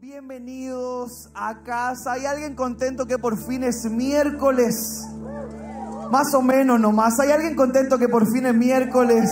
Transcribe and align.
Bienvenidos 0.00 1.28
a 1.34 1.64
casa. 1.64 2.12
¿Hay 2.12 2.24
alguien 2.24 2.54
contento 2.54 3.04
que 3.04 3.18
por 3.18 3.36
fin 3.36 3.64
es 3.64 3.84
miércoles? 3.90 5.04
Más 6.12 6.32
o 6.34 6.40
menos 6.40 6.78
nomás. 6.78 7.18
¿Hay 7.18 7.32
alguien 7.32 7.56
contento 7.56 7.98
que 7.98 8.08
por 8.08 8.30
fin 8.30 8.46
es 8.46 8.54
miércoles? 8.54 9.28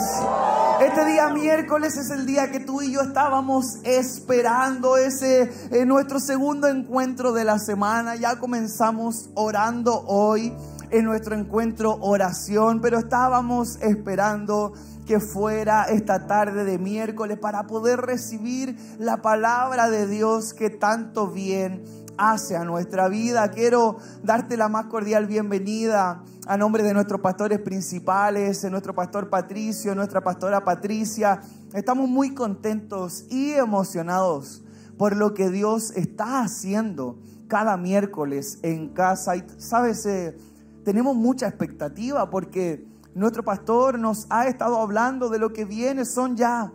Este 0.81 1.05
día 1.05 1.29
miércoles 1.29 1.97
es 1.97 2.11
el 2.11 2.27
día 2.27 2.51
que 2.51 2.59
tú 2.59 2.83
y 2.83 2.91
yo 2.91 3.03
estábamos 3.03 3.77
esperando, 3.85 4.97
ese 4.97 5.53
nuestro 5.87 6.19
segundo 6.19 6.67
encuentro 6.67 7.33
de 7.33 7.45
la 7.45 7.61
semana. 7.61 8.17
Ya 8.17 8.41
comenzamos 8.41 9.31
orando 9.35 10.05
hoy 10.09 10.53
en 10.91 11.05
nuestro 11.05 11.37
encuentro 11.37 11.97
oración, 12.01 12.81
pero 12.81 12.99
estábamos 12.99 13.77
esperando 13.83 14.73
que 15.07 15.21
fuera 15.21 15.85
esta 15.85 16.27
tarde 16.27 16.65
de 16.65 16.79
miércoles 16.79 17.39
para 17.39 17.67
poder 17.67 18.01
recibir 18.01 18.77
la 18.99 19.23
palabra 19.23 19.89
de 19.89 20.07
Dios 20.07 20.53
que 20.53 20.69
tanto 20.69 21.29
bien 21.29 21.85
hace 22.19 22.57
a 22.57 22.65
nuestra 22.65 23.09
vida. 23.09 23.49
Quiero 23.51 23.99
darte 24.23 24.57
la 24.57 24.69
más 24.69 24.87
cordial 24.87 25.27
bienvenida 25.27 26.25
a 26.47 26.57
nombre 26.57 26.83
de 26.83 26.93
nuestros 26.93 27.21
pastores 27.21 27.61
principales, 27.61 28.69
nuestro 28.71 28.95
pastor 28.95 29.31
Patricio, 29.31 29.95
nuestra 29.95 30.23
pastora 30.23 30.65
Patricia. 30.65 31.41
Estamos 31.73 32.09
muy 32.09 32.35
contentos 32.35 33.27
y 33.31 33.53
emocionados 33.53 34.65
por 34.99 35.15
lo 35.15 35.35
que 35.35 35.51
Dios 35.51 35.93
está 35.95 36.41
haciendo 36.41 37.19
cada 37.47 37.77
miércoles 37.77 38.59
en 38.63 38.89
casa. 38.89 39.37
Y 39.37 39.45
sabes, 39.59 40.05
eh, 40.07 40.37
tenemos 40.85 41.15
mucha 41.15 41.47
expectativa 41.47 42.29
porque 42.29 42.96
nuestro 43.17 43.43
pastor 43.43 43.99
nos 43.99 44.27
ha 44.29 44.47
estado 44.47 44.79
hablando 44.79 45.31
de 45.31 45.39
lo 45.39 45.55
que 45.55 45.65
viene. 45.65 46.05
Son 46.05 46.37
ya 46.37 46.71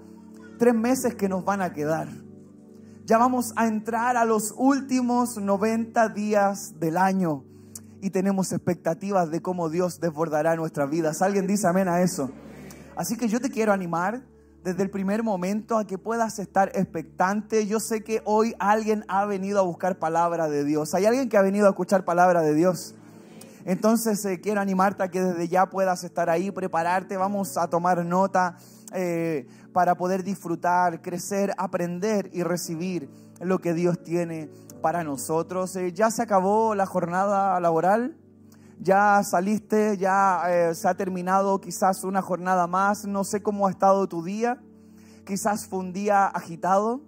tres 0.57 0.73
meses 0.73 1.13
que 1.13 1.29
nos 1.29 1.45
van 1.45 1.61
a 1.61 1.71
quedar. 1.71 2.07
Ya 3.05 3.19
vamos 3.19 3.53
a 3.55 3.67
entrar 3.67 4.17
a 4.17 4.25
los 4.25 4.53
últimos 4.57 5.37
90 5.37 6.09
días 6.09 6.79
del 6.79 6.97
año 6.97 7.43
y 8.01 8.09
tenemos 8.09 8.51
expectativas 8.51 9.29
de 9.29 9.43
cómo 9.43 9.69
Dios 9.69 9.99
desbordará 9.99 10.55
nuestras 10.55 10.89
vidas. 10.89 11.21
¿Alguien 11.21 11.45
dice 11.45 11.67
amén 11.67 11.87
a 11.87 12.01
eso? 12.01 12.31
Así 12.95 13.17
que 13.17 13.27
yo 13.27 13.39
te 13.39 13.51
quiero 13.51 13.71
animar 13.71 14.23
desde 14.63 14.81
el 14.81 14.89
primer 14.89 15.21
momento 15.21 15.77
a 15.77 15.85
que 15.85 15.99
puedas 15.99 16.39
estar 16.39 16.69
expectante. 16.73 17.67
Yo 17.67 17.79
sé 17.79 18.03
que 18.03 18.23
hoy 18.25 18.55
alguien 18.57 19.05
ha 19.07 19.25
venido 19.25 19.59
a 19.59 19.63
buscar 19.63 19.99
palabra 19.99 20.49
de 20.49 20.63
Dios. 20.63 20.95
¿Hay 20.95 21.05
alguien 21.05 21.29
que 21.29 21.37
ha 21.37 21.43
venido 21.43 21.67
a 21.67 21.69
escuchar 21.69 22.03
palabra 22.03 22.41
de 22.41 22.55
Dios? 22.55 22.95
Entonces 23.65 24.23
eh, 24.25 24.39
quiero 24.41 24.61
animarte 24.61 25.03
a 25.03 25.09
que 25.09 25.21
desde 25.21 25.47
ya 25.47 25.69
puedas 25.69 26.03
estar 26.03 26.29
ahí, 26.29 26.51
prepararte, 26.51 27.17
vamos 27.17 27.57
a 27.57 27.69
tomar 27.69 28.03
nota 28.05 28.57
eh, 28.93 29.47
para 29.73 29.95
poder 29.95 30.23
disfrutar, 30.23 31.01
crecer, 31.01 31.53
aprender 31.57 32.29
y 32.33 32.43
recibir 32.43 33.09
lo 33.39 33.59
que 33.59 33.73
Dios 33.73 34.01
tiene 34.03 34.49
para 34.81 35.03
nosotros. 35.03 35.75
Eh, 35.75 35.93
ya 35.93 36.09
se 36.09 36.23
acabó 36.23 36.73
la 36.75 36.85
jornada 36.85 37.59
laboral, 37.59 38.17
ya 38.79 39.21
saliste, 39.23 39.97
ya 39.97 40.71
se 40.73 40.87
ha 40.87 40.95
terminado 40.95 41.61
quizás 41.61 42.03
una 42.03 42.23
jornada 42.23 42.65
más, 42.65 43.05
no 43.05 43.23
sé 43.23 43.43
cómo 43.43 43.67
ha 43.67 43.69
estado 43.69 44.07
tu 44.07 44.23
día, 44.23 44.59
quizás 45.23 45.67
fue 45.67 45.79
un 45.79 45.93
día 45.93 46.25
agitado, 46.25 47.01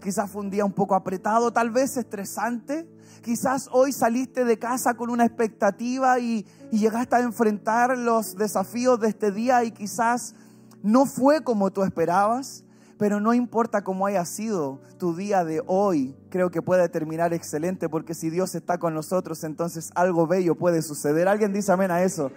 quizás 0.00 0.30
fue 0.30 0.42
un 0.42 0.50
día 0.50 0.64
un 0.64 0.72
poco 0.72 0.94
apretado, 0.94 1.52
tal 1.52 1.70
vez 1.70 1.96
estresante. 1.96 2.88
Quizás 3.22 3.68
hoy 3.72 3.92
saliste 3.92 4.44
de 4.44 4.58
casa 4.58 4.94
con 4.94 5.10
una 5.10 5.24
expectativa 5.24 6.18
y, 6.18 6.46
llegaste 6.70 7.16
a 7.16 7.20
enfrentar 7.20 7.96
los 7.96 8.36
desafíos 8.36 9.00
de 9.00 9.08
este 9.08 9.32
día 9.32 9.64
y 9.64 9.70
quizás 9.70 10.34
no 10.82 11.06
fue 11.06 11.42
como 11.42 11.70
tú 11.70 11.82
esperabas, 11.84 12.64
pero 12.98 13.20
no 13.20 13.34
importa 13.34 13.82
cómo 13.82 14.06
haya 14.06 14.24
sido 14.24 14.80
tu 14.98 15.14
día 15.14 15.44
de 15.44 15.62
hoy, 15.66 16.14
creo 16.28 16.50
que 16.50 16.62
puede 16.62 16.88
terminar 16.88 17.32
excelente 17.32 17.88
porque 17.88 18.14
si 18.14 18.30
Dios 18.30 18.54
está 18.54 18.78
con 18.78 18.94
nosotros, 18.94 19.42
entonces 19.44 19.90
algo 19.94 20.26
bello 20.26 20.54
puede 20.54 20.82
suceder. 20.82 21.28
¿Alguien 21.28 21.52
dice 21.52 21.72
amén 21.72 21.90
a 21.90 22.02
eso? 22.02 22.30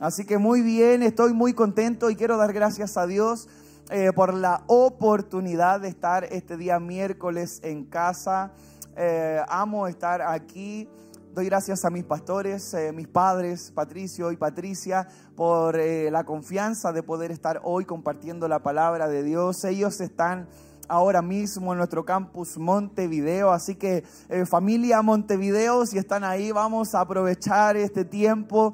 Así 0.00 0.24
que 0.24 0.38
muy 0.38 0.62
bien, 0.62 1.02
estoy 1.02 1.32
muy 1.32 1.52
contento 1.52 2.10
y 2.10 2.16
quiero 2.16 2.36
dar 2.36 2.52
gracias 2.52 2.96
a 2.96 3.06
Dios 3.06 3.48
eh, 3.94 4.10
por 4.14 4.32
la 4.32 4.64
oportunidad 4.68 5.78
de 5.82 5.88
estar 5.88 6.24
este 6.24 6.56
día 6.56 6.80
miércoles 6.80 7.60
en 7.62 7.84
casa. 7.84 8.50
Eh, 8.96 9.38
amo 9.48 9.86
estar 9.86 10.22
aquí. 10.22 10.88
Doy 11.34 11.44
gracias 11.44 11.84
a 11.84 11.90
mis 11.90 12.02
pastores, 12.02 12.72
eh, 12.72 12.90
mis 12.92 13.06
padres, 13.06 13.70
Patricio 13.70 14.32
y 14.32 14.38
Patricia, 14.38 15.06
por 15.36 15.76
la 15.76 16.24
confianza 16.24 16.90
de 16.94 17.02
poder 17.02 17.32
estar 17.32 17.60
hoy 17.64 17.84
compartiendo 17.84 18.48
la 18.48 18.62
palabra 18.62 19.08
de 19.08 19.22
Dios. 19.22 19.62
Ellos 19.64 20.00
están 20.00 20.48
ahora 20.88 21.20
mismo 21.20 21.72
en 21.72 21.78
nuestro 21.78 22.06
campus 22.06 22.56
Montevideo. 22.56 23.52
Así 23.52 23.74
que 23.74 24.04
familia 24.46 25.02
Montevideo, 25.02 25.84
si 25.84 25.98
están 25.98 26.24
ahí, 26.24 26.50
vamos 26.50 26.94
a 26.94 27.00
aprovechar 27.00 27.76
este 27.76 28.06
tiempo 28.06 28.72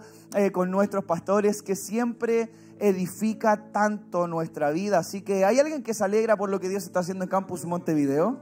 con 0.53 0.71
nuestros 0.71 1.05
pastores 1.05 1.61
que 1.61 1.75
siempre 1.75 2.53
edifica 2.81 3.71
tanto 3.73 4.27
nuestra 4.27 4.71
vida. 4.71 4.99
Así 4.99 5.23
que 5.23 5.45
hay 5.45 5.59
alguien 5.59 5.83
que 5.83 5.95
se 5.95 6.05
alegra 6.05 6.37
por 6.37 6.51
lo 6.51 6.61
que 6.61 6.69
Dios 6.69 6.85
está 6.85 7.01
haciendo 7.01 7.25
en 7.25 7.31
campus 7.31 7.65
Montevideo. 7.65 8.39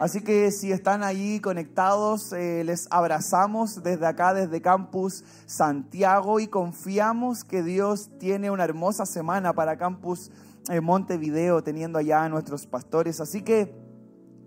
Así 0.00 0.22
que 0.22 0.50
si 0.50 0.72
están 0.72 1.02
ahí 1.02 1.40
conectados, 1.40 2.32
eh, 2.32 2.64
les 2.64 2.88
abrazamos 2.90 3.82
desde 3.82 4.06
acá, 4.06 4.32
desde 4.32 4.62
Campus 4.62 5.24
Santiago 5.44 6.40
y 6.40 6.46
confiamos 6.46 7.44
que 7.44 7.62
Dios 7.62 8.08
tiene 8.18 8.50
una 8.50 8.64
hermosa 8.64 9.04
semana 9.04 9.52
para 9.52 9.76
Campus 9.76 10.30
eh, 10.70 10.80
Montevideo, 10.80 11.62
teniendo 11.62 11.98
allá 11.98 12.24
a 12.24 12.30
nuestros 12.30 12.66
pastores. 12.66 13.20
Así 13.20 13.42
que, 13.42 13.74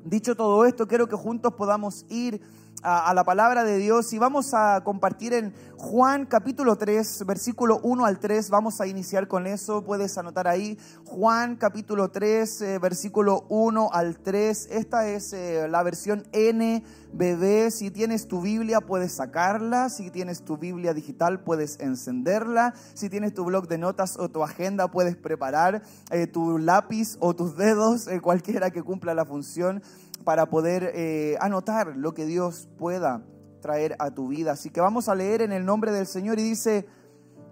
dicho 0.03 0.35
todo 0.35 0.65
esto, 0.65 0.87
quiero 0.87 1.07
que 1.07 1.15
juntos 1.15 1.53
podamos 1.53 2.07
ir 2.09 2.41
a, 2.83 3.13
la 3.13 3.23
palabra 3.23 3.63
de 3.63 3.77
Dios 3.77 4.11
y 4.13 4.17
vamos 4.17 4.53
a 4.53 4.81
compartir 4.83 5.33
en 5.33 5.53
Juan 5.77 6.25
capítulo 6.25 6.77
3, 6.77 7.25
versículo 7.25 7.79
1 7.83 8.05
al 8.05 8.19
3. 8.19 8.49
Vamos 8.49 8.81
a 8.81 8.87
iniciar 8.87 9.27
con 9.27 9.47
eso, 9.47 9.83
puedes 9.83 10.17
anotar 10.17 10.47
ahí. 10.47 10.77
Juan 11.05 11.55
capítulo 11.55 12.09
3, 12.09 12.61
eh, 12.61 12.79
versículo 12.79 13.45
1 13.49 13.89
al 13.91 14.17
3. 14.17 14.67
Esta 14.71 15.07
es 15.07 15.33
eh, 15.33 15.67
la 15.69 15.83
versión 15.83 16.23
NBB. 16.33 17.71
Si 17.71 17.91
tienes 17.91 18.27
tu 18.27 18.41
Biblia, 18.41 18.81
puedes 18.81 19.13
sacarla. 19.13 19.89
Si 19.89 20.09
tienes 20.09 20.43
tu 20.43 20.57
Biblia 20.57 20.93
digital, 20.93 21.41
puedes 21.41 21.79
encenderla. 21.79 22.73
Si 22.93 23.09
tienes 23.09 23.33
tu 23.33 23.45
blog 23.45 23.67
de 23.67 23.77
notas 23.77 24.17
o 24.17 24.29
tu 24.29 24.43
agenda, 24.43 24.89
puedes 24.89 25.15
preparar 25.15 25.83
eh, 26.11 26.27
tu 26.27 26.57
lápiz 26.57 27.17
o 27.19 27.33
tus 27.33 27.55
dedos, 27.55 28.07
cualquiera 28.21 28.71
que 28.71 28.83
cumpla 28.83 29.13
la 29.13 29.25
función 29.25 29.81
para 30.23 30.49
poder 30.49 30.91
eh, 30.95 31.37
anotar 31.39 31.95
lo 31.95 32.13
que 32.13 32.25
Dios 32.25 32.69
pueda 32.77 33.23
traer 33.61 33.95
a 33.99 34.11
tu 34.11 34.27
vida. 34.27 34.51
Así 34.51 34.69
que 34.69 34.81
vamos 34.81 35.09
a 35.09 35.15
leer 35.15 35.41
en 35.41 35.51
el 35.51 35.65
nombre 35.65 35.91
del 35.91 36.05
Señor 36.05 36.39
y 36.39 36.43
dice, 36.43 36.87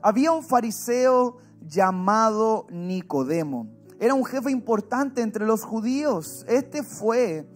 había 0.02 0.32
un 0.32 0.44
fariseo 0.44 1.38
llamado 1.62 2.68
Nicodemo. 2.70 3.68
Era 4.00 4.14
un 4.14 4.26
jefe 4.26 4.52
importante 4.52 5.22
entre 5.22 5.46
los 5.46 5.64
judíos. 5.64 6.46
Este 6.48 6.84
fue 6.84 7.48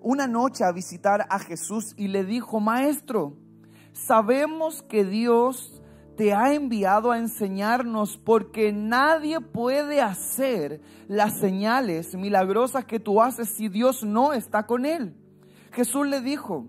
una 0.00 0.26
noche 0.26 0.64
a 0.64 0.72
visitar 0.72 1.26
a 1.30 1.38
Jesús 1.38 1.94
y 1.96 2.08
le 2.08 2.24
dijo, 2.24 2.60
maestro, 2.60 3.36
sabemos 3.92 4.82
que 4.82 5.04
Dios 5.04 5.81
te 6.16 6.34
ha 6.34 6.54
enviado 6.54 7.10
a 7.10 7.18
enseñarnos 7.18 8.18
porque 8.18 8.72
nadie 8.72 9.40
puede 9.40 10.00
hacer 10.00 10.80
las 11.08 11.38
señales 11.38 12.14
milagrosas 12.14 12.84
que 12.84 13.00
tú 13.00 13.20
haces 13.20 13.48
si 13.48 13.68
Dios 13.68 14.04
no 14.04 14.32
está 14.32 14.66
con 14.66 14.84
él. 14.84 15.14
Jesús 15.72 16.06
le 16.06 16.20
dijo, 16.20 16.66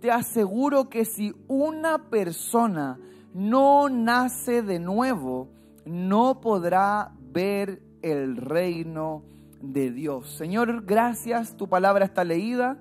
te 0.00 0.10
aseguro 0.10 0.88
que 0.88 1.04
si 1.04 1.34
una 1.48 2.10
persona 2.10 2.98
no 3.32 3.88
nace 3.88 4.62
de 4.62 4.78
nuevo, 4.78 5.48
no 5.84 6.40
podrá 6.40 7.12
ver 7.32 7.82
el 8.02 8.36
reino 8.36 9.24
de 9.60 9.90
Dios. 9.90 10.36
Señor, 10.36 10.84
gracias, 10.84 11.56
tu 11.56 11.68
palabra 11.68 12.04
está 12.04 12.22
leída 12.22 12.78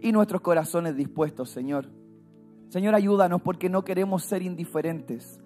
y 0.00 0.12
nuestros 0.12 0.40
corazones 0.40 0.94
dispuestos, 0.94 1.50
Señor. 1.50 1.90
Señor, 2.68 2.94
ayúdanos 2.94 3.42
porque 3.42 3.68
no 3.68 3.82
queremos 3.82 4.24
ser 4.24 4.42
indiferentes 4.42 5.37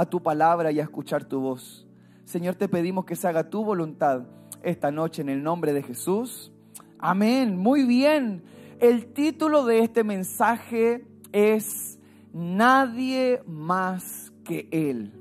a 0.00 0.06
tu 0.06 0.22
palabra 0.22 0.72
y 0.72 0.80
a 0.80 0.82
escuchar 0.82 1.24
tu 1.26 1.40
voz. 1.40 1.86
Señor, 2.24 2.54
te 2.54 2.70
pedimos 2.70 3.04
que 3.04 3.16
se 3.16 3.28
haga 3.28 3.50
tu 3.50 3.62
voluntad 3.62 4.22
esta 4.62 4.90
noche 4.90 5.20
en 5.20 5.28
el 5.28 5.42
nombre 5.42 5.74
de 5.74 5.82
Jesús. 5.82 6.50
Amén. 6.98 7.58
Muy 7.58 7.84
bien. 7.84 8.42
El 8.78 9.12
título 9.12 9.66
de 9.66 9.80
este 9.80 10.02
mensaje 10.02 11.04
es 11.32 11.98
Nadie 12.32 13.42
más 13.46 14.32
que 14.42 14.68
Él. 14.70 15.12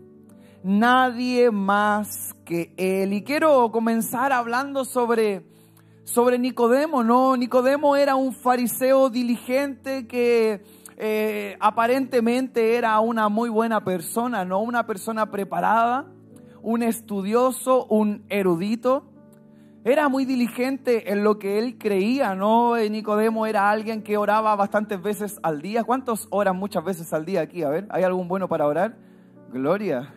Nadie 0.64 1.52
más 1.52 2.34
que 2.46 2.74
Él. 2.78 3.12
Y 3.12 3.24
quiero 3.24 3.70
comenzar 3.74 4.31
hablando 4.31 4.86
sobre, 4.86 5.46
sobre 6.06 6.40
Nicodemo. 6.40 7.04
No, 7.04 7.36
Nicodemo 7.36 7.98
era 7.98 8.16
un 8.16 8.31
fariseo 8.31 9.10
diligente 9.10 10.08
que 10.08 10.64
eh, 11.01 11.56
aparentemente 11.62 12.75
era 12.75 13.00
una 13.00 13.30
muy 13.30 13.50
buena 13.50 13.86
persona, 13.86 14.44
no 14.44 14.60
una 14.60 14.86
persona 14.86 15.31
preparada, 15.31 16.07
un 16.62 16.84
estudioso, 16.84 17.86
un 17.86 18.25
erudito. 18.28 19.06
era 19.86 20.10
muy 20.10 20.25
diligente 20.25 21.13
en 21.13 21.24
lo 21.24 21.40
que 21.40 21.57
él 21.57 21.78
creía, 21.78 22.36
¿no? 22.36 22.75
Eh, 22.75 22.90
Nicodemo 22.90 23.46
era 23.46 23.72
alguien 23.72 24.04
que 24.04 24.18
oraba 24.18 24.54
bastantes 24.57 25.01
veces 25.01 25.40
al 25.42 25.62
día. 25.62 25.86
¿Cuántos 25.86 26.28
oran 26.31 26.57
muchas 26.57 26.84
veces 26.84 27.13
al 27.13 27.24
día 27.24 27.40
aquí? 27.40 27.63
A 27.63 27.69
ver, 27.69 27.88
¿hay 27.92 28.04
algún 28.04 28.28
bueno 28.28 28.50
para 28.50 28.68
orar? 28.68 28.98
Gloria. 29.54 30.13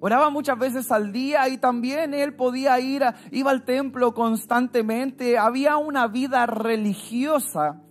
Oraba 0.00 0.30
muchas 0.30 0.58
veces 0.58 0.90
al 0.90 1.12
día 1.12 1.46
y 1.50 1.58
también 1.58 2.14
él 2.14 2.32
podía 2.32 2.80
ir, 2.80 3.02
iba 3.32 3.50
al 3.50 3.66
templo 3.66 4.14
constantemente. 4.14 5.36
Había 5.36 5.76
una 5.76 6.06
vida 6.06 6.46
religiosa 6.46 7.82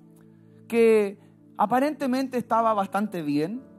que 0.70 1.20
aparentemente 1.58 2.38
estaba 2.38 2.74
bastante 2.74 3.22
bien 3.22 3.70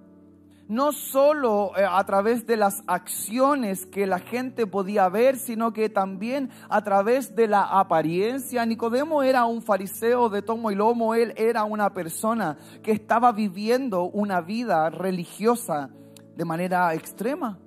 no 0.71 0.93
solo 0.93 1.73
eh, 1.77 1.85
a 1.85 2.05
través 2.05 2.47
de 2.47 2.57
las 2.57 2.85
acciones 2.87 3.87
que 3.87 4.07
la 4.07 4.21
gente 4.21 4.69
podía 4.69 5.09
ver, 5.09 5.37
sino 5.37 5.73
que 5.73 5.89
también 5.89 6.49
a 6.69 6.85
través 6.85 7.35
de 7.35 7.49
la 7.49 7.65
apariencia. 7.65 8.65
Nicodemo 8.65 9.25
era 9.25 9.47
un 9.47 9.63
fariseo 9.63 10.29
de 10.29 10.43
tomo 10.43 10.71
y 10.71 10.77
lomo, 10.77 11.17
él 11.17 11.35
era 11.37 11.65
una 11.65 11.93
persona 11.93 12.57
que 12.85 12.93
estaba 12.93 13.33
viviendo 13.33 14.05
una 14.05 14.41
vida 14.43 14.91
religiosa 14.91 15.91
de 16.37 16.45
manera 16.45 16.95
extrema. 16.95 17.59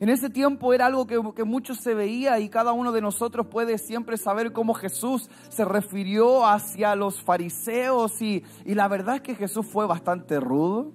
En 0.00 0.08
ese 0.08 0.30
tiempo 0.30 0.72
era 0.72 0.86
algo 0.86 1.06
que, 1.08 1.20
que 1.34 1.42
mucho 1.42 1.74
se 1.74 1.92
veía 1.92 2.38
y 2.38 2.48
cada 2.48 2.72
uno 2.72 2.92
de 2.92 3.00
nosotros 3.00 3.48
puede 3.48 3.78
siempre 3.78 4.16
saber 4.16 4.52
cómo 4.52 4.74
Jesús 4.74 5.28
se 5.48 5.64
refirió 5.64 6.46
hacia 6.46 6.94
los 6.94 7.20
fariseos 7.20 8.22
y, 8.22 8.44
y 8.64 8.74
la 8.74 8.86
verdad 8.86 9.16
es 9.16 9.22
que 9.22 9.34
Jesús 9.34 9.66
fue 9.66 9.86
bastante 9.86 10.38
rudo. 10.38 10.92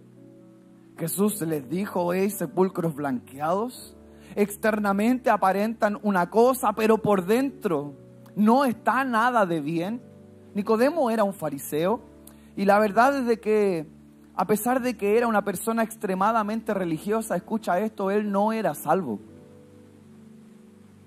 Jesús 0.98 1.42
les 1.42 1.68
dijo, 1.68 2.12
hay 2.12 2.30
sepulcros 2.30 2.96
blanqueados, 2.96 3.98
externamente 4.36 5.30
aparentan 5.30 6.00
una 6.02 6.30
cosa, 6.30 6.72
pero 6.74 7.00
por 7.00 7.26
dentro 7.26 7.96
no 8.36 8.64
está 8.64 9.04
nada 9.04 9.46
de 9.46 9.60
bien. 9.60 10.02
Nicodemo 10.54 11.10
era 11.10 11.26
un 11.26 11.34
fariseo 11.34 12.00
y 12.56 12.64
la 12.64 12.80
verdad 12.80 13.18
es 13.18 13.26
de 13.26 13.40
que 13.40 13.88
a 14.36 14.48
pesar 14.48 14.82
de 14.82 14.96
que 14.96 15.18
era 15.18 15.28
una 15.28 15.44
persona 15.44 15.84
extremadamente 15.84 16.74
religiosa, 16.74 17.36
escucha 17.36 17.80
esto, 17.80 18.10
él 18.10 18.32
no 18.32 18.52
era 18.52 18.74
salvo. 18.74 19.20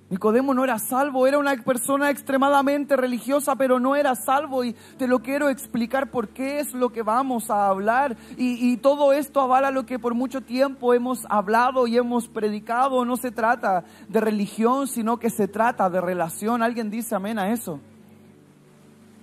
Nicodemo 0.09 0.55
no 0.55 0.63
era 0.63 0.79
salvo, 0.79 1.27
era 1.27 1.37
una 1.37 1.57
persona 1.57 2.11
extremadamente 2.11 2.95
religiosa, 2.95 3.57
pero 3.57 3.81
no 3.81 3.97
era 3.97 4.15
salvo 4.15 4.63
y 4.63 4.73
te 4.97 5.09
lo 5.09 5.21
quiero 5.21 5.49
explicar 5.49 6.13
por 6.13 6.29
qué 6.29 6.61
es 6.61 6.75
lo 6.75 6.91
que 6.91 7.03
vamos 7.03 7.51
a 7.51 7.67
hablar. 7.67 8.17
Y, 8.37 8.77
todo 8.77 9.13
esto 9.13 9.41
avala 9.41 9.73
lo 9.73 9.85
que 9.85 9.99
por 9.99 10.15
mucho 10.15 10.43
tiempo 10.43 10.95
hemos 10.95 11.27
hablado 11.29 11.89
y 11.89 11.97
hemos 11.97 12.29
predicado. 12.29 13.05
No 13.05 13.17
se 13.17 13.33
trata 13.33 13.83
de 14.09 14.21
religión, 14.21 14.87
sino 14.87 15.19
que 15.19 15.29
se 15.29 15.49
trata 15.49 15.91
de 15.91 16.01
relación. 16.01 16.63
¿Alguien 16.63 16.89
dice 16.89 17.17
amén 17.17 17.41
a 17.41 17.51
eso? 17.51 17.81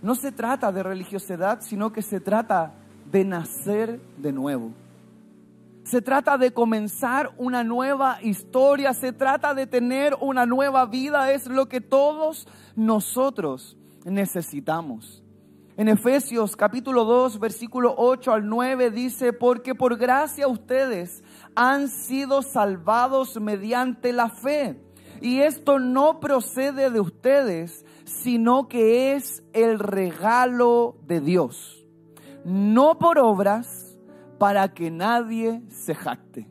No 0.01 0.15
se 0.15 0.33
trata 0.33 0.73
de 0.73 0.83
religiosidad, 0.83 1.61
sino 1.61 1.93
que 1.93 2.01
se 2.01 2.19
trata 2.19 2.73
de 3.13 3.23
nacer 3.23 4.01
de 4.17 4.33
nuevo. 4.33 4.71
Se 5.83 6.01
trata 6.01 6.35
de 6.39 6.51
comenzar 6.51 7.31
una 7.37 7.63
nueva 7.63 8.17
historia, 8.23 8.91
se 8.93 9.13
trata 9.13 9.53
de 9.53 9.67
tener 9.67 10.17
una 10.19 10.47
nueva 10.47 10.87
vida, 10.87 11.31
es 11.31 11.45
lo 11.45 11.69
que 11.69 11.79
todos 11.79 12.47
nosotros 12.75 13.77
necesitamos. 14.03 15.23
En 15.77 15.89
Efesios 15.89 16.55
capítulo 16.55 17.05
2, 17.05 17.39
versículo 17.39 17.93
8 17.95 18.33
al 18.33 18.49
9 18.49 18.89
dice, 18.89 19.31
porque 19.31 19.75
por 19.75 19.97
gracia 19.97 20.47
ustedes 20.47 21.23
han 21.53 21.89
sido 21.89 22.41
salvados 22.41 23.39
mediante 23.39 24.11
la 24.11 24.29
fe. 24.29 24.81
Y 25.21 25.41
esto 25.41 25.77
no 25.77 26.19
procede 26.19 26.89
de 26.89 26.99
ustedes, 26.99 27.85
sino 28.05 28.67
que 28.67 29.13
es 29.13 29.43
el 29.53 29.77
regalo 29.77 30.95
de 31.05 31.21
Dios. 31.21 31.82
No 32.45 32.97
por 32.97 33.19
obras, 33.19 33.97
para 34.37 34.73
que 34.73 34.91
nadie 34.91 35.61
se 35.69 35.95
jacte. 35.95 36.49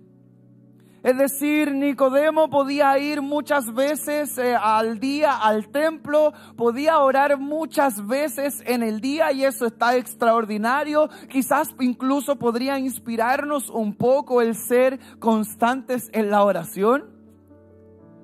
Es 1.03 1.19
decir, 1.19 1.73
Nicodemo 1.73 2.49
podía 2.49 2.97
ir 2.97 3.23
muchas 3.23 3.75
veces 3.75 4.39
eh, 4.39 4.55
al 4.55 5.01
día 5.01 5.37
al 5.37 5.69
templo, 5.69 6.33
podía 6.57 7.01
orar 7.01 7.39
muchas 7.39 8.07
veces 8.07 8.63
en 8.67 8.85
el 8.85 9.01
día 9.01 9.33
y 9.33 9.45
eso 9.45 9.67
está 9.67 9.97
extraordinario. 9.97 11.11
Quizás 11.29 11.75
incluso 11.81 12.37
podría 12.37 12.79
inspirarnos 12.79 13.69
un 13.69 13.97
poco 13.97 14.41
el 14.41 14.55
ser 14.55 15.01
constantes 15.19 16.09
en 16.13 16.31
la 16.31 16.45
oración. 16.45 17.11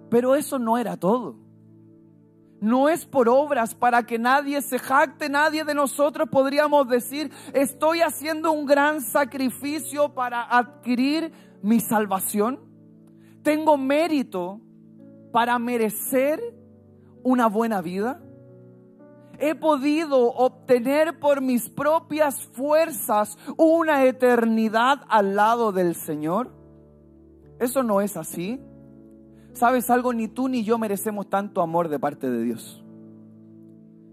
Pero 0.09 0.37
eso 0.37 0.61
no 0.61 0.79
era 0.79 0.97
todo 0.97 1.48
no 2.61 2.89
es 2.89 3.07
por 3.07 3.29
obras 3.29 3.75
para 3.75 4.05
que 4.05 4.19
nadie 4.19 4.61
se 4.63 4.79
jacte, 4.79 5.29
nadie 5.29 5.65
de 5.65 5.75
nosotros 5.75 6.29
podríamos 6.29 6.89
decir, 6.89 7.31
estoy 7.53 8.01
haciendo 8.01 8.53
un 8.53 8.67
gran 8.67 9.01
sacrificio 9.01 10.15
para 10.15 10.43
adquirir 10.43 11.33
mi 11.63 11.81
salvación. 11.81 12.61
Tengo 13.43 13.77
mérito 13.77 14.61
para 15.33 15.59
merecer 15.59 16.41
una 17.23 17.47
buena 17.47 17.81
vida. 17.81 18.21
He 19.39 19.55
podido 19.55 20.33
obtener 20.33 21.21
por 21.21 21.41
mis 21.41 21.69
propias 21.69 22.45
fuerzas 22.47 23.39
una 23.57 24.05
eternidad 24.05 25.03
al 25.09 25.37
lado 25.37 25.71
del 25.71 25.95
Señor. 25.95 26.51
Eso 27.61 27.85
no 27.85 28.01
es 28.01 28.17
así. 28.17 28.61
¿Sabes 29.59 29.91
algo? 29.91 30.13
Ni 30.13 30.29
tú 30.29 30.49
ni 30.49 30.63
yo 30.63 30.79
merecemos 30.79 31.29
tanto 31.29 31.63
amor 31.63 31.89
de 31.89 31.99
parte 31.99 32.31
de 32.31 32.45
Dios. 32.45 32.81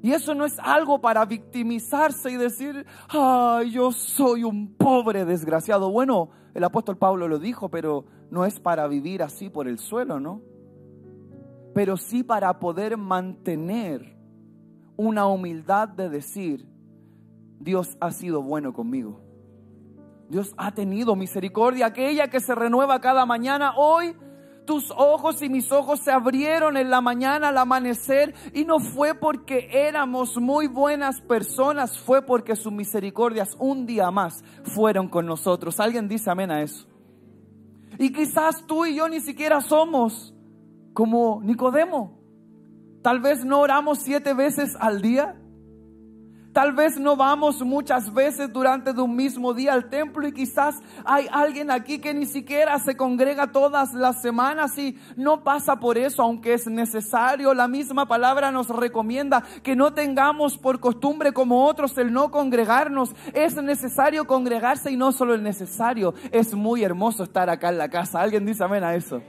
Y 0.01 0.11
eso 0.11 0.33
no 0.33 0.43
es 0.43 0.57
algo 0.57 1.01
para 1.01 1.23
victimizarse 1.25 2.31
y 2.31 2.35
decir, 2.35 2.83
ay, 3.09 3.69
yo 3.69 3.91
soy 3.91 4.43
un 4.43 4.73
pobre 4.73 5.23
desgraciado. 5.23 5.91
Bueno, 5.91 6.29
el 6.55 6.63
apóstol 6.63 6.97
Pablo 6.97 7.27
lo 7.27 7.37
dijo, 7.37 7.69
pero 7.69 8.05
no 8.31 8.43
es 8.43 8.59
para 8.59 8.87
vivir 8.87 9.21
así 9.21 9.51
por 9.51 9.67
el 9.67 9.77
suelo, 9.77 10.19
¿no? 10.19 10.41
Pero 11.75 11.95
sí 11.95 12.23
para 12.23 12.59
poder 12.59 12.97
mantener 12.97 14.17
una 14.97 15.27
humildad 15.27 15.89
de 15.89 16.09
decir, 16.09 16.67
Dios 17.59 17.97
ha 17.99 18.09
sido 18.09 18.41
bueno 18.41 18.73
conmigo. 18.73 19.21
Dios 20.27 20.55
ha 20.57 20.71
tenido 20.71 21.15
misericordia, 21.15 21.85
aquella 21.85 22.31
que 22.31 22.39
se 22.39 22.55
renueva 22.55 22.99
cada 22.99 23.27
mañana. 23.27 23.73
Hoy 23.77 24.15
tus 24.65 24.91
ojos 24.91 25.41
y 25.41 25.49
mis 25.49 25.71
ojos 25.71 25.99
se 25.99 26.11
abrieron 26.11 26.77
en 26.77 26.89
la 26.89 27.01
mañana 27.01 27.49
al 27.49 27.57
amanecer 27.57 28.33
y 28.53 28.65
no 28.65 28.79
fue 28.79 29.15
porque 29.15 29.69
éramos 29.71 30.37
muy 30.37 30.67
buenas 30.67 31.21
personas, 31.21 31.97
fue 31.97 32.21
porque 32.21 32.55
sus 32.55 32.71
misericordias 32.71 33.55
un 33.59 33.85
día 33.85 34.11
más 34.11 34.43
fueron 34.63 35.07
con 35.07 35.25
nosotros. 35.25 35.79
¿Alguien 35.79 36.07
dice 36.07 36.29
amén 36.29 36.51
a 36.51 36.61
eso? 36.61 36.87
Y 37.97 38.11
quizás 38.11 38.65
tú 38.65 38.85
y 38.85 38.95
yo 38.95 39.07
ni 39.07 39.21
siquiera 39.21 39.61
somos 39.61 40.33
como 40.93 41.41
Nicodemo. 41.43 42.19
Tal 43.01 43.19
vez 43.19 43.45
no 43.45 43.59
oramos 43.59 43.99
siete 43.99 44.33
veces 44.33 44.75
al 44.79 45.01
día. 45.01 45.35
Tal 46.55 46.71
vez 46.71 46.97
no 46.97 47.17
vamos 47.17 47.61
muchas 47.63 48.13
veces 48.13 48.53
durante 48.53 48.91
un 48.91 49.13
mismo 49.13 49.53
día 49.53 49.73
al 49.73 49.89
templo 49.89 50.25
y 50.25 50.31
quizás 50.31 50.79
hay 51.03 51.27
alguien 51.29 51.69
aquí 51.69 51.99
que 51.99 52.13
ni 52.13 52.25
siquiera 52.25 52.79
se 52.79 52.95
congrega 52.95 53.51
todas 53.51 53.93
las 53.93 54.21
semanas 54.21 54.77
y 54.77 54.97
no 55.17 55.43
pasa 55.43 55.81
por 55.81 55.97
eso, 55.97 56.21
aunque 56.21 56.53
es 56.53 56.65
necesario. 56.67 57.53
La 57.53 57.67
misma 57.67 58.07
palabra 58.07 58.51
nos 58.51 58.69
recomienda 58.69 59.43
que 59.63 59.75
no 59.75 59.91
tengamos 59.93 60.57
por 60.57 60.79
costumbre 60.79 61.33
como 61.33 61.65
otros 61.65 61.97
el 61.97 62.13
no 62.13 62.31
congregarnos. 62.31 63.13
Es 63.33 63.61
necesario 63.61 64.25
congregarse 64.25 64.89
y 64.89 64.95
no 64.95 65.11
solo 65.11 65.33
el 65.33 65.43
necesario, 65.43 66.13
es 66.31 66.53
muy 66.53 66.85
hermoso 66.85 67.23
estar 67.23 67.49
acá 67.49 67.67
en 67.67 67.79
la 67.79 67.89
casa. 67.89 68.21
¿Alguien 68.21 68.45
dice 68.45 68.63
amén 68.63 68.85
a 68.85 68.95
eso? 68.95 69.21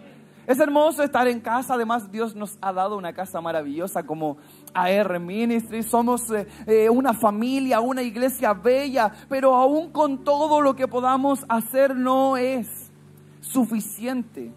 Es 0.46 0.60
hermoso 0.60 1.02
estar 1.02 1.26
en 1.26 1.40
casa, 1.40 1.74
además 1.74 2.10
Dios 2.12 2.36
nos 2.36 2.56
ha 2.60 2.72
dado 2.72 2.96
una 2.96 3.12
casa 3.12 3.40
maravillosa 3.40 4.04
como 4.04 4.36
AR 4.72 5.18
Ministry, 5.18 5.82
somos 5.82 6.30
eh, 6.30 6.46
eh, 6.66 6.88
una 6.88 7.14
familia, 7.14 7.80
una 7.80 8.02
iglesia 8.02 8.54
bella, 8.54 9.10
pero 9.28 9.56
aún 9.56 9.90
con 9.90 10.22
todo 10.22 10.60
lo 10.60 10.76
que 10.76 10.86
podamos 10.86 11.44
hacer 11.48 11.96
no 11.96 12.36
es 12.36 12.92
suficiente 13.40 14.52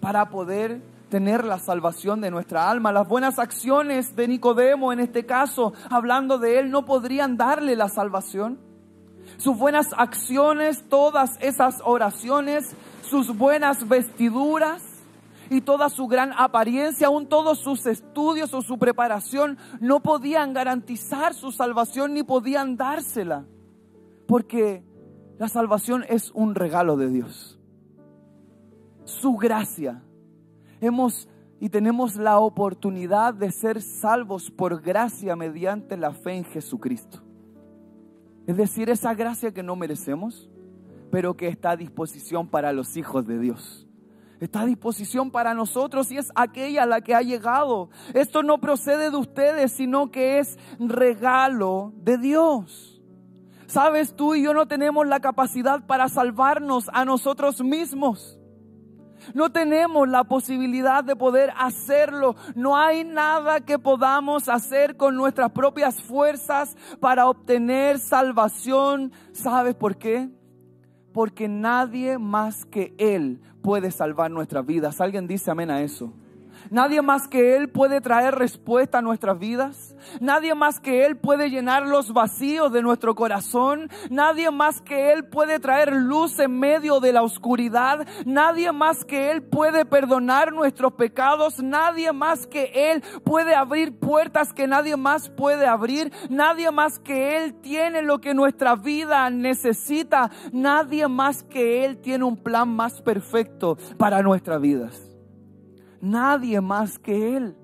para 0.00 0.30
poder 0.30 0.80
tener 1.08 1.44
la 1.44 1.58
salvación 1.58 2.20
de 2.20 2.30
nuestra 2.30 2.70
alma. 2.70 2.92
Las 2.92 3.08
buenas 3.08 3.38
acciones 3.38 4.14
de 4.14 4.28
Nicodemo, 4.28 4.92
en 4.92 5.00
este 5.00 5.26
caso, 5.26 5.72
hablando 5.90 6.38
de 6.38 6.60
él, 6.60 6.70
no 6.70 6.84
podrían 6.84 7.36
darle 7.36 7.74
la 7.74 7.88
salvación. 7.88 8.58
Sus 9.38 9.58
buenas 9.58 9.88
acciones, 9.96 10.84
todas 10.88 11.36
esas 11.40 11.82
oraciones, 11.84 12.76
sus 13.02 13.36
buenas 13.36 13.88
vestiduras, 13.88 14.82
y 15.50 15.60
toda 15.60 15.88
su 15.88 16.06
gran 16.06 16.32
apariencia, 16.32 17.08
aún 17.08 17.26
todos 17.26 17.58
sus 17.58 17.86
estudios 17.86 18.54
o 18.54 18.62
su 18.62 18.78
preparación, 18.78 19.58
no 19.80 20.00
podían 20.00 20.52
garantizar 20.52 21.34
su 21.34 21.52
salvación 21.52 22.14
ni 22.14 22.22
podían 22.22 22.76
dársela. 22.76 23.44
Porque 24.26 24.84
la 25.38 25.48
salvación 25.48 26.04
es 26.08 26.30
un 26.32 26.54
regalo 26.54 26.96
de 26.96 27.08
Dios. 27.08 27.58
Su 29.04 29.36
gracia. 29.36 30.02
Hemos 30.80 31.28
y 31.62 31.68
tenemos 31.68 32.16
la 32.16 32.40
oportunidad 32.40 33.34
de 33.34 33.52
ser 33.52 33.82
salvos 33.82 34.50
por 34.50 34.82
gracia 34.82 35.36
mediante 35.36 35.96
la 35.96 36.12
fe 36.12 36.32
en 36.32 36.44
Jesucristo. 36.44 37.22
Es 38.48 38.56
decir, 38.56 38.90
esa 38.90 39.14
gracia 39.14 39.52
que 39.52 39.62
no 39.62 39.76
merecemos, 39.76 40.50
pero 41.12 41.36
que 41.36 41.46
está 41.46 41.70
a 41.70 41.76
disposición 41.76 42.48
para 42.48 42.72
los 42.72 42.96
hijos 42.96 43.28
de 43.28 43.38
Dios. 43.38 43.86
Está 44.42 44.62
a 44.62 44.66
disposición 44.66 45.30
para 45.30 45.54
nosotros 45.54 46.10
y 46.10 46.18
es 46.18 46.32
aquella 46.34 46.84
la 46.84 47.00
que 47.00 47.14
ha 47.14 47.22
llegado. 47.22 47.90
Esto 48.12 48.42
no 48.42 48.58
procede 48.58 49.12
de 49.12 49.16
ustedes, 49.16 49.70
sino 49.70 50.10
que 50.10 50.40
es 50.40 50.58
regalo 50.80 51.92
de 51.98 52.18
Dios. 52.18 53.00
Sabes, 53.68 54.16
tú 54.16 54.34
y 54.34 54.42
yo 54.42 54.52
no 54.52 54.66
tenemos 54.66 55.06
la 55.06 55.20
capacidad 55.20 55.86
para 55.86 56.08
salvarnos 56.08 56.90
a 56.92 57.04
nosotros 57.04 57.62
mismos. 57.62 58.36
No 59.32 59.52
tenemos 59.52 60.08
la 60.08 60.24
posibilidad 60.24 61.04
de 61.04 61.14
poder 61.14 61.52
hacerlo. 61.56 62.34
No 62.56 62.76
hay 62.76 63.04
nada 63.04 63.60
que 63.60 63.78
podamos 63.78 64.48
hacer 64.48 64.96
con 64.96 65.14
nuestras 65.14 65.52
propias 65.52 66.02
fuerzas 66.02 66.76
para 66.98 67.28
obtener 67.28 68.00
salvación. 68.00 69.12
¿Sabes 69.30 69.76
por 69.76 69.98
qué? 69.98 70.28
Porque 71.12 71.48
nadie 71.48 72.18
más 72.18 72.64
que 72.64 72.94
Él 72.98 73.40
puede 73.62 73.90
salvar 73.90 74.30
nuestras 74.30 74.66
vidas. 74.66 75.00
¿Alguien 75.00 75.26
dice 75.26 75.50
amén 75.50 75.70
a 75.70 75.82
eso? 75.82 76.12
Nadie 76.70 77.02
más 77.02 77.28
que 77.28 77.56
Él 77.56 77.68
puede 77.68 78.00
traer 78.00 78.34
respuesta 78.34 78.98
a 78.98 79.02
nuestras 79.02 79.38
vidas. 79.38 79.94
Nadie 80.20 80.54
más 80.54 80.80
que 80.80 81.04
Él 81.04 81.16
puede 81.16 81.50
llenar 81.50 81.86
los 81.86 82.12
vacíos 82.12 82.72
de 82.72 82.82
nuestro 82.82 83.14
corazón. 83.14 83.90
Nadie 84.10 84.50
más 84.50 84.80
que 84.80 85.12
Él 85.12 85.24
puede 85.24 85.58
traer 85.58 85.92
luz 85.92 86.38
en 86.38 86.58
medio 86.58 87.00
de 87.00 87.12
la 87.12 87.22
oscuridad. 87.22 88.06
Nadie 88.24 88.72
más 88.72 89.04
que 89.04 89.30
Él 89.30 89.42
puede 89.42 89.84
perdonar 89.84 90.52
nuestros 90.52 90.94
pecados. 90.94 91.62
Nadie 91.62 92.12
más 92.12 92.46
que 92.46 92.92
Él 92.92 93.02
puede 93.24 93.54
abrir 93.54 93.98
puertas 93.98 94.52
que 94.52 94.66
nadie 94.66 94.96
más 94.96 95.28
puede 95.28 95.66
abrir. 95.66 96.12
Nadie 96.30 96.70
más 96.70 96.98
que 96.98 97.36
Él 97.36 97.54
tiene 97.54 98.02
lo 98.02 98.20
que 98.20 98.34
nuestra 98.34 98.76
vida 98.76 99.28
necesita. 99.30 100.30
Nadie 100.52 101.08
más 101.08 101.42
que 101.42 101.84
Él 101.84 101.98
tiene 101.98 102.24
un 102.24 102.36
plan 102.36 102.68
más 102.68 103.00
perfecto 103.02 103.76
para 103.98 104.22
nuestras 104.22 104.60
vidas 104.60 105.11
nadie 106.02 106.60
más 106.60 106.98
que 106.98 107.36
Él. 107.36 107.56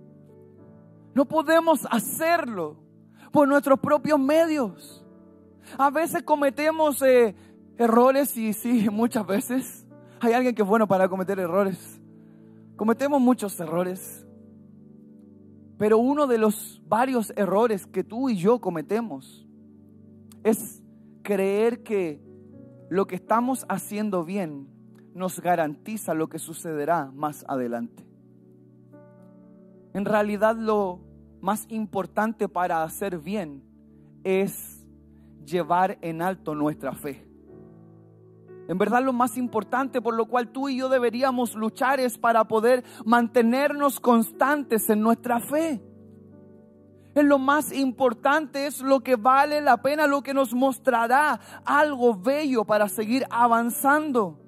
No 1.14 1.26
podemos 1.26 1.86
hacerlo 1.90 2.76
por 3.30 3.46
nuestros 3.46 3.78
propios 3.80 4.18
medios. 4.18 5.04
A 5.76 5.90
veces 5.90 6.22
cometemos 6.22 7.02
eh, 7.02 7.34
errores 7.76 8.34
y 8.38 8.54
sí, 8.54 8.88
muchas 8.92 9.26
veces. 9.26 9.86
Hay 10.20 10.32
alguien 10.32 10.54
que 10.54 10.62
es 10.62 10.68
bueno 10.68 10.86
para 10.86 11.08
cometer 11.08 11.38
errores. 11.38 12.00
Cometemos 12.76 13.20
muchos 13.20 13.58
errores. 13.60 14.24
Pero 15.76 15.98
uno 15.98 16.26
de 16.26 16.38
los 16.38 16.82
varios 16.88 17.32
errores 17.36 17.86
que 17.86 18.02
tú 18.02 18.30
y 18.30 18.36
yo 18.36 18.60
cometemos 18.60 19.46
es 20.42 20.82
creer 21.22 21.82
que 21.82 22.20
lo 22.90 23.06
que 23.06 23.16
estamos 23.16 23.66
haciendo 23.68 24.24
bien 24.24 24.68
nos 25.14 25.40
garantiza 25.40 26.14
lo 26.14 26.28
que 26.28 26.38
sucederá 26.38 27.10
más 27.12 27.44
adelante. 27.48 28.07
En 29.98 30.04
realidad 30.04 30.54
lo 30.54 31.00
más 31.40 31.66
importante 31.70 32.48
para 32.48 32.84
hacer 32.84 33.18
bien 33.18 33.64
es 34.22 34.86
llevar 35.44 35.98
en 36.02 36.22
alto 36.22 36.54
nuestra 36.54 36.92
fe. 36.92 37.26
En 38.68 38.78
verdad 38.78 39.02
lo 39.02 39.12
más 39.12 39.36
importante 39.36 40.00
por 40.00 40.14
lo 40.14 40.26
cual 40.26 40.52
tú 40.52 40.68
y 40.68 40.76
yo 40.76 40.88
deberíamos 40.88 41.56
luchar 41.56 41.98
es 41.98 42.16
para 42.16 42.44
poder 42.44 42.84
mantenernos 43.04 43.98
constantes 43.98 44.88
en 44.88 45.00
nuestra 45.00 45.40
fe. 45.40 45.82
Es 47.16 47.24
lo 47.24 47.40
más 47.40 47.72
importante, 47.72 48.66
es 48.68 48.80
lo 48.80 49.00
que 49.00 49.16
vale 49.16 49.60
la 49.60 49.78
pena, 49.78 50.06
lo 50.06 50.22
que 50.22 50.32
nos 50.32 50.54
mostrará 50.54 51.40
algo 51.64 52.14
bello 52.14 52.64
para 52.64 52.88
seguir 52.88 53.26
avanzando. 53.30 54.47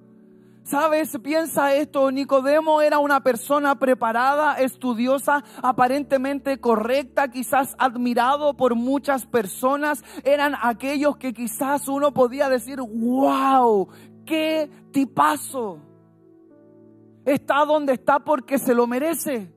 ¿Sabes? 0.63 1.19
Piensa 1.23 1.75
esto, 1.75 2.11
Nicodemo 2.11 2.81
era 2.81 2.99
una 2.99 3.23
persona 3.23 3.79
preparada, 3.79 4.55
estudiosa, 4.55 5.43
aparentemente 5.63 6.61
correcta, 6.61 7.29
quizás 7.29 7.75
admirado 7.79 8.55
por 8.55 8.75
muchas 8.75 9.27
personas. 9.27 10.05
Eran 10.23 10.55
aquellos 10.63 11.17
que 11.17 11.33
quizás 11.33 11.89
uno 11.89 12.13
podía 12.13 12.49
decir, 12.49 12.79
wow, 12.81 13.89
qué 14.25 14.71
tipazo. 14.93 15.79
Está 17.25 17.65
donde 17.65 17.95
está 17.95 18.21
porque 18.21 18.59
se 18.59 18.75
lo 18.75 18.87
merece. 18.87 19.53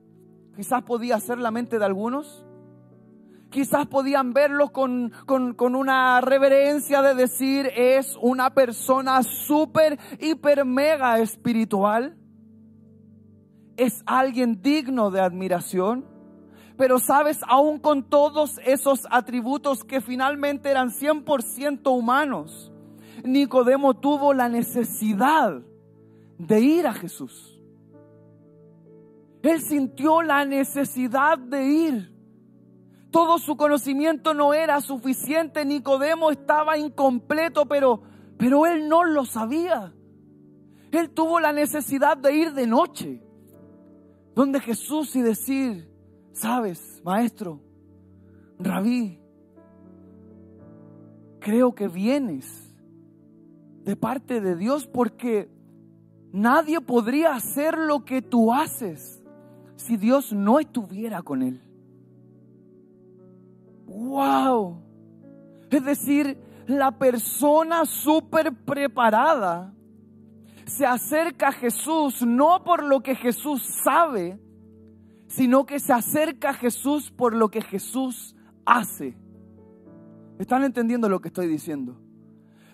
Quizás 0.56 0.82
podía 0.82 1.18
ser 1.20 1.38
la 1.38 1.50
mente 1.50 1.78
de 1.78 1.84
algunos 1.84 2.43
quizás 3.54 3.86
podían 3.86 4.32
verlo 4.32 4.72
con, 4.72 5.12
una 5.76 6.20
reverencia 6.20 7.02
de 7.02 7.14
decir 7.14 7.70
es 7.76 8.18
una 8.20 8.52
persona 8.52 9.22
súper, 9.22 9.96
hiper, 10.18 10.64
mega 10.64 11.20
espiritual. 11.20 12.16
Es 13.76 14.02
alguien 14.06 14.60
digno 14.60 15.12
de 15.12 15.20
admiración. 15.20 16.04
Pero 16.76 16.98
sabes, 16.98 17.38
aún 17.46 17.78
con 17.78 18.02
todos 18.02 18.58
esos 18.64 19.06
atributos 19.08 19.84
que 19.84 20.00
finalmente 20.00 20.68
eran 20.68 20.90
100% 20.90 21.96
humanos, 21.96 22.72
Nicodemo 23.22 23.94
tuvo 23.94 24.34
la 24.34 24.48
necesidad 24.48 25.62
de 26.38 26.60
ir 26.60 26.88
a 26.88 26.92
Jesús. 26.92 27.60
Él 29.44 29.60
sintió 29.60 30.22
la 30.22 30.44
necesidad 30.44 31.38
de 31.38 31.64
ir 31.64 32.13
todo 33.14 33.38
su 33.38 33.56
conocimiento 33.56 34.34
no 34.34 34.54
era 34.54 34.80
suficiente, 34.80 35.64
Nicodemo 35.64 36.32
estaba 36.32 36.76
incompleto, 36.76 37.64
pero, 37.64 38.02
pero 38.36 38.66
él 38.66 38.88
no 38.88 39.04
lo 39.04 39.24
sabía. 39.24 39.94
Él 40.90 41.10
tuvo 41.10 41.38
la 41.38 41.52
necesidad 41.52 42.16
de 42.16 42.34
ir 42.34 42.54
de 42.54 42.66
noche, 42.66 43.22
donde 44.34 44.58
Jesús 44.58 45.14
y 45.14 45.22
decir, 45.22 45.88
sabes, 46.32 47.00
maestro, 47.04 47.60
rabí, 48.58 49.20
creo 51.38 51.72
que 51.72 51.86
vienes 51.86 52.74
de 53.84 53.94
parte 53.94 54.40
de 54.40 54.56
Dios 54.56 54.88
porque 54.88 55.48
nadie 56.32 56.80
podría 56.80 57.36
hacer 57.36 57.78
lo 57.78 58.04
que 58.04 58.22
tú 58.22 58.52
haces 58.52 59.22
si 59.76 59.96
Dios 59.96 60.32
no 60.32 60.58
estuviera 60.58 61.22
con 61.22 61.42
él 61.42 61.62
wow. 63.86 64.82
Es 65.70 65.84
decir, 65.84 66.38
la 66.66 66.92
persona 66.92 67.84
súper 67.84 68.52
preparada 68.52 69.74
se 70.66 70.86
acerca 70.86 71.48
a 71.48 71.52
Jesús 71.52 72.22
no 72.22 72.64
por 72.64 72.82
lo 72.82 73.00
que 73.00 73.14
Jesús 73.14 73.62
sabe, 73.82 74.38
sino 75.26 75.66
que 75.66 75.78
se 75.78 75.92
acerca 75.92 76.50
a 76.50 76.54
Jesús 76.54 77.10
por 77.10 77.34
lo 77.34 77.48
que 77.48 77.60
Jesús 77.60 78.34
hace. 78.64 79.16
¿Están 80.38 80.64
entendiendo 80.64 81.08
lo 81.08 81.20
que 81.20 81.28
estoy 81.28 81.46
diciendo? 81.46 82.03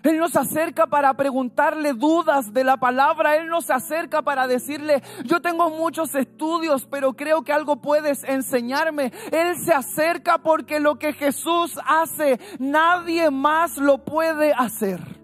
Él 0.03 0.17
nos 0.17 0.35
acerca 0.35 0.87
para 0.87 1.13
preguntarle 1.13 1.93
dudas 1.93 2.53
de 2.53 2.63
la 2.63 2.77
palabra. 2.77 3.35
Él 3.35 3.47
nos 3.47 3.69
acerca 3.69 4.21
para 4.21 4.47
decirle, 4.47 5.03
yo 5.23 5.41
tengo 5.41 5.69
muchos 5.69 6.15
estudios, 6.15 6.87
pero 6.89 7.13
creo 7.13 7.43
que 7.43 7.53
algo 7.53 7.77
puedes 7.77 8.23
enseñarme. 8.23 9.11
Él 9.31 9.57
se 9.57 9.73
acerca 9.73 10.39
porque 10.39 10.79
lo 10.79 10.97
que 10.97 11.13
Jesús 11.13 11.79
hace, 11.85 12.39
nadie 12.59 13.29
más 13.29 13.77
lo 13.77 13.99
puede 13.99 14.53
hacer. 14.53 15.20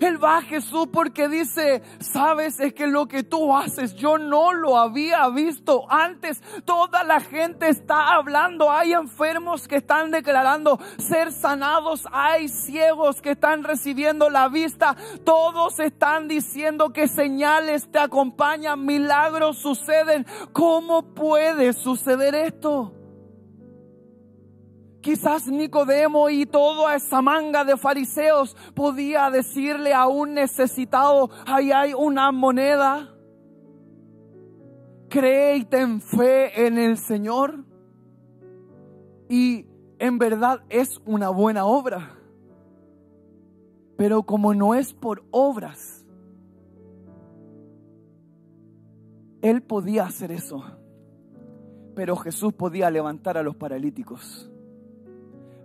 Él 0.00 0.22
va 0.22 0.38
a 0.38 0.42
Jesús 0.42 0.88
porque 0.92 1.28
dice, 1.28 1.82
sabes, 2.00 2.60
es 2.60 2.74
que 2.74 2.86
lo 2.86 3.06
que 3.06 3.22
tú 3.22 3.56
haces 3.56 3.94
yo 3.94 4.18
no 4.18 4.52
lo 4.52 4.78
había 4.78 5.28
visto 5.28 5.90
antes. 5.90 6.42
Toda 6.64 7.04
la 7.04 7.20
gente 7.20 7.68
está 7.68 8.14
hablando, 8.14 8.70
hay 8.70 8.92
enfermos 8.92 9.68
que 9.68 9.76
están 9.76 10.10
declarando 10.10 10.78
ser 10.98 11.32
sanados, 11.32 12.06
hay 12.12 12.48
ciegos 12.48 13.20
que 13.20 13.32
están 13.32 13.64
recibiendo 13.64 14.30
la 14.30 14.48
vista, 14.48 14.96
todos 15.24 15.78
están 15.80 16.28
diciendo 16.28 16.92
que 16.92 17.08
señales 17.08 17.90
te 17.90 17.98
acompañan, 17.98 18.84
milagros 18.84 19.58
suceden. 19.58 20.26
¿Cómo 20.52 21.14
puede 21.14 21.72
suceder 21.72 22.34
esto? 22.34 23.01
Quizás 25.02 25.48
Nicodemo 25.48 26.30
y 26.30 26.46
toda 26.46 26.94
esa 26.94 27.20
manga 27.20 27.64
de 27.64 27.76
fariseos 27.76 28.56
podía 28.74 29.30
decirle 29.30 29.92
a 29.92 30.06
un 30.06 30.34
necesitado, 30.34 31.28
ahí 31.44 31.72
hay 31.72 31.92
una 31.92 32.30
moneda. 32.30 33.12
Cree 35.08 35.56
y 35.56 35.64
ten 35.64 36.00
fe 36.00 36.66
en 36.66 36.78
el 36.78 36.96
Señor. 36.96 37.64
Y 39.28 39.66
en 39.98 40.18
verdad 40.18 40.62
es 40.68 41.00
una 41.04 41.30
buena 41.30 41.64
obra. 41.64 42.16
Pero 43.96 44.22
como 44.22 44.54
no 44.54 44.74
es 44.74 44.94
por 44.94 45.24
obras, 45.32 46.06
Él 49.42 49.62
podía 49.62 50.04
hacer 50.04 50.30
eso, 50.30 50.62
pero 51.96 52.14
Jesús 52.14 52.52
podía 52.52 52.88
levantar 52.90 53.36
a 53.36 53.42
los 53.42 53.56
paralíticos, 53.56 54.51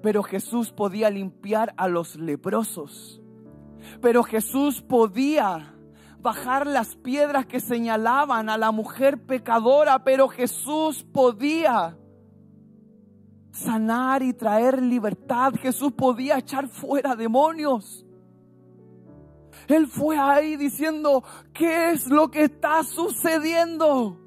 pero 0.01 0.23
Jesús 0.23 0.71
podía 0.71 1.09
limpiar 1.09 1.73
a 1.77 1.87
los 1.87 2.15
leprosos, 2.15 3.21
pero 4.01 4.23
Jesús 4.23 4.81
podía 4.81 5.73
bajar 6.19 6.67
las 6.67 6.95
piedras 6.95 7.45
que 7.45 7.59
señalaban 7.59 8.49
a 8.49 8.57
la 8.57 8.71
mujer 8.71 9.25
pecadora, 9.25 10.03
pero 10.03 10.27
Jesús 10.27 11.03
podía 11.03 11.97
sanar 13.51 14.23
y 14.23 14.33
traer 14.33 14.81
libertad. 14.81 15.53
Jesús 15.59 15.93
podía 15.93 16.37
echar 16.37 16.67
fuera 16.67 17.15
demonios. 17.15 18.05
Él 19.67 19.87
fue 19.87 20.17
ahí 20.17 20.55
diciendo, 20.55 21.23
¿qué 21.53 21.91
es 21.91 22.07
lo 22.07 22.29
que 22.29 22.43
está 22.43 22.83
sucediendo? 22.83 24.17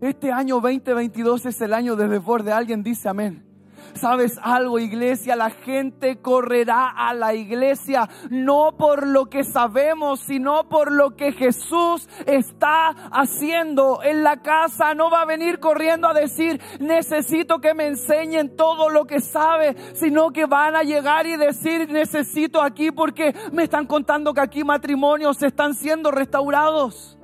Este 0.00 0.32
año 0.32 0.60
2022 0.60 1.46
es 1.46 1.60
el 1.60 1.72
año 1.72 1.96
de 1.96 2.08
desborde. 2.08 2.52
Alguien 2.52 2.82
dice 2.82 3.08
amén. 3.08 3.53
¿Sabes 3.94 4.38
algo, 4.42 4.78
iglesia? 4.78 5.36
La 5.36 5.50
gente 5.50 6.20
correrá 6.20 6.88
a 6.88 7.14
la 7.14 7.34
iglesia 7.34 8.08
no 8.28 8.76
por 8.76 9.06
lo 9.06 9.26
que 9.26 9.44
sabemos, 9.44 10.20
sino 10.20 10.68
por 10.68 10.90
lo 10.90 11.16
que 11.16 11.32
Jesús 11.32 12.08
está 12.26 12.88
haciendo 13.12 14.00
en 14.02 14.24
la 14.24 14.42
casa. 14.42 14.94
No 14.94 15.10
va 15.10 15.22
a 15.22 15.26
venir 15.26 15.60
corriendo 15.60 16.08
a 16.08 16.14
decir, 16.14 16.60
necesito 16.80 17.60
que 17.60 17.74
me 17.74 17.86
enseñen 17.86 18.56
todo 18.56 18.88
lo 18.90 19.06
que 19.06 19.20
sabe, 19.20 19.76
sino 19.94 20.32
que 20.32 20.46
van 20.46 20.74
a 20.74 20.82
llegar 20.82 21.26
y 21.26 21.36
decir, 21.36 21.90
necesito 21.90 22.62
aquí 22.62 22.90
porque 22.90 23.34
me 23.52 23.64
están 23.64 23.86
contando 23.86 24.34
que 24.34 24.40
aquí 24.40 24.64
matrimonios 24.64 25.42
están 25.42 25.74
siendo 25.74 26.10
restaurados. 26.10 27.16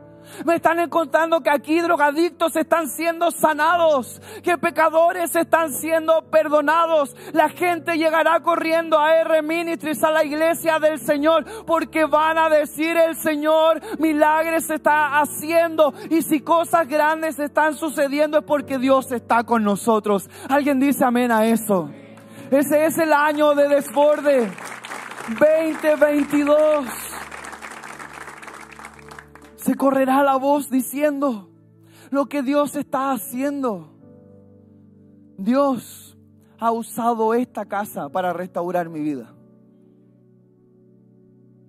Me 0.44 0.56
están 0.56 0.88
contando 0.88 1.40
que 1.40 1.50
aquí 1.50 1.80
drogadictos 1.80 2.56
están 2.56 2.88
siendo 2.88 3.30
sanados, 3.30 4.20
que 4.42 4.56
pecadores 4.58 5.34
están 5.36 5.72
siendo 5.72 6.22
perdonados. 6.30 7.14
La 7.32 7.48
gente 7.48 7.96
llegará 7.98 8.40
corriendo 8.40 8.98
a 8.98 9.16
R 9.16 9.42
Ministries, 9.42 10.02
a 10.04 10.10
la 10.10 10.24
iglesia 10.24 10.78
del 10.78 10.98
Señor, 10.98 11.44
porque 11.66 12.04
van 12.04 12.38
a 12.38 12.48
decir 12.48 12.96
el 12.96 13.16
Señor, 13.16 13.80
milagres 13.98 14.70
está 14.70 15.20
haciendo. 15.20 15.92
Y 16.10 16.22
si 16.22 16.40
cosas 16.40 16.88
grandes 16.88 17.38
están 17.38 17.76
sucediendo 17.76 18.38
es 18.38 18.44
porque 18.44 18.78
Dios 18.78 19.12
está 19.12 19.44
con 19.44 19.64
nosotros. 19.64 20.28
Alguien 20.48 20.80
dice 20.80 21.04
amén 21.04 21.30
a 21.30 21.46
eso. 21.46 21.90
Ese 22.50 22.86
es 22.86 22.98
el 22.98 23.12
año 23.12 23.54
de 23.54 23.68
desborde 23.68 24.50
2022 25.28 27.09
se 29.62 29.74
correrá 29.74 30.22
la 30.22 30.36
voz 30.36 30.70
diciendo 30.70 31.50
lo 32.10 32.26
que 32.26 32.42
Dios 32.42 32.76
está 32.76 33.12
haciendo. 33.12 33.90
Dios 35.36 36.16
ha 36.58 36.72
usado 36.72 37.34
esta 37.34 37.66
casa 37.66 38.08
para 38.08 38.32
restaurar 38.32 38.88
mi 38.88 39.00
vida. 39.00 39.34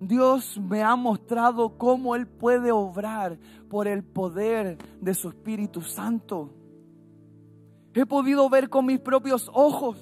Dios 0.00 0.58
me 0.58 0.82
ha 0.82 0.96
mostrado 0.96 1.78
cómo 1.78 2.16
Él 2.16 2.26
puede 2.26 2.72
obrar 2.72 3.38
por 3.68 3.86
el 3.86 4.02
poder 4.02 4.78
de 5.00 5.14
su 5.14 5.28
Espíritu 5.28 5.80
Santo. 5.82 6.50
He 7.94 8.04
podido 8.06 8.48
ver 8.48 8.68
con 8.68 8.86
mis 8.86 8.98
propios 8.98 9.50
ojos 9.52 9.98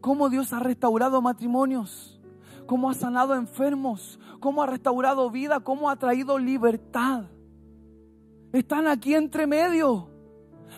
cómo 0.00 0.30
Dios 0.30 0.52
ha 0.52 0.58
restaurado 0.58 1.20
matrimonios 1.20 2.19
cómo 2.70 2.88
ha 2.88 2.94
sanado 2.94 3.34
enfermos, 3.34 4.20
cómo 4.38 4.62
ha 4.62 4.66
restaurado 4.66 5.28
vida, 5.28 5.58
cómo 5.58 5.90
ha 5.90 5.96
traído 5.96 6.38
libertad. 6.38 7.24
Están 8.52 8.86
aquí 8.86 9.12
entre 9.12 9.44
medio. 9.44 10.08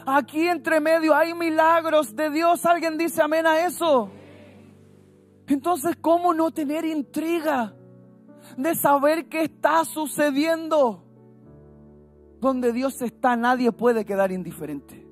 Aquí 0.06 0.48
entre 0.48 0.80
medio 0.80 1.14
hay 1.14 1.34
milagros 1.34 2.16
de 2.16 2.30
Dios. 2.30 2.64
¿Alguien 2.64 2.96
dice 2.96 3.20
amén 3.20 3.46
a 3.46 3.66
eso? 3.66 4.08
Entonces, 5.46 5.94
¿cómo 6.00 6.32
no 6.32 6.50
tener 6.50 6.86
intriga 6.86 7.74
de 8.56 8.74
saber 8.74 9.28
qué 9.28 9.42
está 9.42 9.84
sucediendo? 9.84 11.04
Donde 12.40 12.72
Dios 12.72 13.02
está, 13.02 13.36
nadie 13.36 13.70
puede 13.70 14.06
quedar 14.06 14.32
indiferente. 14.32 15.06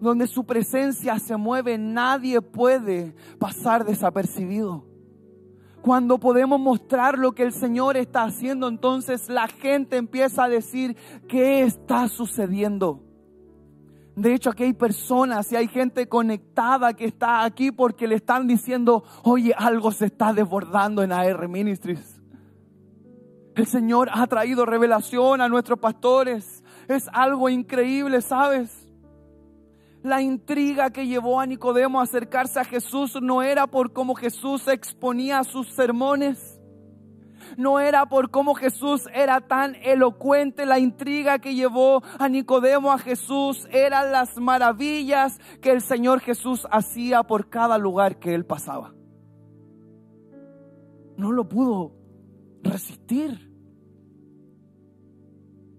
Donde 0.00 0.28
su 0.28 0.46
presencia 0.46 1.18
se 1.18 1.36
mueve, 1.36 1.76
nadie 1.76 2.40
puede 2.40 3.16
pasar 3.40 3.84
desapercibido. 3.84 4.93
Cuando 5.84 6.18
podemos 6.18 6.58
mostrar 6.58 7.18
lo 7.18 7.32
que 7.32 7.42
el 7.42 7.52
Señor 7.52 7.98
está 7.98 8.22
haciendo, 8.22 8.68
entonces 8.68 9.28
la 9.28 9.48
gente 9.48 9.98
empieza 9.98 10.44
a 10.44 10.48
decir, 10.48 10.96
¿qué 11.28 11.60
está 11.60 12.08
sucediendo? 12.08 13.02
De 14.16 14.32
hecho, 14.32 14.48
aquí 14.48 14.62
hay 14.62 14.72
personas 14.72 15.52
y 15.52 15.56
hay 15.56 15.68
gente 15.68 16.08
conectada 16.08 16.94
que 16.94 17.04
está 17.04 17.44
aquí 17.44 17.70
porque 17.70 18.08
le 18.08 18.14
están 18.14 18.46
diciendo, 18.46 19.04
oye, 19.24 19.52
algo 19.54 19.92
se 19.92 20.06
está 20.06 20.32
desbordando 20.32 21.02
en 21.02 21.12
AR 21.12 21.48
Ministries. 21.48 22.18
El 23.54 23.66
Señor 23.66 24.08
ha 24.10 24.26
traído 24.26 24.64
revelación 24.64 25.42
a 25.42 25.50
nuestros 25.50 25.78
pastores. 25.78 26.64
Es 26.88 27.10
algo 27.12 27.50
increíble, 27.50 28.22
¿sabes? 28.22 28.83
La 30.04 30.20
intriga 30.20 30.90
que 30.90 31.06
llevó 31.06 31.40
a 31.40 31.46
Nicodemo 31.46 31.98
a 31.98 32.02
acercarse 32.02 32.60
a 32.60 32.64
Jesús 32.64 33.18
no 33.22 33.40
era 33.42 33.66
por 33.66 33.94
cómo 33.94 34.14
Jesús 34.14 34.68
exponía 34.68 35.42
sus 35.44 35.68
sermones. 35.68 36.60
No 37.56 37.80
era 37.80 38.04
por 38.04 38.30
cómo 38.30 38.54
Jesús 38.54 39.08
era 39.14 39.40
tan 39.40 39.76
elocuente. 39.76 40.66
La 40.66 40.78
intriga 40.78 41.38
que 41.38 41.54
llevó 41.54 42.02
a 42.18 42.28
Nicodemo 42.28 42.92
a 42.92 42.98
Jesús 42.98 43.66
eran 43.70 44.12
las 44.12 44.36
maravillas 44.36 45.40
que 45.62 45.70
el 45.70 45.80
Señor 45.80 46.20
Jesús 46.20 46.66
hacía 46.70 47.22
por 47.22 47.48
cada 47.48 47.78
lugar 47.78 48.18
que 48.18 48.34
él 48.34 48.44
pasaba. 48.44 48.92
No 51.16 51.32
lo 51.32 51.48
pudo 51.48 51.92
resistir. 52.62 53.50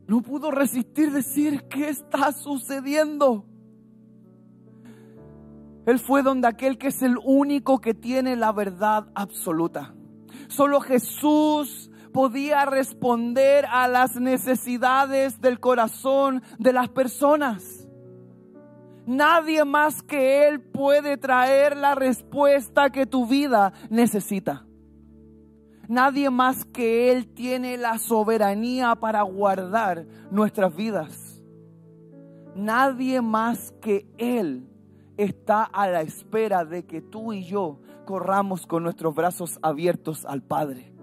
No 0.08 0.24
pudo 0.24 0.50
resistir 0.50 1.12
decir, 1.12 1.68
¿qué 1.68 1.90
está 1.90 2.32
sucediendo? 2.32 3.46
Él 5.86 6.00
fue 6.00 6.24
donde 6.24 6.48
aquel 6.48 6.78
que 6.78 6.88
es 6.88 7.02
el 7.02 7.18
único 7.24 7.80
que 7.80 7.94
tiene 7.94 8.36
la 8.36 8.52
verdad 8.52 9.08
absoluta. 9.14 9.94
Solo 10.48 10.82
Jesús 10.82 11.92
podía 12.12 12.66
responder 12.66 13.66
a 13.70 13.88
las 13.88 14.16
necesidades 14.16 15.42
del 15.42 15.60
corazón 15.60 16.42
de 16.58 16.74
las 16.74 16.90
personas. 16.90 17.88
Nadie 19.06 19.64
más 19.64 20.02
que 20.02 20.48
Él 20.48 20.62
puede 20.62 21.18
traer 21.18 21.78
la 21.78 21.94
respuesta 21.94 22.90
que 22.90 23.06
tu 23.06 23.28
vida 23.28 23.74
necesita. 23.90 24.66
Nadie 25.88 26.32
más 26.32 26.66
que 26.66 27.12
Él 27.12 27.28
tiene 27.28 27.78
la 27.78 28.00
soberanía 28.00 28.96
para 28.96 29.22
guardar 29.22 30.08
nuestras 30.32 30.76
vidas. 30.76 31.44
Nadie 32.56 33.22
más 33.22 33.72
que 33.82 34.08
Él 34.18 34.68
está 35.18 35.64
a 35.64 35.88
la 35.88 36.02
espera 36.02 36.66
de 36.66 36.86
que 36.86 37.02
tú 37.02 37.34
y 37.34 37.44
yo 37.44 37.80
corramos 38.06 38.66
con 38.66 38.84
nuestros 38.84 39.16
brazos 39.16 39.60
abiertos 39.62 40.26
al 40.26 40.42
Padre. 40.42 40.95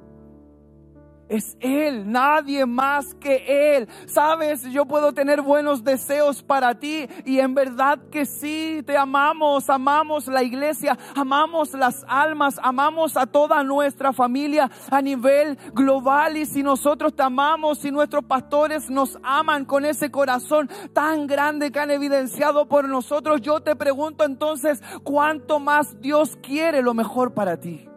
Es 1.32 1.56
Él, 1.60 2.12
nadie 2.12 2.66
más 2.66 3.14
que 3.14 3.76
Él. 3.76 3.88
Sabes, 4.04 4.64
yo 4.64 4.84
puedo 4.84 5.14
tener 5.14 5.40
buenos 5.40 5.82
deseos 5.82 6.42
para 6.42 6.78
ti 6.78 7.08
y 7.24 7.38
en 7.38 7.54
verdad 7.54 7.98
que 8.10 8.26
sí, 8.26 8.82
te 8.84 8.98
amamos, 8.98 9.70
amamos 9.70 10.26
la 10.26 10.42
iglesia, 10.42 10.98
amamos 11.16 11.72
las 11.72 12.04
almas, 12.06 12.60
amamos 12.62 13.16
a 13.16 13.24
toda 13.24 13.64
nuestra 13.64 14.12
familia 14.12 14.70
a 14.90 15.00
nivel 15.00 15.56
global 15.72 16.36
y 16.36 16.44
si 16.44 16.62
nosotros 16.62 17.16
te 17.16 17.22
amamos, 17.22 17.82
y 17.82 17.90
nuestros 17.90 18.24
pastores 18.24 18.90
nos 18.90 19.18
aman 19.22 19.64
con 19.64 19.86
ese 19.86 20.10
corazón 20.10 20.68
tan 20.92 21.26
grande 21.26 21.72
que 21.72 21.80
han 21.80 21.90
evidenciado 21.90 22.68
por 22.68 22.86
nosotros, 22.86 23.40
yo 23.40 23.60
te 23.60 23.74
pregunto 23.74 24.24
entonces, 24.24 24.82
¿cuánto 25.02 25.60
más 25.60 25.98
Dios 26.02 26.36
quiere 26.42 26.82
lo 26.82 26.92
mejor 26.92 27.32
para 27.32 27.56
ti? 27.58 27.88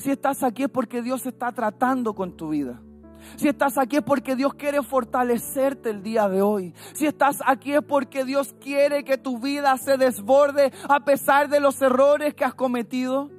Si 0.00 0.10
estás 0.10 0.42
aquí 0.42 0.62
es 0.64 0.70
porque 0.70 1.02
Dios 1.02 1.26
está 1.26 1.52
tratando 1.52 2.14
con 2.14 2.32
tu 2.32 2.48
vida. 2.48 2.80
Si 3.36 3.48
estás 3.48 3.76
aquí 3.76 3.96
es 3.96 4.02
porque 4.02 4.34
Dios 4.34 4.54
quiere 4.54 4.82
fortalecerte 4.82 5.90
el 5.90 6.02
día 6.02 6.26
de 6.28 6.40
hoy. 6.40 6.74
Si 6.94 7.06
estás 7.06 7.42
aquí 7.44 7.74
es 7.74 7.82
porque 7.82 8.24
Dios 8.24 8.54
quiere 8.60 9.04
que 9.04 9.18
tu 9.18 9.38
vida 9.38 9.76
se 9.76 9.98
desborde 9.98 10.72
a 10.88 11.04
pesar 11.04 11.50
de 11.50 11.60
los 11.60 11.80
errores 11.82 12.34
que 12.34 12.46
has 12.46 12.54
cometido. 12.54 13.30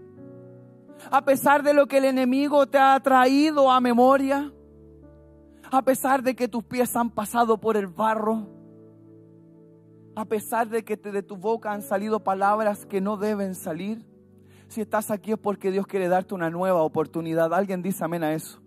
A 1.10 1.26
pesar 1.26 1.64
de 1.64 1.74
lo 1.74 1.88
que 1.88 1.98
el 1.98 2.06
enemigo 2.06 2.68
te 2.68 2.78
ha 2.78 3.00
traído 3.00 3.72
a 3.72 3.82
memoria. 3.82 4.54
A 5.72 5.82
pesar 5.82 6.22
de 6.22 6.36
que 6.36 6.48
tus 6.48 6.64
pies 6.64 6.96
han 6.96 7.10
pasado 7.10 7.60
por 7.60 7.76
el 7.76 7.88
barro. 7.88 8.48
A 10.16 10.26
pesar 10.26 10.70
de 10.70 10.84
que 10.84 10.96
de 10.96 11.24
tu 11.24 11.38
boca 11.38 11.72
han 11.72 11.82
salido 11.82 12.24
palabras 12.24 12.86
que 12.86 13.02
no 13.02 13.18
deben 13.18 13.56
salir. 13.56 14.11
Si 14.72 14.80
estás 14.80 15.12
aquí 15.12 15.34
es 15.34 15.38
porque 15.38 15.70
Dios 15.70 15.86
quiere 15.86 16.08
darte 16.08 16.34
una 16.34 16.50
nueva 16.50 16.82
oportunidad. 16.84 17.54
Alguien 17.54 17.82
dice 17.82 18.06
amén 18.06 18.24
a 18.24 18.34
eso. 18.34 18.62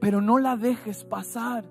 Pero 0.00 0.22
no 0.22 0.38
la 0.38 0.56
dejes 0.56 1.04
pasar. 1.04 1.66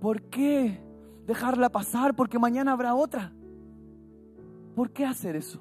¿Por 0.00 0.22
qué 0.30 0.80
dejarla 1.26 1.68
pasar? 1.68 2.14
Porque 2.14 2.38
mañana 2.38 2.70
habrá 2.70 2.94
otra. 2.94 3.32
¿Por 4.76 4.92
qué 4.92 5.04
hacer 5.04 5.34
eso? 5.34 5.60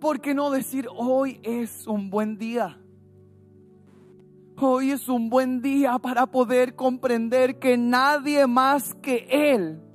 ¿Por 0.00 0.22
qué 0.22 0.32
no 0.32 0.50
decir 0.50 0.88
hoy 0.96 1.38
es 1.42 1.86
un 1.86 2.08
buen 2.08 2.38
día? 2.38 2.80
Hoy 4.56 4.92
es 4.92 5.10
un 5.10 5.28
buen 5.28 5.60
día 5.60 5.98
para 5.98 6.24
poder 6.24 6.74
comprender 6.74 7.58
que 7.58 7.76
nadie 7.76 8.46
más 8.46 8.94
que 8.94 9.26
Él 9.28 9.85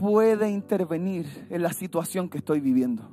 puede 0.00 0.48
intervenir 0.48 1.46
en 1.50 1.62
la 1.62 1.74
situación 1.74 2.30
que 2.30 2.38
estoy 2.38 2.58
viviendo. 2.58 3.06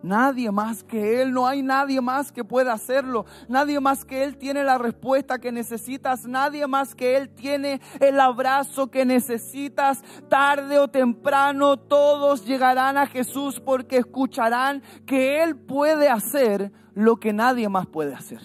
Nadie 0.00 0.52
más 0.52 0.84
que 0.84 1.20
Él, 1.22 1.32
no 1.32 1.46
hay 1.46 1.62
nadie 1.62 2.00
más 2.00 2.30
que 2.30 2.44
pueda 2.44 2.74
hacerlo. 2.74 3.24
Nadie 3.48 3.80
más 3.80 4.04
que 4.04 4.22
Él 4.22 4.36
tiene 4.36 4.62
la 4.62 4.78
respuesta 4.78 5.40
que 5.40 5.50
necesitas. 5.50 6.26
Nadie 6.26 6.68
más 6.68 6.94
que 6.94 7.16
Él 7.16 7.30
tiene 7.30 7.80
el 7.98 8.20
abrazo 8.20 8.90
que 8.90 9.04
necesitas. 9.04 10.04
Tarde 10.28 10.78
o 10.78 10.86
temprano 10.86 11.78
todos 11.78 12.46
llegarán 12.46 12.96
a 12.96 13.06
Jesús 13.06 13.58
porque 13.58 13.96
escucharán 13.96 14.82
que 15.06 15.42
Él 15.42 15.56
puede 15.56 16.08
hacer 16.08 16.70
lo 16.94 17.16
que 17.16 17.32
nadie 17.32 17.68
más 17.68 17.86
puede 17.86 18.14
hacer. 18.14 18.42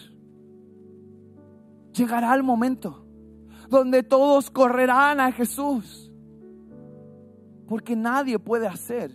Llegará 1.94 2.34
el 2.34 2.42
momento 2.42 3.06
donde 3.68 4.02
todos 4.02 4.50
correrán 4.50 5.20
a 5.20 5.32
Jesús 5.32 6.09
porque 7.70 7.96
nadie 7.96 8.40
puede 8.40 8.66
hacer 8.68 9.12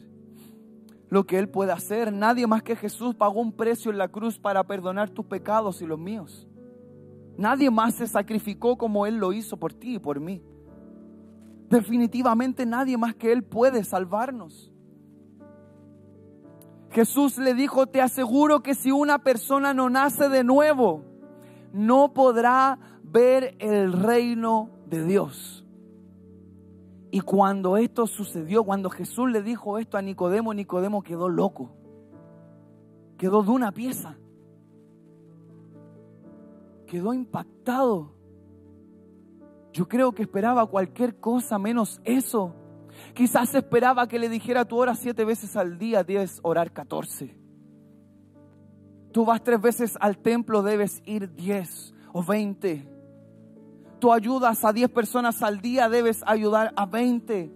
lo 1.09 1.27
que 1.27 1.41
Él 1.41 1.49
puede 1.49 1.73
hacer. 1.73 2.13
Nadie 2.13 2.47
más 2.47 2.63
que 2.63 2.77
Jesús 2.77 3.13
pagó 3.17 3.41
un 3.41 3.51
precio 3.51 3.91
en 3.91 3.99
la 3.99 4.07
cruz 4.07 4.39
para 4.39 4.63
perdonar 4.63 5.11
tus 5.11 5.27
pecados 5.27 5.83
y 5.83 5.87
los 5.87 5.99
míos. 5.99 6.47
Nadie 7.37 7.69
más 7.69 7.97
se 7.97 8.07
sacrificó 8.07 8.79
como 8.79 9.07
Él 9.07 9.17
lo 9.17 9.33
hizo 9.33 9.57
por 9.57 9.73
ti 9.73 9.97
y 9.97 9.99
por 9.99 10.21
mí. 10.21 10.41
Definitivamente 11.69 12.65
nadie 12.65 12.97
más 12.97 13.17
que 13.17 13.33
Él 13.33 13.43
puede 13.43 13.83
salvarnos. 13.83 14.73
Jesús 16.91 17.37
le 17.39 17.55
dijo, 17.55 17.89
te 17.89 18.01
aseguro 18.01 18.63
que 18.63 18.77
si 18.77 18.93
una 18.93 19.19
persona 19.19 19.75
no 19.75 19.91
nace 19.91 20.29
de 20.29 20.45
nuevo, 20.45 21.03
no 21.73 22.15
podrá 22.15 22.79
ver 23.03 23.57
el 23.59 23.93
reino 23.93 24.71
de 24.87 25.05
Dios. 25.05 25.64
Y 27.15 27.21
cuando 27.21 27.77
esto 27.77 28.09
sucedió, 28.09 28.65
cuando 28.65 28.91
Jesús 28.91 29.31
le 29.31 29.41
dijo 29.41 29.79
esto 29.79 29.97
a 29.97 30.03
Nicodemo, 30.03 30.53
Nicodemo 30.53 31.01
quedó 31.01 31.29
loco. 31.29 31.71
Quedó 33.17 33.45
de 33.45 33.53
una 33.53 33.71
pieza. 33.71 34.19
Quedó 36.89 37.15
impactado. 37.15 38.11
Yo 39.73 39.87
creo 39.87 40.11
que 40.11 40.23
esperaba 40.23 40.67
cualquier 40.67 41.21
cosa 41.21 41.57
menos 41.57 42.01
eso. 42.03 42.53
Quizás 43.15 43.55
esperaba 43.55 44.09
que 44.09 44.19
le 44.19 44.29
dijera 44.29 44.65
tú 44.65 44.79
oras 44.79 44.99
siete 44.99 45.25
veces 45.25 45.57
al 45.57 45.79
día, 45.79 46.03
debes 46.03 46.41
orar 46.43 46.73
catorce. 46.73 47.39
Tú 49.13 49.25
vas 49.25 49.41
tres 49.41 49.61
veces 49.61 49.97
al 50.01 50.19
templo, 50.19 50.65
debes 50.65 51.01
ir 51.07 51.33
diez 51.33 51.95
o 52.13 52.25
veinte 52.25 52.93
tú 54.05 54.13
ayudas 54.13 54.63
a 54.67 54.75
10 54.75 54.91
personas 54.91 55.43
al 55.43 55.63
día, 55.63 55.89
debes 55.89 56.23
ayudar 56.27 56.75
a 56.77 56.85
20. 56.85 57.51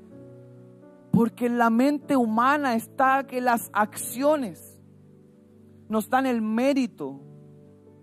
Porque 1.12 1.44
en 1.44 1.58
la 1.58 1.68
mente 1.68 2.16
humana 2.16 2.74
está 2.74 3.26
que 3.26 3.42
las 3.42 3.68
acciones 3.74 4.80
nos 5.90 6.08
dan 6.08 6.24
el 6.24 6.40
mérito 6.40 7.20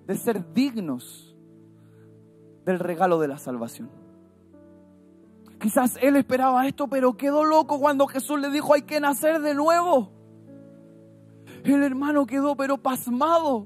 de 0.05 0.15
ser 0.15 0.53
dignos 0.53 1.35
del 2.65 2.77
regalo 2.77 3.19
de 3.19 3.29
la 3.29 3.39
salvación. 3.39 3.89
Quizás 5.59 5.97
él 5.99 6.15
esperaba 6.15 6.67
esto, 6.67 6.87
pero 6.87 7.17
quedó 7.17 7.43
loco 7.43 7.79
cuando 7.79 8.05
Jesús 8.05 8.39
le 8.39 8.51
dijo 8.51 8.75
hay 8.75 8.83
que 8.83 8.99
nacer 8.99 9.41
de 9.41 9.55
nuevo. 9.55 10.11
El 11.63 11.81
hermano 11.81 12.27
quedó 12.27 12.55
pero 12.55 12.77
pasmado. 12.77 13.65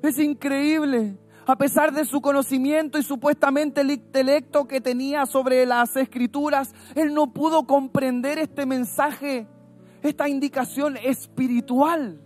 Es 0.00 0.16
increíble 0.20 1.18
a 1.48 1.56
pesar 1.56 1.94
de 1.94 2.04
su 2.04 2.20
conocimiento 2.20 2.98
y 2.98 3.02
supuestamente 3.02 3.80
el 3.80 3.90
intelecto 3.90 4.68
que 4.68 4.82
tenía 4.82 5.24
sobre 5.24 5.64
las 5.64 5.96
escrituras, 5.96 6.74
él 6.94 7.14
no 7.14 7.32
pudo 7.32 7.66
comprender 7.66 8.38
este 8.38 8.66
mensaje, 8.66 9.48
esta 10.02 10.28
indicación 10.28 10.98
espiritual. 10.98 12.20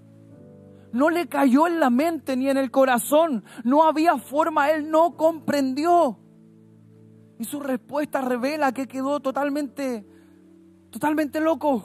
No 0.90 1.08
le 1.08 1.28
cayó 1.28 1.68
en 1.68 1.78
la 1.78 1.88
mente 1.88 2.37
ni 2.37 2.48
en 2.48 2.56
el 2.56 2.72
corazón, 2.72 3.44
no 3.62 3.85
había 3.85 4.18
forma, 4.18 4.72
él 4.72 4.90
no 4.90 5.16
comprendió. 5.16 6.18
Y 7.38 7.44
su 7.44 7.61
respuesta 7.61 8.22
revela 8.22 8.72
que 8.72 8.88
quedó 8.88 9.20
totalmente, 9.20 10.04
totalmente 10.90 11.40
loco. 11.40 11.85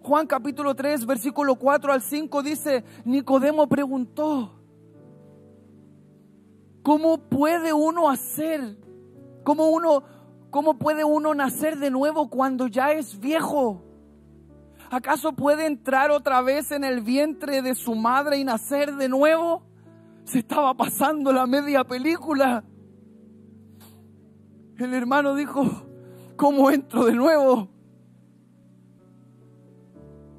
Juan 0.00 0.26
capítulo 0.26 0.74
3, 0.74 1.04
versículo 1.04 1.56
4 1.56 1.92
al 1.92 2.00
5 2.00 2.42
dice, 2.42 2.82
Nicodemo 3.04 3.68
preguntó, 3.68 4.55
¿Cómo 6.86 7.18
puede 7.18 7.72
uno 7.72 8.08
hacer? 8.08 8.78
¿Cómo 9.42 9.70
uno 9.70 10.04
cómo 10.50 10.78
puede 10.78 11.02
uno 11.02 11.34
nacer 11.34 11.78
de 11.78 11.90
nuevo 11.90 12.30
cuando 12.30 12.68
ya 12.68 12.92
es 12.92 13.18
viejo? 13.18 13.82
¿Acaso 14.88 15.32
puede 15.32 15.66
entrar 15.66 16.12
otra 16.12 16.42
vez 16.42 16.70
en 16.70 16.84
el 16.84 17.00
vientre 17.00 17.60
de 17.60 17.74
su 17.74 17.96
madre 17.96 18.38
y 18.38 18.44
nacer 18.44 18.94
de 18.94 19.08
nuevo? 19.08 19.64
Se 20.22 20.38
estaba 20.38 20.74
pasando 20.74 21.32
la 21.32 21.48
media 21.48 21.82
película. 21.82 22.62
El 24.78 24.94
hermano 24.94 25.34
dijo, 25.34 25.64
¿cómo 26.36 26.70
entro 26.70 27.06
de 27.06 27.14
nuevo? 27.14 27.68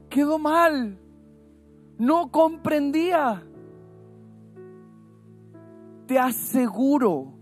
Quedó 0.09 0.39
mal. 0.39 0.97
No 1.97 2.31
comprendía 2.31 3.45
te 6.07 6.17
aseguro 6.17 7.33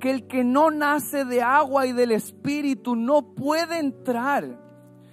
que 0.00 0.10
el 0.10 0.26
que 0.26 0.44
no 0.44 0.70
nace 0.70 1.24
de 1.24 1.42
agua 1.42 1.86
y 1.86 1.92
del 1.92 2.10
Espíritu 2.10 2.96
no 2.96 3.34
puede 3.34 3.78
entrar 3.78 4.60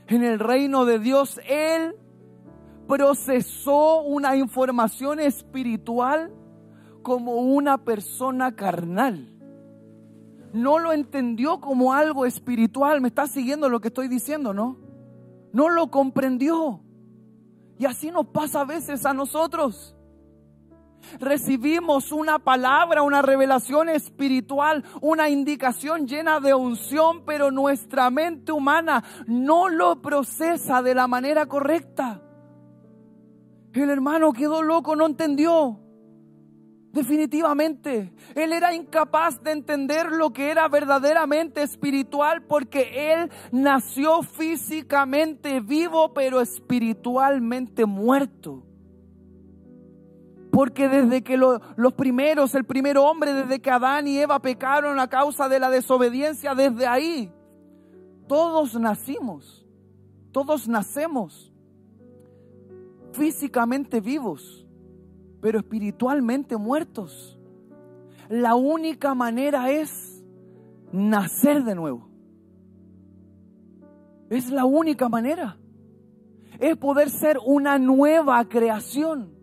en 0.07 0.23
el 0.23 0.39
reino 0.39 0.85
de 0.85 0.99
Dios. 0.99 1.39
Él 1.47 1.95
procesó 2.87 4.01
una 4.01 4.35
información 4.35 5.19
espiritual 5.19 6.33
como 7.03 7.35
una 7.35 7.77
persona 7.83 8.55
carnal. 8.55 9.27
No 10.53 10.79
lo 10.79 10.91
entendió 10.91 11.61
como 11.61 11.93
algo 11.93 12.25
espiritual. 12.25 12.99
¿Me 12.99 13.07
está 13.07 13.27
siguiendo 13.27 13.69
lo 13.69 13.79
que 13.79 13.87
estoy 13.87 14.07
diciendo, 14.07 14.53
no? 14.53 14.77
No 15.53 15.69
lo 15.69 15.89
comprendió. 15.89 16.81
Y 17.79 17.85
así 17.85 18.11
nos 18.11 18.27
pasa 18.27 18.61
a 18.61 18.65
veces 18.65 19.05
a 19.05 19.13
nosotros 19.13 19.95
recibimos 21.19 22.11
una 22.11 22.39
palabra, 22.39 23.01
una 23.01 23.21
revelación 23.21 23.89
espiritual, 23.89 24.83
una 25.01 25.29
indicación 25.29 26.07
llena 26.07 26.39
de 26.39 26.53
unción, 26.53 27.23
pero 27.25 27.51
nuestra 27.51 28.09
mente 28.09 28.51
humana 28.51 29.03
no 29.27 29.69
lo 29.69 30.01
procesa 30.01 30.81
de 30.81 30.95
la 30.95 31.07
manera 31.07 31.45
correcta. 31.45 32.21
El 33.73 33.89
hermano 33.89 34.33
quedó 34.33 34.61
loco, 34.61 34.95
no 34.95 35.05
entendió. 35.05 35.79
Definitivamente, 36.91 38.13
él 38.35 38.51
era 38.51 38.73
incapaz 38.73 39.41
de 39.41 39.51
entender 39.51 40.11
lo 40.11 40.33
que 40.33 40.49
era 40.49 40.67
verdaderamente 40.67 41.63
espiritual 41.63 42.43
porque 42.43 43.13
él 43.13 43.31
nació 43.53 44.23
físicamente 44.23 45.61
vivo 45.61 46.13
pero 46.13 46.41
espiritualmente 46.41 47.85
muerto. 47.85 48.65
Porque 50.51 50.89
desde 50.89 51.23
que 51.23 51.37
los 51.37 51.93
primeros, 51.95 52.53
el 52.55 52.65
primer 52.65 52.97
hombre, 52.97 53.33
desde 53.33 53.61
que 53.61 53.71
Adán 53.71 54.07
y 54.07 54.17
Eva 54.17 54.39
pecaron 54.39 54.99
a 54.99 55.07
causa 55.07 55.47
de 55.47 55.59
la 55.59 55.69
desobediencia, 55.69 56.53
desde 56.53 56.85
ahí, 56.87 57.31
todos 58.27 58.77
nacimos, 58.79 59.65
todos 60.31 60.67
nacemos 60.67 61.53
físicamente 63.13 64.01
vivos, 64.01 64.67
pero 65.41 65.59
espiritualmente 65.59 66.57
muertos. 66.57 67.39
La 68.29 68.55
única 68.55 69.13
manera 69.13 69.71
es 69.71 70.23
nacer 70.91 71.63
de 71.63 71.75
nuevo. 71.75 72.09
Es 74.29 74.49
la 74.49 74.65
única 74.65 75.09
manera. 75.09 75.57
Es 76.59 76.77
poder 76.77 77.09
ser 77.09 77.37
una 77.45 77.79
nueva 77.79 78.47
creación 78.47 79.40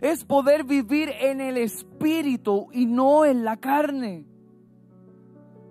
es 0.00 0.24
poder 0.24 0.64
vivir 0.64 1.10
en 1.20 1.40
el 1.40 1.56
espíritu 1.56 2.68
y 2.72 2.86
no 2.86 3.24
en 3.24 3.44
la 3.44 3.56
carne. 3.56 4.26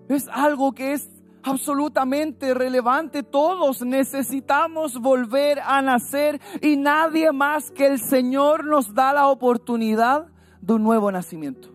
Es 0.10 0.28
algo 0.30 0.74
que 0.74 0.94
es 0.94 1.10
absolutamente 1.44 2.54
relevante. 2.54 3.24
Todos 3.24 3.84
necesitamos 3.84 5.00
volver 5.00 5.60
a 5.60 5.82
nacer 5.82 6.42
y 6.62 6.76
nadie 6.76 7.32
más 7.32 7.72
que 7.72 7.88
el 7.88 8.00
Señor 8.00 8.66
nos 8.66 8.94
da 8.94 9.14
la 9.14 9.28
oportunidad 9.28 10.28
de 10.62 10.74
un 10.74 10.84
nuevo 10.84 11.12
nacimiento. 11.12 11.70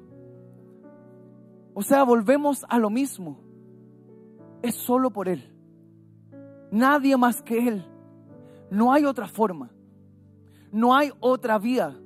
O 1.73 1.83
sea, 1.83 2.03
volvemos 2.03 2.67
a 2.69 2.79
lo 2.79 2.91
mismo. 2.91 3.41
Es 4.63 4.75
solo 4.75 5.11
por 5.11 5.29
Él. 5.29 5.51
Nadie 6.71 7.17
más 7.17 7.43
que 7.43 7.69
Él. 7.69 7.87
No 8.71 8.93
hay 8.93 9.05
otra 9.05 9.29
forma. 9.29 9.71
No 10.73 10.95
hay 10.95 11.13
otra 11.21 11.59
vía. 11.59 11.97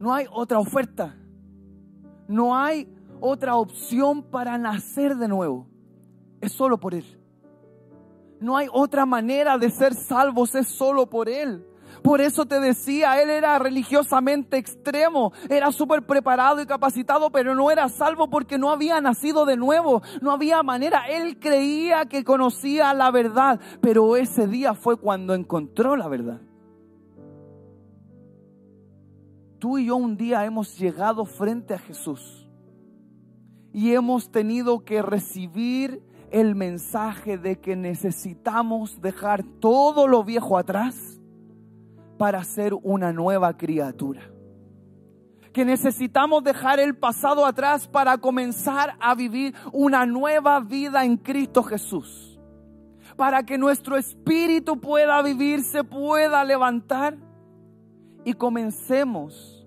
No 0.00 0.14
hay 0.14 0.26
otra 0.32 0.58
oferta. 0.58 1.14
No 2.26 2.56
hay 2.56 2.88
otra 3.20 3.56
opción 3.56 4.22
para 4.22 4.56
nacer 4.56 5.14
de 5.16 5.28
nuevo. 5.28 5.68
Es 6.40 6.52
solo 6.52 6.80
por 6.80 6.94
Él. 6.94 7.04
No 8.40 8.56
hay 8.56 8.66
otra 8.72 9.04
manera 9.04 9.58
de 9.58 9.70
ser 9.70 9.92
salvos, 9.94 10.54
es 10.54 10.68
solo 10.68 11.10
por 11.10 11.28
Él. 11.28 11.66
Por 12.02 12.22
eso 12.22 12.46
te 12.46 12.60
decía, 12.60 13.20
él 13.20 13.28
era 13.28 13.58
religiosamente 13.58 14.56
extremo, 14.56 15.32
era 15.50 15.70
súper 15.70 16.06
preparado 16.06 16.62
y 16.62 16.66
capacitado, 16.66 17.30
pero 17.30 17.54
no 17.54 17.70
era 17.70 17.90
salvo 17.90 18.30
porque 18.30 18.56
no 18.56 18.70
había 18.70 19.00
nacido 19.02 19.44
de 19.44 19.56
nuevo, 19.56 20.00
no 20.22 20.30
había 20.32 20.62
manera. 20.62 21.08
Él 21.10 21.38
creía 21.38 22.06
que 22.06 22.24
conocía 22.24 22.94
la 22.94 23.10
verdad, 23.10 23.60
pero 23.82 24.16
ese 24.16 24.46
día 24.46 24.72
fue 24.72 24.96
cuando 24.96 25.34
encontró 25.34 25.94
la 25.96 26.08
verdad. 26.08 26.40
Tú 29.60 29.76
y 29.76 29.86
yo 29.86 29.96
un 29.96 30.16
día 30.16 30.46
hemos 30.46 30.78
llegado 30.78 31.26
frente 31.26 31.74
a 31.74 31.78
Jesús 31.78 32.48
y 33.74 33.92
hemos 33.92 34.32
tenido 34.32 34.86
que 34.86 35.02
recibir 35.02 36.02
el 36.30 36.54
mensaje 36.54 37.36
de 37.36 37.60
que 37.60 37.76
necesitamos 37.76 39.02
dejar 39.02 39.44
todo 39.60 40.08
lo 40.08 40.24
viejo 40.24 40.56
atrás 40.56 41.20
para 42.16 42.42
ser 42.42 42.72
una 42.72 43.12
nueva 43.12 43.58
criatura. 43.58 44.22
Que 45.52 45.66
necesitamos 45.66 46.42
dejar 46.42 46.80
el 46.80 46.96
pasado 46.96 47.44
atrás 47.44 47.86
para 47.86 48.16
comenzar 48.16 48.96
a 48.98 49.14
vivir 49.14 49.54
una 49.72 50.06
nueva 50.06 50.60
vida 50.60 51.04
en 51.04 51.18
Cristo 51.18 51.62
Jesús. 51.62 52.40
Para 53.14 53.42
que 53.42 53.58
nuestro 53.58 53.98
espíritu 53.98 54.80
pueda 54.80 55.20
vivir, 55.20 55.62
se 55.64 55.84
pueda 55.84 56.44
levantar 56.44 57.18
y 58.24 58.34
comencemos 58.34 59.66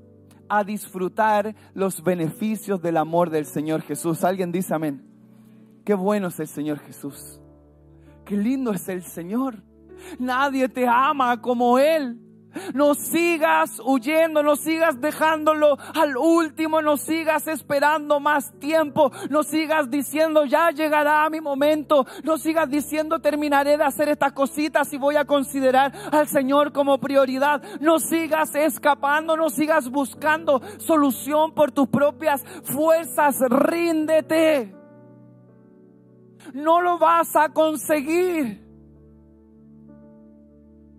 a 0.50 0.64
disfrutar 0.64 1.56
los 1.74 2.04
beneficios 2.04 2.82
del 2.82 2.98
amor 2.98 3.30
del 3.30 3.46
Señor 3.46 3.82
Jesús. 3.82 4.24
¿Alguien 4.24 4.52
dice 4.52 4.74
amén? 4.74 5.04
Qué 5.84 5.94
bueno 5.94 6.28
es 6.28 6.40
el 6.40 6.48
Señor 6.48 6.80
Jesús. 6.80 7.40
Qué 8.26 8.38
lindo 8.38 8.72
es 8.72 8.88
el 8.88 9.04
Señor. 9.04 9.64
Nadie 10.20 10.70
te 10.70 10.88
ama 10.88 11.42
como 11.42 11.78
Él. 11.80 12.20
No 12.74 12.94
sigas 12.96 13.82
huyendo, 13.84 14.44
no 14.44 14.56
sigas 14.56 15.00
dejándolo 15.00 15.78
al 15.94 16.18
último, 16.18 16.82
no 16.82 16.98
sigas 16.98 17.48
esperando 17.48 18.20
más 18.20 18.54
tiempo, 18.60 19.12
no 19.30 19.44
sigas 19.44 19.90
diciendo 19.90 20.46
ya 20.46 20.72
llegará 20.72 21.30
mi 21.30 21.42
momento, 21.42 22.06
no 22.24 22.38
sigas 22.38 22.70
diciendo 22.70 23.20
terminaré 23.20 23.78
de 23.78 23.84
hacer 23.84 24.10
estas 24.10 24.34
cositas 24.34 24.92
y 24.94 24.98
voy 24.98 25.16
a 25.16 25.26
considerar 25.26 25.94
al 26.12 26.28
Señor 26.28 26.72
como 26.72 26.98
prioridad. 27.00 27.62
No 27.80 28.00
sigas 28.00 28.56
escapando, 28.56 29.36
no 29.38 29.50
sigas 29.50 29.90
buscando 29.90 30.62
solución 30.78 31.54
por 31.54 31.72
tus 31.72 31.88
propias 31.88 32.44
fuerzas, 32.64 33.40
ríndete 33.50 34.84
no 36.54 36.82
lo 36.82 36.98
vas 36.98 37.36
a 37.36 37.50
conseguir. 37.50 38.63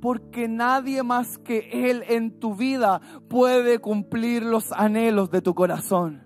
Porque 0.04 0.48
nadie 0.48 1.02
más 1.02 1.38
que 1.38 1.88
Él 1.88 2.04
en 2.06 2.38
tu 2.38 2.54
vida 2.54 3.00
puede 3.30 3.78
cumplir 3.78 4.42
los 4.42 4.70
anhelos 4.72 5.30
de 5.30 5.40
tu 5.40 5.54
corazón. 5.54 6.23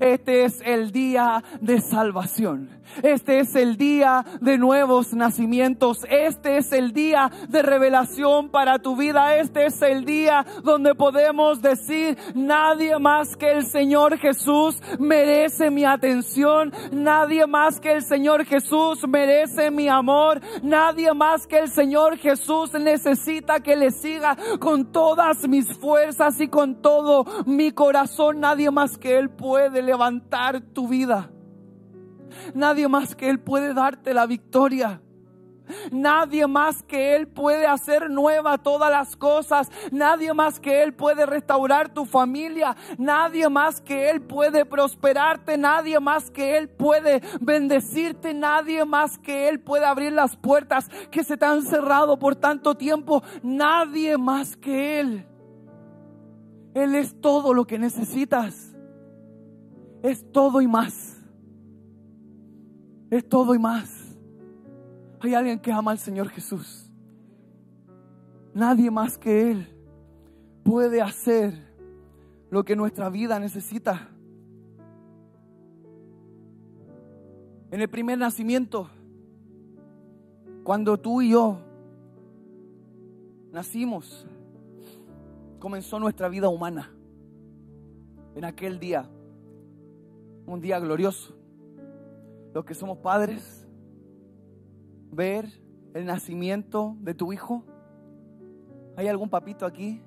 Este 0.00 0.44
es 0.44 0.60
el 0.64 0.92
día 0.92 1.42
de 1.60 1.80
salvación. 1.80 2.82
Este 3.02 3.40
es 3.40 3.54
el 3.54 3.76
día 3.76 4.24
de 4.40 4.58
nuevos 4.58 5.14
nacimientos. 5.14 5.98
Este 6.10 6.58
es 6.58 6.72
el 6.72 6.92
día 6.92 7.30
de 7.48 7.62
revelación 7.62 8.50
para 8.50 8.78
tu 8.78 8.96
vida. 8.96 9.36
Este 9.36 9.66
es 9.66 9.80
el 9.82 10.04
día 10.04 10.44
donde 10.62 10.94
podemos 10.94 11.62
decir, 11.62 12.18
nadie 12.34 12.98
más 12.98 13.36
que 13.36 13.52
el 13.52 13.66
Señor 13.66 14.18
Jesús 14.18 14.76
merece 14.98 15.70
mi 15.70 15.84
atención. 15.84 16.72
Nadie 16.92 17.46
más 17.46 17.80
que 17.80 17.92
el 17.92 18.02
Señor 18.02 18.44
Jesús 18.44 19.06
merece 19.08 19.70
mi 19.70 19.88
amor. 19.88 20.40
Nadie 20.62 21.12
más 21.14 21.46
que 21.46 21.58
el 21.58 21.70
Señor 21.70 22.18
Jesús 22.18 22.72
necesita 22.74 23.60
que 23.60 23.76
le 23.76 23.90
siga 23.90 24.36
con 24.58 24.92
todas 24.92 25.48
mis 25.48 25.72
fuerzas 25.78 26.40
y 26.40 26.48
con 26.48 26.82
todo 26.82 27.24
mi 27.46 27.72
corazón. 27.72 28.40
Nadie 28.40 28.70
más 28.70 28.98
que 28.98 29.18
Él 29.18 29.30
puede 29.30 29.81
levantar 29.82 30.60
tu 30.60 30.88
vida. 30.88 31.30
Nadie 32.54 32.88
más 32.88 33.14
que 33.14 33.28
Él 33.28 33.40
puede 33.40 33.74
darte 33.74 34.14
la 34.14 34.26
victoria. 34.26 35.00
Nadie 35.90 36.46
más 36.46 36.82
que 36.82 37.16
Él 37.16 37.28
puede 37.28 37.66
hacer 37.66 38.10
nueva 38.10 38.58
todas 38.58 38.90
las 38.90 39.16
cosas. 39.16 39.70
Nadie 39.90 40.34
más 40.34 40.60
que 40.60 40.82
Él 40.82 40.92
puede 40.92 41.26
restaurar 41.26 41.92
tu 41.92 42.04
familia. 42.04 42.76
Nadie 42.98 43.48
más 43.48 43.80
que 43.80 44.10
Él 44.10 44.20
puede 44.22 44.64
prosperarte. 44.64 45.56
Nadie 45.56 46.00
más 46.00 46.30
que 46.30 46.58
Él 46.58 46.68
puede 46.68 47.22
bendecirte. 47.40 48.34
Nadie 48.34 48.84
más 48.84 49.18
que 49.18 49.48
Él 49.48 49.60
puede 49.60 49.84
abrir 49.84 50.12
las 50.12 50.36
puertas 50.36 50.88
que 51.10 51.24
se 51.24 51.36
te 51.36 51.46
han 51.46 51.62
cerrado 51.62 52.18
por 52.18 52.36
tanto 52.36 52.76
tiempo. 52.76 53.22
Nadie 53.42 54.18
más 54.18 54.56
que 54.56 55.00
Él. 55.00 55.26
Él 56.74 56.94
es 56.94 57.20
todo 57.20 57.52
lo 57.54 57.66
que 57.66 57.78
necesitas. 57.78 58.71
Es 60.02 60.30
todo 60.32 60.60
y 60.60 60.66
más 60.66 61.22
es 63.12 63.28
todo 63.28 63.54
y 63.54 63.58
más. 63.58 64.16
Hay 65.20 65.34
alguien 65.34 65.58
que 65.58 65.70
ama 65.70 65.90
al 65.90 65.98
Señor 65.98 66.30
Jesús. 66.30 66.90
Nadie 68.54 68.90
más 68.90 69.18
que 69.18 69.50
Él 69.50 69.68
puede 70.64 71.02
hacer 71.02 71.52
lo 72.50 72.64
que 72.64 72.74
nuestra 72.74 73.10
vida 73.10 73.38
necesita. 73.38 74.08
En 77.70 77.82
el 77.82 77.88
primer 77.90 78.16
nacimiento, 78.16 78.88
cuando 80.64 80.98
tú 80.98 81.20
y 81.20 81.32
yo 81.32 81.58
nacimos, 83.52 84.26
comenzó 85.58 86.00
nuestra 86.00 86.30
vida 86.30 86.48
humana. 86.48 86.90
En 88.34 88.46
aquel 88.46 88.80
día, 88.80 89.06
un 90.46 90.60
día 90.60 90.78
glorioso 90.78 91.34
los 92.52 92.64
que 92.64 92.74
somos 92.74 92.98
padres, 92.98 93.66
ver 95.10 95.48
el 95.94 96.06
nacimiento 96.06 96.96
de 97.00 97.14
tu 97.14 97.32
hijo? 97.32 97.64
¿Hay 98.96 99.08
algún 99.08 99.30
papito 99.30 99.64
aquí? 99.64 100.02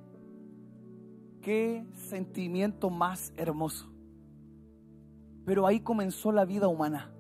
Qué 1.41 1.85
sentimiento 1.93 2.89
más 2.89 3.33
hermoso. 3.35 3.87
Pero 5.45 5.65
ahí 5.67 5.79
comenzó 5.79 6.31
la 6.31 6.45
vida 6.45 6.67
humana. 6.67 7.11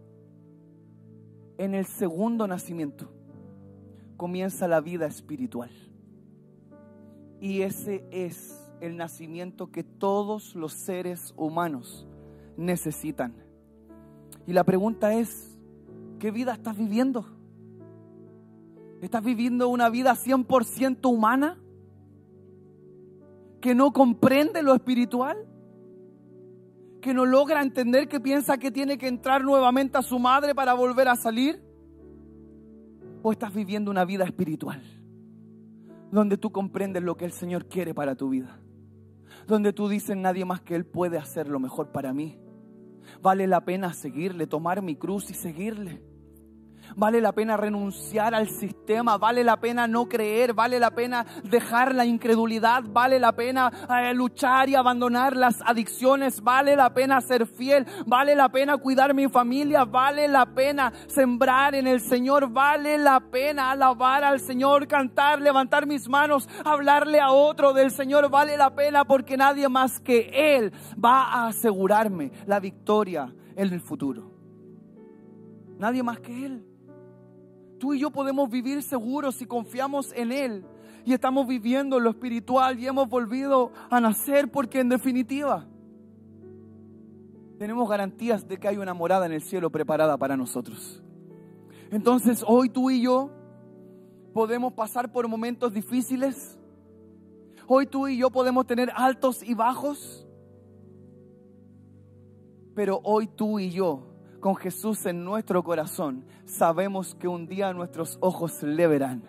En 1.57 1.73
el 1.73 1.85
segundo 1.85 2.47
nacimiento 2.47 3.09
comienza 4.17 4.67
la 4.67 4.81
vida 4.81 5.05
espiritual. 5.05 5.71
Y 7.39 7.61
ese 7.61 8.05
es 8.11 8.61
el 8.81 8.97
nacimiento 8.97 9.71
que 9.71 9.83
todos 9.83 10.55
los 10.55 10.73
seres 10.73 11.33
humanos 11.37 12.07
necesitan. 12.57 13.33
Y 14.47 14.53
la 14.53 14.63
pregunta 14.63 15.13
es, 15.13 15.57
¿qué 16.19 16.31
vida 16.31 16.53
estás 16.53 16.77
viviendo? 16.77 17.25
¿Estás 19.01 19.23
viviendo 19.23 19.69
una 19.69 19.89
vida 19.89 20.15
100% 20.15 21.05
humana? 21.09 21.57
¿Que 23.59 23.75
no 23.75 23.91
comprende 23.91 24.61
lo 24.61 24.73
espiritual? 24.73 25.37
¿Que 27.01 27.13
no 27.13 27.25
logra 27.25 27.61
entender 27.61 28.07
que 28.07 28.19
piensa 28.19 28.57
que 28.57 28.71
tiene 28.71 28.97
que 28.97 29.07
entrar 29.07 29.43
nuevamente 29.43 29.97
a 29.97 30.01
su 30.01 30.19
madre 30.19 30.53
para 30.53 30.73
volver 30.73 31.07
a 31.07 31.15
salir? 31.15 31.61
¿O 33.21 33.31
estás 33.31 33.53
viviendo 33.53 33.89
una 33.89 34.05
vida 34.05 34.23
espiritual? 34.23 34.81
Donde 36.11 36.37
tú 36.37 36.51
comprendes 36.51 37.03
lo 37.03 37.17
que 37.17 37.25
el 37.25 37.31
Señor 37.31 37.65
quiere 37.65 37.93
para 37.93 38.15
tu 38.15 38.29
vida. 38.29 38.59
Donde 39.47 39.73
tú 39.73 39.89
dices 39.89 40.15
nadie 40.15 40.45
más 40.45 40.61
que 40.61 40.75
Él 40.75 40.85
puede 40.85 41.17
hacer 41.17 41.47
lo 41.47 41.59
mejor 41.59 41.91
para 41.91 42.13
mí 42.13 42.39
Vale 43.21 43.47
la 43.47 43.65
pena 43.65 43.93
seguirle, 43.93 44.47
tomar 44.47 44.81
mi 44.81 44.95
cruz 44.95 45.29
y 45.29 45.33
seguirle. 45.33 46.01
Vale 46.95 47.21
la 47.21 47.31
pena 47.31 47.57
renunciar 47.57 48.33
al 48.33 48.49
sistema, 48.49 49.17
vale 49.17 49.43
la 49.43 49.57
pena 49.57 49.87
no 49.87 50.07
creer, 50.07 50.53
vale 50.53 50.79
la 50.79 50.91
pena 50.91 51.25
dejar 51.43 51.93
la 51.93 52.05
incredulidad, 52.05 52.83
vale 52.87 53.19
la 53.19 53.33
pena 53.33 53.71
eh, 53.89 54.13
luchar 54.13 54.69
y 54.69 54.75
abandonar 54.75 55.35
las 55.35 55.61
adicciones, 55.61 56.41
vale 56.41 56.75
la 56.75 56.93
pena 56.93 57.21
ser 57.21 57.45
fiel, 57.47 57.85
vale 58.05 58.35
la 58.35 58.49
pena 58.49 58.77
cuidar 58.77 59.13
mi 59.13 59.27
familia, 59.27 59.85
vale 59.85 60.27
la 60.27 60.45
pena 60.45 60.91
sembrar 61.07 61.75
en 61.75 61.87
el 61.87 62.01
Señor, 62.01 62.49
vale 62.49 62.97
la 62.97 63.19
pena 63.19 63.71
alabar 63.71 64.23
al 64.23 64.39
Señor, 64.39 64.87
cantar, 64.87 65.41
levantar 65.41 65.85
mis 65.85 66.07
manos, 66.07 66.47
hablarle 66.63 67.19
a 67.19 67.31
otro 67.31 67.73
del 67.73 67.91
Señor, 67.91 68.29
vale 68.29 68.57
la 68.57 68.75
pena 68.75 69.05
porque 69.05 69.37
nadie 69.37 69.67
más 69.69 69.99
que 69.99 70.29
Él 70.33 70.71
va 71.03 71.23
a 71.23 71.47
asegurarme 71.47 72.31
la 72.45 72.59
victoria 72.59 73.33
en 73.55 73.73
el 73.73 73.81
futuro. 73.81 74.31
Nadie 75.77 76.03
más 76.03 76.19
que 76.19 76.45
Él. 76.45 76.74
Tú 77.79 77.93
y 77.93 77.99
yo 77.99 78.11
podemos 78.11 78.49
vivir 78.49 78.81
seguros 78.81 79.35
si 79.35 79.45
confiamos 79.45 80.13
en 80.13 80.31
Él 80.31 80.65
y 81.05 81.13
estamos 81.13 81.45
viviendo 81.47 81.99
lo 81.99 82.09
espiritual 82.09 82.79
y 82.79 82.87
hemos 82.87 83.07
volvido 83.07 83.71
a 83.89 83.99
nacer 83.99 84.49
porque 84.49 84.79
en 84.79 84.89
definitiva 84.89 85.67
tenemos 87.57 87.87
garantías 87.87 88.47
de 88.47 88.57
que 88.57 88.67
hay 88.67 88.77
una 88.77 88.93
morada 88.93 89.25
en 89.25 89.31
el 89.31 89.41
cielo 89.41 89.69
preparada 89.69 90.17
para 90.17 90.35
nosotros. 90.35 91.01
Entonces 91.91 92.43
hoy 92.45 92.69
tú 92.69 92.89
y 92.89 93.01
yo 93.01 93.29
podemos 94.33 94.73
pasar 94.73 95.11
por 95.11 95.27
momentos 95.27 95.73
difíciles. 95.73 96.59
Hoy 97.67 97.85
tú 97.85 98.07
y 98.07 98.17
yo 98.17 98.29
podemos 98.29 98.67
tener 98.67 98.91
altos 98.95 99.41
y 99.41 99.53
bajos. 99.53 100.27
Pero 102.75 102.99
hoy 103.03 103.27
tú 103.27 103.59
y 103.59 103.69
yo, 103.69 104.14
con 104.45 104.55
Jesús 104.55 105.03
en 105.07 105.23
nuestro 105.23 105.63
corazón, 105.63 106.23
sabemos 106.45 107.15
que 107.15 107.27
un 107.27 107.47
día 107.47 107.73
nuestros 107.73 108.19
ojos 108.21 108.61
le 108.61 108.85
verán 108.85 109.23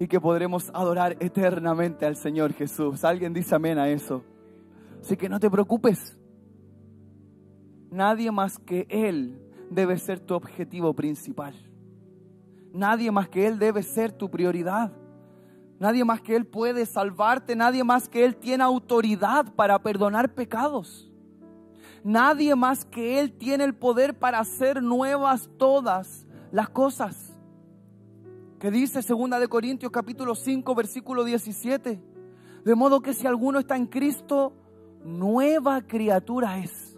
y 0.00 0.08
que 0.08 0.18
podremos 0.18 0.70
adorar 0.72 1.18
eternamente 1.20 2.06
al 2.06 2.16
Señor 2.16 2.54
Jesús. 2.54 3.04
Alguien 3.04 3.34
dice 3.34 3.54
amén 3.54 3.78
a 3.78 3.86
eso. 3.90 4.24
Así 5.02 5.14
que 5.14 5.28
no 5.28 5.38
te 5.38 5.50
preocupes. 5.50 6.16
Nadie 7.90 8.30
más 8.30 8.58
que 8.58 8.86
Él 8.88 9.42
debe 9.70 9.98
ser 9.98 10.20
tu 10.20 10.32
objetivo 10.32 10.94
principal. 10.94 11.52
Nadie 12.72 13.10
más 13.10 13.28
que 13.28 13.46
Él 13.46 13.58
debe 13.58 13.82
ser 13.82 14.10
tu 14.10 14.30
prioridad. 14.30 14.90
Nadie 15.78 16.02
más 16.06 16.22
que 16.22 16.34
Él 16.34 16.46
puede 16.46 16.86
salvarte. 16.86 17.54
Nadie 17.54 17.84
más 17.84 18.08
que 18.08 18.24
Él 18.24 18.36
tiene 18.36 18.64
autoridad 18.64 19.54
para 19.54 19.78
perdonar 19.82 20.34
pecados. 20.34 21.07
Nadie 22.04 22.54
más 22.54 22.84
que 22.84 23.20
Él 23.20 23.32
tiene 23.32 23.64
el 23.64 23.74
poder 23.74 24.18
para 24.18 24.38
hacer 24.38 24.82
nuevas 24.82 25.48
todas 25.58 26.26
las 26.52 26.68
cosas. 26.68 27.38
Que 28.58 28.70
dice 28.70 29.02
segunda 29.02 29.38
de 29.38 29.48
Corintios 29.48 29.92
capítulo 29.92 30.34
5 30.34 30.74
versículo 30.74 31.24
17. 31.24 32.02
De 32.64 32.74
modo 32.74 33.00
que 33.00 33.14
si 33.14 33.26
alguno 33.26 33.58
está 33.58 33.76
en 33.76 33.86
Cristo, 33.86 34.52
nueva 35.04 35.82
criatura 35.82 36.58
es. 36.58 36.96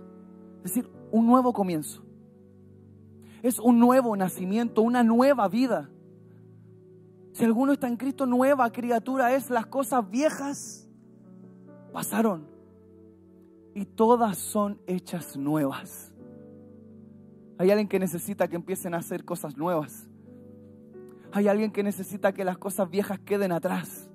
Es 0.58 0.74
decir, 0.74 0.90
un 1.10 1.26
nuevo 1.26 1.52
comienzo. 1.52 2.02
Es 3.42 3.58
un 3.58 3.78
nuevo 3.78 4.16
nacimiento, 4.16 4.82
una 4.82 5.02
nueva 5.02 5.48
vida. 5.48 5.90
Si 7.32 7.44
alguno 7.44 7.72
está 7.72 7.88
en 7.88 7.96
Cristo, 7.96 8.26
nueva 8.26 8.70
criatura 8.70 9.32
es. 9.32 9.48
Las 9.50 9.66
cosas 9.66 10.08
viejas 10.10 10.88
pasaron 11.92 12.49
y 13.74 13.84
todas 13.84 14.38
son 14.38 14.80
hechas 14.86 15.36
nuevas. 15.36 16.12
Hay 17.58 17.70
alguien 17.70 17.88
que 17.88 17.98
necesita 17.98 18.48
que 18.48 18.56
empiecen 18.56 18.94
a 18.94 18.98
hacer 18.98 19.24
cosas 19.24 19.56
nuevas. 19.56 20.08
Hay 21.32 21.46
alguien 21.46 21.70
que 21.70 21.82
necesita 21.82 22.32
que 22.32 22.44
las 22.44 22.58
cosas 22.58 22.88
viejas 22.90 23.20
queden 23.20 23.52
atrás. 23.52 24.10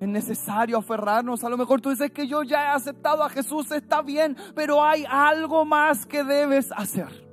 Es 0.00 0.08
necesario 0.08 0.78
aferrarnos. 0.78 1.42
A 1.42 1.48
lo 1.48 1.56
mejor 1.56 1.80
tú 1.80 1.90
dices 1.90 2.10
que 2.12 2.26
yo 2.26 2.42
ya 2.42 2.66
he 2.66 2.68
aceptado 2.68 3.22
a 3.22 3.28
Jesús, 3.28 3.70
está 3.72 4.00
bien, 4.00 4.36
pero 4.54 4.82
hay 4.82 5.04
algo 5.08 5.64
más 5.64 6.06
que 6.06 6.22
debes 6.22 6.70
hacer. 6.72 7.26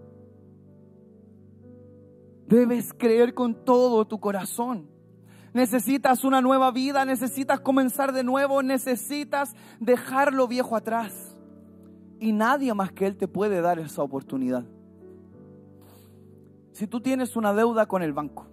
Debes 2.48 2.94
creer 2.94 3.34
con 3.34 3.66
todo 3.66 4.06
tu 4.06 4.20
corazón. 4.20 4.95
Necesitas 5.56 6.26
una 6.26 6.42
nueva 6.42 6.70
vida, 6.72 7.06
necesitas 7.06 7.62
comenzar 7.62 8.12
de 8.12 8.26
nuevo, 8.26 8.62
necesitas 8.62 9.56
dejar 9.80 10.34
lo 10.34 10.50
viejo 10.50 10.76
atrás. 10.76 11.34
Y 12.20 12.34
nadie 12.34 12.74
más 12.74 12.92
que 12.92 13.08
Él 13.08 13.16
te 13.16 13.30
puede 13.30 13.62
dar 13.62 13.80
esa 13.80 14.04
oportunidad. 14.04 14.66
Si 16.74 16.88
tú 16.88 17.00
tienes 17.00 17.38
una 17.38 17.54
deuda 17.54 17.86
con 17.86 18.04
el 18.04 18.12
banco, 18.12 18.48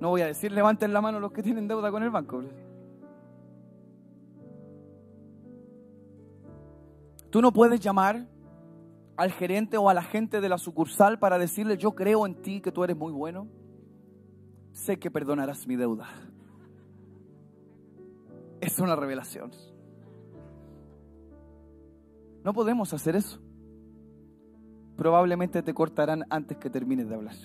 no 0.00 0.08
voy 0.08 0.22
a 0.22 0.26
decir 0.26 0.50
levanten 0.50 0.92
la 0.92 1.00
mano 1.00 1.20
los 1.20 1.30
que 1.30 1.44
tienen 1.44 1.68
deuda 1.68 1.92
con 1.92 2.02
el 2.02 2.10
banco. 2.10 2.42
Tú 7.30 7.40
no 7.40 7.52
puedes 7.52 7.78
llamar 7.78 8.26
al 9.16 9.30
gerente 9.30 9.76
o 9.76 9.88
a 9.88 9.94
la 9.94 10.02
gente 10.02 10.40
de 10.40 10.48
la 10.48 10.58
sucursal 10.58 11.20
para 11.20 11.38
decirle, 11.38 11.76
yo 11.76 11.92
creo 11.92 12.26
en 12.26 12.42
ti 12.42 12.60
que 12.60 12.72
tú 12.72 12.82
eres 12.82 12.96
muy 12.96 13.12
bueno. 13.12 13.46
Sé 14.74 14.98
que 14.98 15.08
perdonarás 15.08 15.68
mi 15.68 15.76
deuda. 15.76 16.08
Es 18.60 18.80
una 18.80 18.96
revelación. 18.96 19.52
No 22.42 22.52
podemos 22.52 22.92
hacer 22.92 23.14
eso. 23.14 23.38
Probablemente 24.96 25.62
te 25.62 25.72
cortarán 25.72 26.24
antes 26.28 26.58
que 26.58 26.70
termines 26.70 27.08
de 27.08 27.14
hablar. 27.14 27.36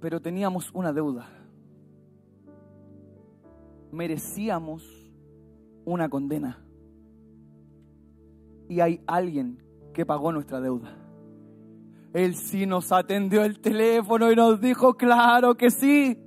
Pero 0.00 0.22
teníamos 0.22 0.70
una 0.72 0.92
deuda. 0.92 1.28
Merecíamos 3.90 5.10
una 5.84 6.08
condena. 6.08 6.64
Y 8.68 8.78
hay 8.78 9.02
alguien 9.08 9.60
que 9.92 10.06
pagó 10.06 10.30
nuestra 10.30 10.60
deuda. 10.60 11.05
Él 12.12 12.34
sí 12.34 12.66
nos 12.66 12.92
atendió 12.92 13.44
el 13.44 13.60
teléfono 13.60 14.30
y 14.32 14.36
nos 14.36 14.60
dijo, 14.60 14.94
claro 14.94 15.56
que 15.56 15.70
sí. 15.70 16.18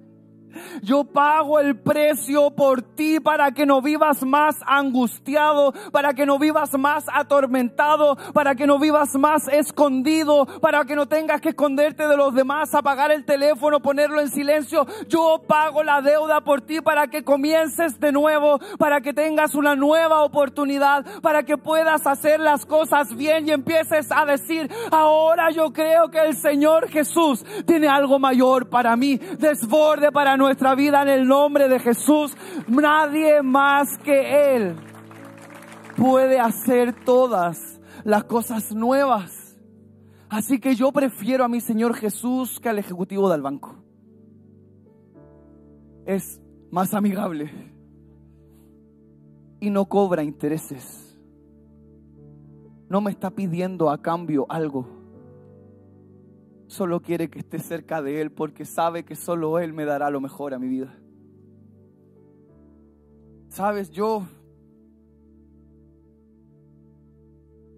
Yo 0.81 1.03
pago 1.03 1.59
el 1.59 1.77
precio 1.77 2.51
por 2.51 2.81
ti 2.81 3.19
para 3.19 3.51
que 3.51 3.65
no 3.65 3.81
vivas 3.81 4.23
más 4.23 4.55
angustiado, 4.65 5.73
para 5.91 6.13
que 6.13 6.25
no 6.25 6.39
vivas 6.39 6.77
más 6.77 7.05
atormentado, 7.13 8.17
para 8.33 8.55
que 8.55 8.67
no 8.67 8.79
vivas 8.79 9.15
más 9.15 9.47
escondido, 9.47 10.45
para 10.62 10.85
que 10.85 10.95
no 10.95 11.07
tengas 11.07 11.41
que 11.41 11.49
esconderte 11.49 12.07
de 12.07 12.17
los 12.17 12.33
demás, 12.33 12.73
apagar 12.73 13.12
el 13.12 13.25
teléfono, 13.25 13.81
ponerlo 13.81 14.21
en 14.21 14.29
silencio. 14.29 14.85
Yo 15.07 15.41
pago 15.47 15.83
la 15.83 16.01
deuda 16.01 16.41
por 16.41 16.62
ti 16.62 16.81
para 16.81 17.07
que 17.07 17.23
comiences 17.23 17.99
de 17.99 18.12
nuevo, 18.12 18.59
para 18.77 19.01
que 19.01 19.13
tengas 19.13 19.55
una 19.55 19.75
nueva 19.75 20.23
oportunidad, 20.23 21.05
para 21.21 21.43
que 21.43 21.57
puedas 21.57 22.05
hacer 22.07 22.39
las 22.39 22.65
cosas 22.65 23.15
bien 23.15 23.47
y 23.47 23.51
empieces 23.51 24.12
a 24.12 24.25
decir, 24.25 24.71
ahora 24.91 25.51
yo 25.51 25.71
creo 25.73 26.09
que 26.09 26.19
el 26.19 26.35
Señor 26.35 26.89
Jesús 26.89 27.45
tiene 27.65 27.88
algo 27.88 28.19
mayor 28.19 28.69
para 28.69 28.95
mí, 28.95 29.17
desborde 29.17 30.12
para 30.12 30.38
nuestra 30.39 30.73
vida 30.73 31.04
en 31.04 31.10
el 31.10 31.28
nombre 31.28 31.69
de 31.69 31.80
Jesús. 31.80 32.36
Nadie 32.67 33.43
más 33.43 33.97
que 33.99 34.56
Él 34.56 34.75
puede 35.95 36.39
hacer 36.39 36.93
todas 37.06 37.80
las 38.04 38.23
cosas 38.23 38.73
nuevas. 38.73 39.58
Así 40.30 40.60
que 40.60 40.75
yo 40.75 40.91
prefiero 40.91 41.43
a 41.43 41.47
mi 41.47 41.62
Señor 41.62 41.93
Jesús 41.93 42.60
que 42.60 42.69
al 42.69 42.80
ejecutivo 42.80 43.30
del 43.30 43.41
banco. 43.41 43.75
Es 46.06 46.41
más 46.71 46.93
amigable 46.93 47.52
y 49.60 49.69
no 49.69 49.86
cobra 49.86 50.23
intereses. 50.23 51.19
No 52.89 53.02
me 53.02 53.12
está 53.12 53.30
pidiendo 53.30 53.89
a 53.91 54.02
cambio 54.02 54.47
algo 54.49 54.98
solo 56.69 57.01
quiere 57.01 57.32
que 57.32 57.39
esté 57.39 57.58
cerca 57.58 57.99
de 58.01 58.21
Él 58.21 58.32
porque 58.32 58.63
sabe 58.63 59.03
que 59.03 59.15
solo 59.15 59.58
Él 59.58 59.73
me 59.73 59.86
dará 59.86 60.12
lo 60.12 60.21
mejor 60.21 60.53
a 60.53 60.60
mi 60.60 60.67
vida. 60.67 60.95
Sabes, 63.47 63.89
yo 63.89 64.27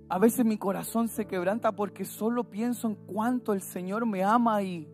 a 0.10 0.20
veces 0.20 0.46
mi 0.46 0.58
corazón 0.58 1.08
se 1.08 1.26
quebranta 1.26 1.72
porque 1.72 2.04
solo 2.04 2.50
pienso 2.50 2.90
en 2.90 2.96
cuánto 2.96 3.54
el 3.54 3.62
Señor 3.62 4.06
me 4.06 4.26
ama 4.26 4.62
y, 4.62 4.90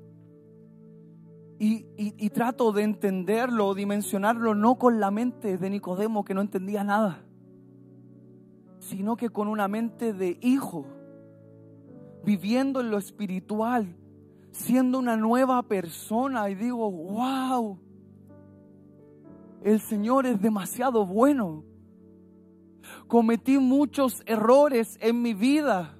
y, 1.58 1.88
y, 1.98 2.30
trato 2.30 2.72
de 2.72 2.84
entenderlo, 2.84 3.74
dimensionarlo, 3.74 4.54
no 4.54 4.76
con 4.78 5.00
la 5.00 5.10
mente 5.10 5.58
de 5.58 5.70
Nicodemo 5.72 6.24
que 6.24 6.36
no 6.36 6.42
entendía 6.42 6.84
nada, 6.84 7.24
sino 8.78 9.18
que 9.18 9.32
con 9.32 9.48
una 9.48 9.68
mente 9.68 10.14
de 10.14 10.38
hijo 10.42 10.86
viviendo 12.28 12.82
en 12.82 12.92
lo 12.92 12.98
espiritual, 12.98 13.96
siendo 14.52 15.00
una 15.00 15.16
nueva 15.16 15.64
persona 15.64 16.50
y 16.50 16.56
digo, 16.56 16.92
wow, 16.92 17.80
el 19.64 19.80
Señor 19.80 20.26
es 20.26 20.42
demasiado 20.42 21.06
bueno. 21.06 21.64
Cometí 23.08 23.58
muchos 23.60 24.24
errores 24.26 24.98
en 25.00 25.22
mi 25.22 25.34
vida 25.34 25.98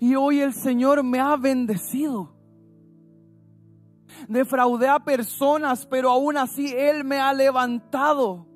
y 0.00 0.14
hoy 0.14 0.40
el 0.40 0.54
Señor 0.54 1.02
me 1.02 1.20
ha 1.20 1.36
bendecido. 1.36 2.32
Defraudé 4.28 4.88
a 4.88 4.98
personas, 4.98 5.84
pero 5.84 6.08
aún 6.08 6.38
así 6.38 6.72
Él 6.74 7.04
me 7.04 7.18
ha 7.18 7.34
levantado. 7.34 8.47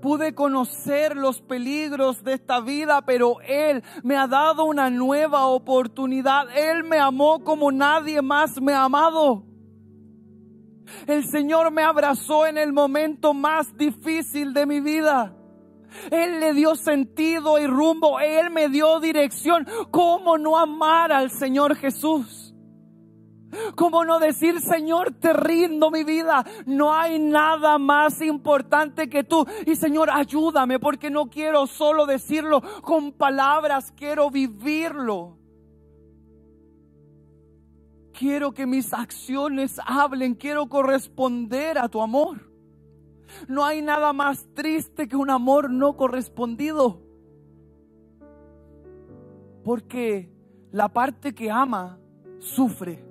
Pude 0.00 0.34
conocer 0.34 1.16
los 1.16 1.40
peligros 1.40 2.22
de 2.24 2.34
esta 2.34 2.60
vida, 2.60 3.02
pero 3.02 3.40
Él 3.42 3.82
me 4.02 4.16
ha 4.16 4.26
dado 4.26 4.64
una 4.64 4.90
nueva 4.90 5.46
oportunidad. 5.46 6.46
Él 6.56 6.84
me 6.84 6.98
amó 6.98 7.42
como 7.44 7.72
nadie 7.72 8.22
más 8.22 8.60
me 8.60 8.72
ha 8.72 8.84
amado. 8.84 9.44
El 11.06 11.24
Señor 11.24 11.70
me 11.70 11.82
abrazó 11.82 12.46
en 12.46 12.58
el 12.58 12.72
momento 12.72 13.32
más 13.32 13.76
difícil 13.76 14.52
de 14.52 14.66
mi 14.66 14.80
vida. 14.80 15.36
Él 16.10 16.40
le 16.40 16.54
dio 16.54 16.74
sentido 16.76 17.58
y 17.58 17.66
rumbo. 17.66 18.20
Él 18.20 18.50
me 18.50 18.68
dio 18.68 19.00
dirección. 19.00 19.66
¿Cómo 19.90 20.38
no 20.38 20.58
amar 20.58 21.12
al 21.12 21.30
Señor 21.30 21.76
Jesús? 21.76 22.49
¿Cómo 23.74 24.04
no 24.04 24.18
decir, 24.18 24.60
Señor, 24.60 25.12
te 25.12 25.32
rindo 25.32 25.90
mi 25.90 26.04
vida? 26.04 26.44
No 26.66 26.94
hay 26.94 27.18
nada 27.18 27.78
más 27.78 28.20
importante 28.20 29.08
que 29.08 29.24
tú. 29.24 29.46
Y 29.66 29.76
Señor, 29.76 30.10
ayúdame 30.10 30.78
porque 30.78 31.10
no 31.10 31.28
quiero 31.28 31.66
solo 31.66 32.06
decirlo 32.06 32.62
con 32.82 33.12
palabras, 33.12 33.92
quiero 33.96 34.30
vivirlo. 34.30 35.36
Quiero 38.12 38.52
que 38.52 38.66
mis 38.66 38.92
acciones 38.92 39.80
hablen, 39.84 40.34
quiero 40.34 40.68
corresponder 40.68 41.78
a 41.78 41.88
tu 41.88 42.02
amor. 42.02 42.50
No 43.48 43.64
hay 43.64 43.80
nada 43.82 44.12
más 44.12 44.46
triste 44.54 45.08
que 45.08 45.16
un 45.16 45.30
amor 45.30 45.70
no 45.70 45.96
correspondido. 45.96 47.00
Porque 49.64 50.30
la 50.70 50.88
parte 50.88 51.34
que 51.34 51.50
ama 51.50 51.98
sufre. 52.38 53.09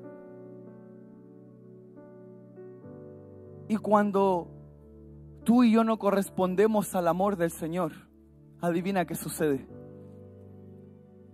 Y 3.69 3.77
cuando 3.77 4.47
tú 5.45 5.63
y 5.63 5.71
yo 5.71 5.83
no 5.83 5.99
correspondemos 5.99 6.95
al 6.95 7.07
amor 7.07 7.37
del 7.37 7.51
Señor, 7.51 7.93
adivina 8.61 9.05
qué 9.05 9.13
sucede. 9.13 9.67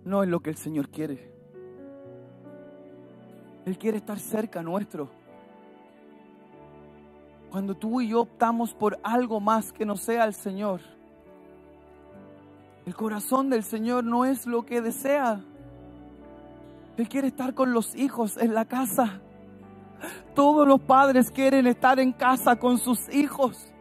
No 0.04 0.22
es 0.22 0.28
lo 0.28 0.42
que 0.42 0.50
el 0.50 0.58
Señor 0.58 0.90
quiere. 0.90 1.34
Él 3.66 3.78
quiere 3.78 3.98
estar 3.98 4.20
cerca 4.20 4.62
nuestro. 4.62 5.10
Cuando 7.50 7.74
tú 7.74 8.02
y 8.02 8.10
yo 8.10 8.24
optamos 8.24 8.74
por 8.74 9.00
algo 9.02 9.40
más 9.40 9.72
que 9.72 9.86
no 9.86 9.96
sea 9.96 10.26
el 10.26 10.34
Señor, 10.34 10.82
el 12.86 12.96
corazón 12.96 13.50
del 13.50 13.64
Señor 13.64 14.04
no 14.04 14.26
es 14.26 14.46
lo 14.46 14.66
que 14.66 14.82
desea. 14.82 15.40
Él 16.98 17.08
quiere 17.08 17.30
estar 17.30 17.54
con 17.54 17.72
los 17.72 17.96
hijos 17.96 18.36
en 18.36 18.54
la 18.54 18.66
casa. 18.66 19.22
Todos 20.34 20.68
los 20.68 20.82
padres 20.82 21.32
quieren 21.32 21.68
estar 21.68 22.00
en 22.00 22.12
casa 22.12 22.56
con 22.58 22.78
sus 22.78 23.14
hijos. 23.14 23.72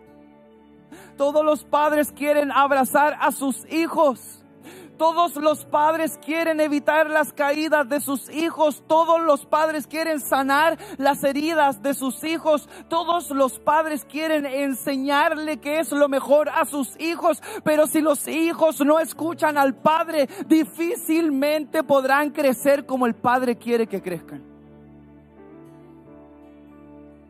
Todos 1.17 1.45
los 1.45 1.65
padres 1.65 2.13
quieren 2.13 2.51
abrazar 2.51 3.17
a 3.21 3.31
sus 3.31 3.71
hijos. 3.73 4.41
Todos 4.97 5.35
los 5.37 5.65
padres 5.65 6.19
quieren 6.25 6.61
evitar 6.61 7.11
las 7.11 7.33
caídas 7.33 7.89
de 7.89 8.01
sus 8.01 8.31
hijos. 8.31 8.85
Todos 8.87 9.21
los 9.21 9.45
padres 9.45 9.89
quieren 9.89 10.21
sanar 10.21 10.79
las 10.99 11.25
heridas 11.25 11.83
de 11.83 11.95
sus 11.95 12.23
hijos. 12.23 12.69
Todos 12.89 13.31
los 13.31 13.59
padres 13.59 14.05
quieren 14.05 14.47
enseñarle 14.47 15.59
que 15.59 15.81
es 15.81 15.91
lo 15.91 16.09
mejor 16.09 16.49
a 16.49 16.65
sus 16.65 16.99
hijos. 17.01 17.43
Pero 17.65 17.89
si 17.89 18.01
los 18.01 18.29
hijos 18.29 18.81
no 18.85 19.01
escuchan 19.01 19.59
al 19.59 19.75
padre, 19.75 20.29
difícilmente 20.47 21.83
podrán 21.83 22.31
crecer 22.31 22.87
como 22.87 23.07
el 23.07 23.15
padre 23.15 23.57
quiere 23.57 23.89
que 23.89 24.01
crezcan. 24.01 24.54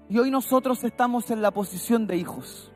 Y 0.08 0.18
hoy 0.18 0.30
nosotros 0.30 0.84
estamos 0.84 1.30
en 1.30 1.40
la 1.40 1.50
posición 1.50 2.06
de 2.06 2.16
hijos. 2.16 2.70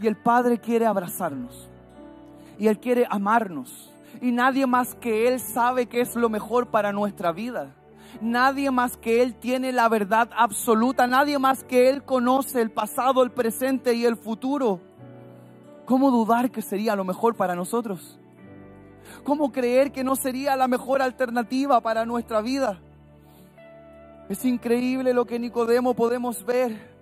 Y 0.00 0.06
el 0.06 0.16
Padre 0.16 0.58
quiere 0.58 0.86
abrazarnos. 0.86 1.68
Y 2.58 2.68
Él 2.68 2.78
quiere 2.78 3.06
amarnos. 3.10 3.92
Y 4.20 4.30
nadie 4.30 4.66
más 4.66 4.94
que 4.94 5.28
Él 5.28 5.40
sabe 5.40 5.86
que 5.86 6.00
es 6.00 6.14
lo 6.14 6.28
mejor 6.28 6.68
para 6.68 6.92
nuestra 6.92 7.32
vida. 7.32 7.74
Nadie 8.20 8.70
más 8.70 8.96
que 8.96 9.22
Él 9.22 9.34
tiene 9.34 9.72
la 9.72 9.88
verdad 9.88 10.30
absoluta. 10.36 11.06
Nadie 11.06 11.38
más 11.38 11.64
que 11.64 11.90
Él 11.90 12.04
conoce 12.04 12.60
el 12.62 12.70
pasado, 12.70 13.22
el 13.22 13.32
presente 13.32 13.94
y 13.94 14.04
el 14.04 14.16
futuro. 14.16 14.80
¿Cómo 15.84 16.10
dudar 16.10 16.50
que 16.50 16.62
sería 16.62 16.94
lo 16.94 17.04
mejor 17.04 17.34
para 17.34 17.56
nosotros? 17.56 18.18
¿Cómo 19.24 19.52
creer 19.52 19.92
que 19.92 20.04
no 20.04 20.16
sería 20.16 20.56
la 20.56 20.68
mejor 20.68 21.02
alternativa 21.02 21.80
para 21.80 22.06
nuestra 22.06 22.40
vida? 22.40 22.80
Es 24.28 24.44
increíble 24.44 25.12
lo 25.12 25.26
que 25.26 25.38
Nicodemo 25.38 25.94
podemos 25.94 26.44
ver. 26.44 26.94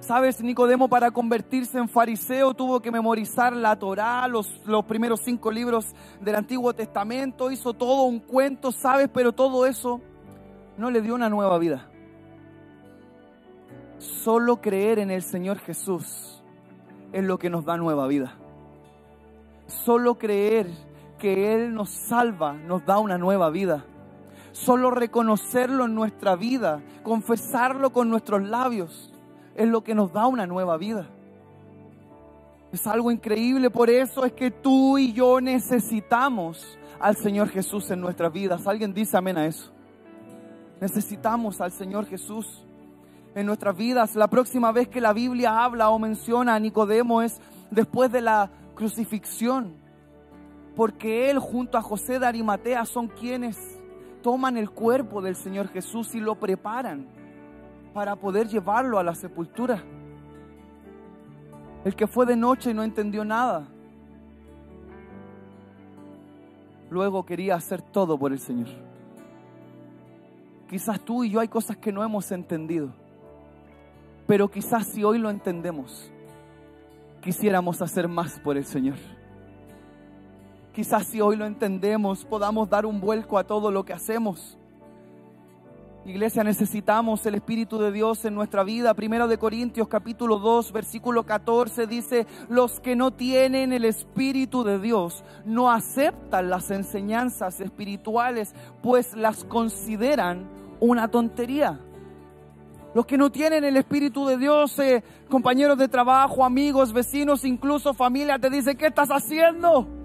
Sabes, 0.00 0.40
Nicodemo 0.40 0.88
para 0.88 1.10
convertirse 1.10 1.78
en 1.78 1.88
fariseo 1.88 2.54
tuvo 2.54 2.80
que 2.80 2.90
memorizar 2.90 3.54
la 3.54 3.78
Torá, 3.78 4.26
los, 4.28 4.64
los 4.64 4.84
primeros 4.86 5.20
cinco 5.20 5.50
libros 5.50 5.94
del 6.20 6.36
Antiguo 6.36 6.72
Testamento, 6.72 7.50
hizo 7.50 7.74
todo 7.74 8.04
un 8.04 8.18
cuento, 8.18 8.72
sabes, 8.72 9.10
pero 9.12 9.32
todo 9.32 9.66
eso 9.66 10.00
no 10.78 10.90
le 10.90 11.02
dio 11.02 11.14
una 11.14 11.28
nueva 11.28 11.58
vida. 11.58 11.90
Solo 13.98 14.62
creer 14.62 14.98
en 14.98 15.10
el 15.10 15.22
Señor 15.22 15.58
Jesús 15.58 16.42
es 17.12 17.22
lo 17.22 17.38
que 17.38 17.50
nos 17.50 17.66
da 17.66 17.76
nueva 17.76 18.06
vida. 18.06 18.34
Solo 19.66 20.16
creer 20.16 20.66
que 21.18 21.54
Él 21.54 21.74
nos 21.74 21.90
salva 21.90 22.54
nos 22.54 22.84
da 22.86 22.98
una 22.98 23.18
nueva 23.18 23.50
vida. 23.50 23.84
Solo 24.52 24.90
reconocerlo 24.90 25.84
en 25.84 25.94
nuestra 25.94 26.36
vida, 26.36 26.80
confesarlo 27.02 27.92
con 27.92 28.10
nuestros 28.10 28.42
labios, 28.42 29.12
es 29.54 29.68
lo 29.68 29.82
que 29.82 29.94
nos 29.94 30.12
da 30.12 30.26
una 30.26 30.46
nueva 30.46 30.76
vida. 30.76 31.06
Es 32.72 32.86
algo 32.86 33.10
increíble, 33.10 33.70
por 33.70 33.90
eso 33.90 34.24
es 34.24 34.32
que 34.32 34.50
tú 34.50 34.96
y 34.96 35.12
yo 35.12 35.40
necesitamos 35.40 36.78
al 37.00 37.16
Señor 37.16 37.48
Jesús 37.48 37.90
en 37.90 38.00
nuestras 38.00 38.32
vidas. 38.32 38.66
¿Alguien 38.66 38.94
dice 38.94 39.16
amén 39.16 39.38
a 39.38 39.46
eso? 39.46 39.72
Necesitamos 40.80 41.60
al 41.60 41.72
Señor 41.72 42.06
Jesús 42.06 42.64
en 43.34 43.46
nuestras 43.46 43.76
vidas. 43.76 44.14
La 44.14 44.28
próxima 44.28 44.72
vez 44.72 44.88
que 44.88 45.00
la 45.00 45.12
Biblia 45.12 45.64
habla 45.64 45.90
o 45.90 45.98
menciona 45.98 46.54
a 46.54 46.60
Nicodemo 46.60 47.22
es 47.22 47.40
después 47.70 48.10
de 48.12 48.20
la 48.20 48.50
crucifixión, 48.74 49.74
porque 50.76 51.30
él 51.30 51.38
junto 51.38 51.76
a 51.76 51.82
José 51.82 52.18
de 52.18 52.26
Arimatea 52.26 52.84
son 52.84 53.08
quienes 53.08 53.79
toman 54.22 54.56
el 54.56 54.70
cuerpo 54.70 55.20
del 55.20 55.36
Señor 55.36 55.68
Jesús 55.68 56.14
y 56.14 56.20
lo 56.20 56.34
preparan 56.34 57.06
para 57.92 58.16
poder 58.16 58.48
llevarlo 58.48 58.98
a 58.98 59.02
la 59.02 59.14
sepultura. 59.14 59.82
El 61.84 61.94
que 61.96 62.06
fue 62.06 62.26
de 62.26 62.36
noche 62.36 62.70
y 62.70 62.74
no 62.74 62.82
entendió 62.82 63.24
nada. 63.24 63.66
Luego 66.90 67.24
quería 67.24 67.54
hacer 67.54 67.80
todo 67.80 68.18
por 68.18 68.32
el 68.32 68.38
Señor. 68.38 68.68
Quizás 70.68 71.00
tú 71.00 71.24
y 71.24 71.30
yo 71.30 71.40
hay 71.40 71.48
cosas 71.48 71.76
que 71.76 71.92
no 71.92 72.02
hemos 72.04 72.30
entendido. 72.32 72.92
Pero 74.26 74.48
quizás 74.48 74.86
si 74.86 75.02
hoy 75.02 75.18
lo 75.18 75.30
entendemos, 75.30 76.12
quisiéramos 77.20 77.82
hacer 77.82 78.06
más 78.06 78.38
por 78.40 78.56
el 78.56 78.64
Señor. 78.64 78.96
Quizás 80.72 81.06
si 81.06 81.20
hoy 81.20 81.36
lo 81.36 81.46
entendemos, 81.46 82.24
podamos 82.24 82.70
dar 82.70 82.86
un 82.86 83.00
vuelco 83.00 83.38
a 83.38 83.44
todo 83.44 83.70
lo 83.70 83.84
que 83.84 83.92
hacemos. 83.92 84.56
Iglesia, 86.06 86.42
necesitamos 86.44 87.26
el 87.26 87.34
Espíritu 87.34 87.78
de 87.78 87.92
Dios 87.92 88.24
en 88.24 88.34
nuestra 88.34 88.62
vida. 88.64 88.94
Primero 88.94 89.28
de 89.28 89.36
Corintios 89.36 89.88
capítulo 89.88 90.38
2, 90.38 90.72
versículo 90.72 91.26
14 91.26 91.86
dice, 91.86 92.26
los 92.48 92.80
que 92.80 92.96
no 92.96 93.10
tienen 93.10 93.72
el 93.72 93.84
Espíritu 93.84 94.64
de 94.64 94.78
Dios 94.78 95.24
no 95.44 95.70
aceptan 95.70 96.48
las 96.48 96.70
enseñanzas 96.70 97.60
espirituales, 97.60 98.54
pues 98.82 99.14
las 99.14 99.44
consideran 99.44 100.48
una 100.78 101.08
tontería. 101.08 101.80
Los 102.94 103.06
que 103.06 103.18
no 103.18 103.30
tienen 103.30 103.64
el 103.64 103.76
Espíritu 103.76 104.24
de 104.24 104.38
Dios, 104.38 104.78
eh, 104.78 105.04
compañeros 105.28 105.76
de 105.78 105.88
trabajo, 105.88 106.44
amigos, 106.44 106.92
vecinos, 106.92 107.44
incluso 107.44 107.92
familia, 107.92 108.38
te 108.38 108.48
dicen, 108.50 108.76
¿qué 108.76 108.86
estás 108.86 109.10
haciendo? 109.10 109.99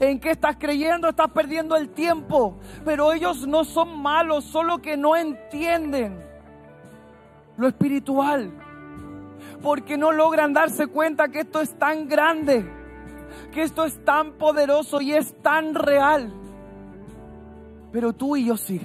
En 0.00 0.20
qué 0.20 0.30
estás 0.30 0.56
creyendo, 0.58 1.08
estás 1.08 1.30
perdiendo 1.30 1.76
el 1.76 1.90
tiempo. 1.90 2.58
Pero 2.84 3.12
ellos 3.12 3.46
no 3.46 3.64
son 3.64 4.00
malos, 4.00 4.44
solo 4.44 4.78
que 4.78 4.96
no 4.96 5.16
entienden 5.16 6.22
lo 7.56 7.68
espiritual. 7.68 8.52
Porque 9.62 9.96
no 9.96 10.12
logran 10.12 10.52
darse 10.52 10.86
cuenta 10.86 11.28
que 11.28 11.40
esto 11.40 11.60
es 11.60 11.74
tan 11.78 12.08
grande, 12.08 12.64
que 13.52 13.62
esto 13.62 13.84
es 13.84 14.04
tan 14.04 14.32
poderoso 14.32 15.00
y 15.00 15.12
es 15.12 15.34
tan 15.42 15.74
real. 15.74 16.32
Pero 17.92 18.12
tú 18.12 18.36
y 18.36 18.46
yo 18.46 18.56
sí. 18.56 18.80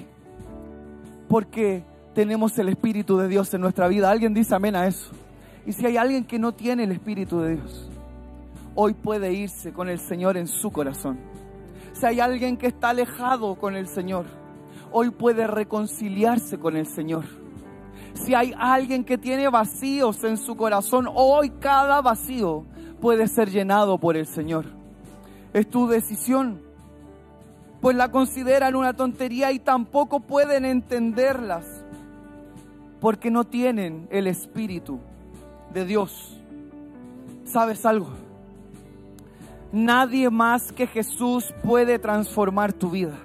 Porque 1.28 1.84
tenemos 2.14 2.58
el 2.58 2.68
Espíritu 2.68 3.16
de 3.18 3.28
Dios 3.28 3.52
en 3.54 3.60
nuestra 3.60 3.88
vida. 3.88 4.10
Alguien 4.10 4.34
dice 4.34 4.54
amén 4.54 4.76
a 4.76 4.86
eso. 4.86 5.10
Y 5.66 5.72
si 5.72 5.86
hay 5.86 5.96
alguien 5.96 6.24
que 6.24 6.38
no 6.38 6.52
tiene 6.52 6.84
el 6.84 6.92
Espíritu 6.92 7.40
de 7.40 7.56
Dios, 7.56 7.91
hoy 8.74 8.94
puede 8.94 9.32
irse 9.32 9.72
con 9.72 9.88
el 9.88 9.98
Señor 9.98 10.36
en 10.36 10.46
su 10.46 10.70
corazón. 10.70 11.18
Si 11.92 12.06
hay 12.06 12.20
alguien 12.20 12.56
que 12.56 12.68
está 12.68 12.90
alejado 12.90 13.54
con 13.56 13.76
el 13.76 13.86
Señor, 13.86 14.26
hoy 14.90 15.10
puede 15.10 15.46
reconciliarse 15.46 16.58
con 16.58 16.76
el 16.76 16.86
Señor. 16.86 17.24
Si 18.14 18.34
hay 18.34 18.54
alguien 18.58 19.04
que 19.04 19.18
tiene 19.18 19.48
vacíos 19.48 20.22
en 20.24 20.36
su 20.36 20.56
corazón, 20.56 21.08
hoy 21.12 21.50
cada 21.50 22.00
vacío 22.00 22.64
puede 23.00 23.26
ser 23.26 23.50
llenado 23.50 23.98
por 23.98 24.16
el 24.16 24.26
Señor. 24.26 24.66
Es 25.52 25.68
tu 25.68 25.86
decisión, 25.86 26.62
pues 27.80 27.96
la 27.96 28.10
consideran 28.10 28.76
una 28.76 28.94
tontería 28.94 29.52
y 29.52 29.58
tampoco 29.58 30.20
pueden 30.20 30.64
entenderlas, 30.64 31.66
porque 33.00 33.30
no 33.30 33.44
tienen 33.44 34.06
el 34.10 34.26
Espíritu 34.26 35.00
de 35.74 35.84
Dios. 35.84 36.38
¿Sabes 37.44 37.84
algo? 37.84 38.31
Nadie 39.72 40.28
más 40.28 40.70
que 40.70 40.86
Jesús 40.86 41.54
puede 41.62 41.98
transformar 41.98 42.74
tu 42.74 42.90
vida. 42.90 43.18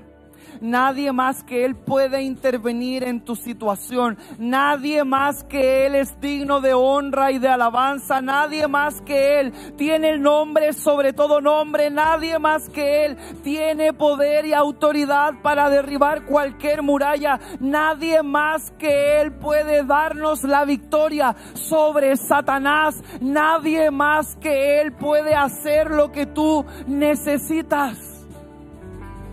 Nadie 0.61 1.11
más 1.11 1.43
que 1.43 1.65
Él 1.65 1.75
puede 1.75 2.21
intervenir 2.21 3.03
en 3.03 3.21
tu 3.21 3.35
situación. 3.35 4.17
Nadie 4.37 5.03
más 5.03 5.43
que 5.43 5.85
Él 5.85 5.95
es 5.95 6.19
digno 6.19 6.61
de 6.61 6.73
honra 6.73 7.31
y 7.31 7.39
de 7.39 7.47
alabanza. 7.47 8.21
Nadie 8.21 8.67
más 8.67 9.01
que 9.01 9.39
Él 9.39 9.53
tiene 9.77 10.09
el 10.09 10.21
nombre 10.21 10.73
sobre 10.73 11.13
todo 11.13 11.41
nombre. 11.41 11.89
Nadie 11.89 12.39
más 12.39 12.69
que 12.69 13.05
Él 13.05 13.17
tiene 13.43 13.93
poder 13.93 14.45
y 14.45 14.53
autoridad 14.53 15.33
para 15.41 15.69
derribar 15.69 16.25
cualquier 16.25 16.81
muralla. 16.81 17.39
Nadie 17.59 18.23
más 18.23 18.71
que 18.77 19.21
Él 19.21 19.31
puede 19.33 19.83
darnos 19.83 20.43
la 20.43 20.65
victoria 20.65 21.35
sobre 21.53 22.15
Satanás. 22.17 22.95
Nadie 23.21 23.91
más 23.91 24.35
que 24.37 24.81
Él 24.81 24.93
puede 24.93 25.35
hacer 25.35 25.91
lo 25.91 26.11
que 26.11 26.25
tú 26.25 26.65
necesitas. 26.87 28.16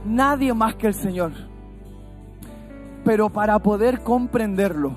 Nadie 0.05 0.52
más 0.52 0.74
que 0.74 0.88
el 0.88 0.94
Señor. 0.94 1.32
Pero 3.05 3.30
para 3.30 3.59
poder 3.59 4.00
comprenderlo, 4.00 4.96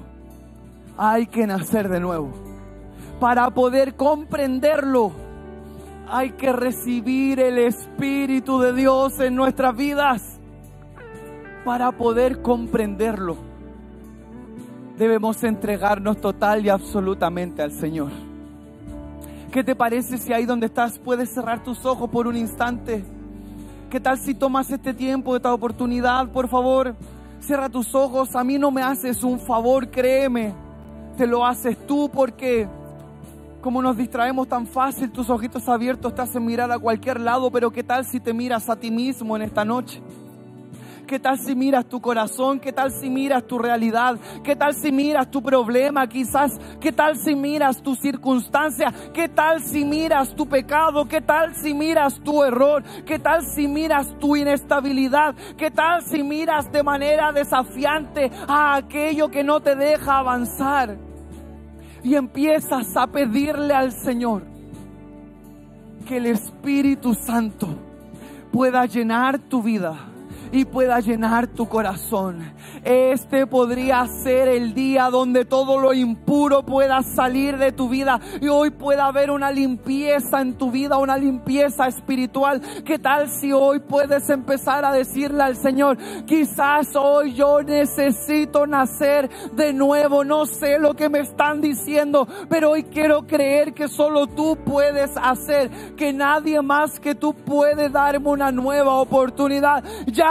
hay 0.97 1.27
que 1.27 1.47
nacer 1.47 1.89
de 1.89 1.99
nuevo. 1.99 2.31
Para 3.19 3.49
poder 3.49 3.95
comprenderlo, 3.95 5.11
hay 6.09 6.31
que 6.31 6.51
recibir 6.53 7.39
el 7.39 7.57
Espíritu 7.57 8.59
de 8.59 8.73
Dios 8.73 9.19
en 9.19 9.35
nuestras 9.35 9.75
vidas. 9.75 10.39
Para 11.65 11.91
poder 11.91 12.41
comprenderlo, 12.41 13.35
debemos 14.97 15.43
entregarnos 15.43 16.19
total 16.21 16.65
y 16.65 16.69
absolutamente 16.69 17.61
al 17.61 17.71
Señor. 17.71 18.11
¿Qué 19.51 19.63
te 19.63 19.75
parece 19.75 20.17
si 20.17 20.33
ahí 20.33 20.45
donde 20.45 20.67
estás 20.67 20.99
puedes 20.99 21.29
cerrar 21.29 21.63
tus 21.63 21.85
ojos 21.85 22.09
por 22.09 22.27
un 22.27 22.35
instante? 22.35 23.03
¿Qué 23.89 24.01
tal 24.01 24.17
si 24.17 24.33
tomas 24.33 24.69
este 24.69 24.93
tiempo, 24.93 25.37
esta 25.37 25.53
oportunidad, 25.53 26.27
por 26.27 26.49
favor? 26.49 26.93
Cierra 27.39 27.69
tus 27.69 27.95
ojos, 27.95 28.35
a 28.35 28.43
mí 28.43 28.59
no 28.59 28.69
me 28.69 28.81
haces 28.81 29.23
un 29.23 29.39
favor, 29.39 29.89
créeme. 29.89 30.53
Te 31.15 31.25
lo 31.25 31.45
haces 31.45 31.77
tú 31.87 32.09
porque 32.13 32.67
como 33.61 33.81
nos 33.81 33.95
distraemos 33.95 34.49
tan 34.49 34.67
fácil, 34.67 35.09
tus 35.09 35.29
ojitos 35.29 35.69
abiertos 35.69 36.13
te 36.13 36.21
hacen 36.21 36.45
mirar 36.45 36.69
a 36.69 36.77
cualquier 36.77 37.21
lado, 37.21 37.49
pero 37.49 37.71
¿qué 37.71 37.81
tal 37.81 38.05
si 38.05 38.19
te 38.19 38.33
miras 38.33 38.69
a 38.69 38.75
ti 38.75 38.91
mismo 38.91 39.37
en 39.37 39.43
esta 39.43 39.63
noche? 39.63 40.01
¿Qué 41.07 41.19
tal 41.19 41.39
si 41.39 41.55
miras 41.55 41.85
tu 41.85 42.01
corazón? 42.01 42.59
¿Qué 42.59 42.73
tal 42.73 42.91
si 42.91 43.09
miras 43.09 43.47
tu 43.47 43.57
realidad? 43.57 44.19
¿Qué 44.43 44.57
tal 44.57 44.73
si 44.73 44.91
miras 44.91 45.31
tu 45.31 45.41
problema? 45.41 46.05
Quizás, 46.05 46.59
¿qué 46.81 46.91
tal 46.91 47.15
si 47.15 47.33
miras 47.33 47.81
tu 47.81 47.95
circunstancia? 47.95 48.93
¿Qué 49.13 49.29
tal 49.29 49.63
si 49.63 49.85
miras 49.85 50.35
tu 50.35 50.45
pecado? 50.49 51.07
¿Qué 51.07 51.21
tal 51.21 51.55
si 51.55 51.73
miras 51.73 52.19
tu 52.19 52.43
error? 52.43 52.83
¿Qué 53.05 53.19
tal 53.19 53.45
si 53.45 53.69
miras 53.69 54.19
tu 54.19 54.35
inestabilidad? 54.35 55.33
¿Qué 55.57 55.71
tal 55.71 56.03
si 56.03 56.21
miras 56.23 56.69
de 56.73 56.83
manera 56.83 57.31
desafiante 57.31 58.29
a 58.45 58.75
aquello 58.75 59.31
que 59.31 59.45
no 59.45 59.61
te 59.61 59.77
deja 59.77 60.17
avanzar? 60.17 60.97
Y 62.03 62.15
empiezas 62.15 62.97
a 62.97 63.07
pedirle 63.07 63.73
al 63.73 63.93
Señor 63.93 64.43
que 66.05 66.17
el 66.17 66.25
Espíritu 66.25 67.13
Santo 67.13 67.69
pueda 68.51 68.85
llenar 68.85 69.39
tu 69.39 69.63
vida 69.63 69.97
y 70.51 70.65
pueda 70.65 70.99
llenar 70.99 71.47
tu 71.47 71.67
corazón. 71.67 72.53
Este 72.83 73.47
podría 73.47 74.05
ser 74.07 74.47
el 74.47 74.73
día 74.73 75.09
donde 75.09 75.45
todo 75.45 75.79
lo 75.79 75.93
impuro 75.93 76.63
pueda 76.63 77.01
salir 77.03 77.57
de 77.57 77.71
tu 77.71 77.89
vida 77.89 78.19
y 78.41 78.47
hoy 78.47 78.71
pueda 78.71 79.07
haber 79.07 79.31
una 79.31 79.51
limpieza 79.51 80.41
en 80.41 80.57
tu 80.57 80.71
vida, 80.71 80.97
una 80.97 81.17
limpieza 81.17 81.87
espiritual. 81.87 82.61
¿Qué 82.85 82.99
tal 82.99 83.29
si 83.29 83.51
hoy 83.51 83.79
puedes 83.79 84.29
empezar 84.29 84.85
a 84.85 84.91
decirle 84.91 85.43
al 85.43 85.55
Señor, 85.55 85.97
quizás 86.25 86.95
hoy 86.95 87.33
yo 87.33 87.61
necesito 87.63 88.67
nacer 88.67 89.29
de 89.53 89.73
nuevo, 89.73 90.23
no 90.23 90.45
sé 90.45 90.79
lo 90.79 90.93
que 90.93 91.09
me 91.09 91.19
están 91.19 91.61
diciendo, 91.61 92.27
pero 92.49 92.71
hoy 92.71 92.83
quiero 92.83 93.25
creer 93.25 93.73
que 93.73 93.87
solo 93.87 94.27
tú 94.27 94.57
puedes 94.65 95.11
hacer, 95.17 95.69
que 95.95 96.13
nadie 96.13 96.61
más 96.61 96.99
que 96.99 97.15
tú 97.15 97.33
puede 97.33 97.89
darme 97.89 98.29
una 98.29 98.51
nueva 98.51 98.95
oportunidad. 98.95 99.83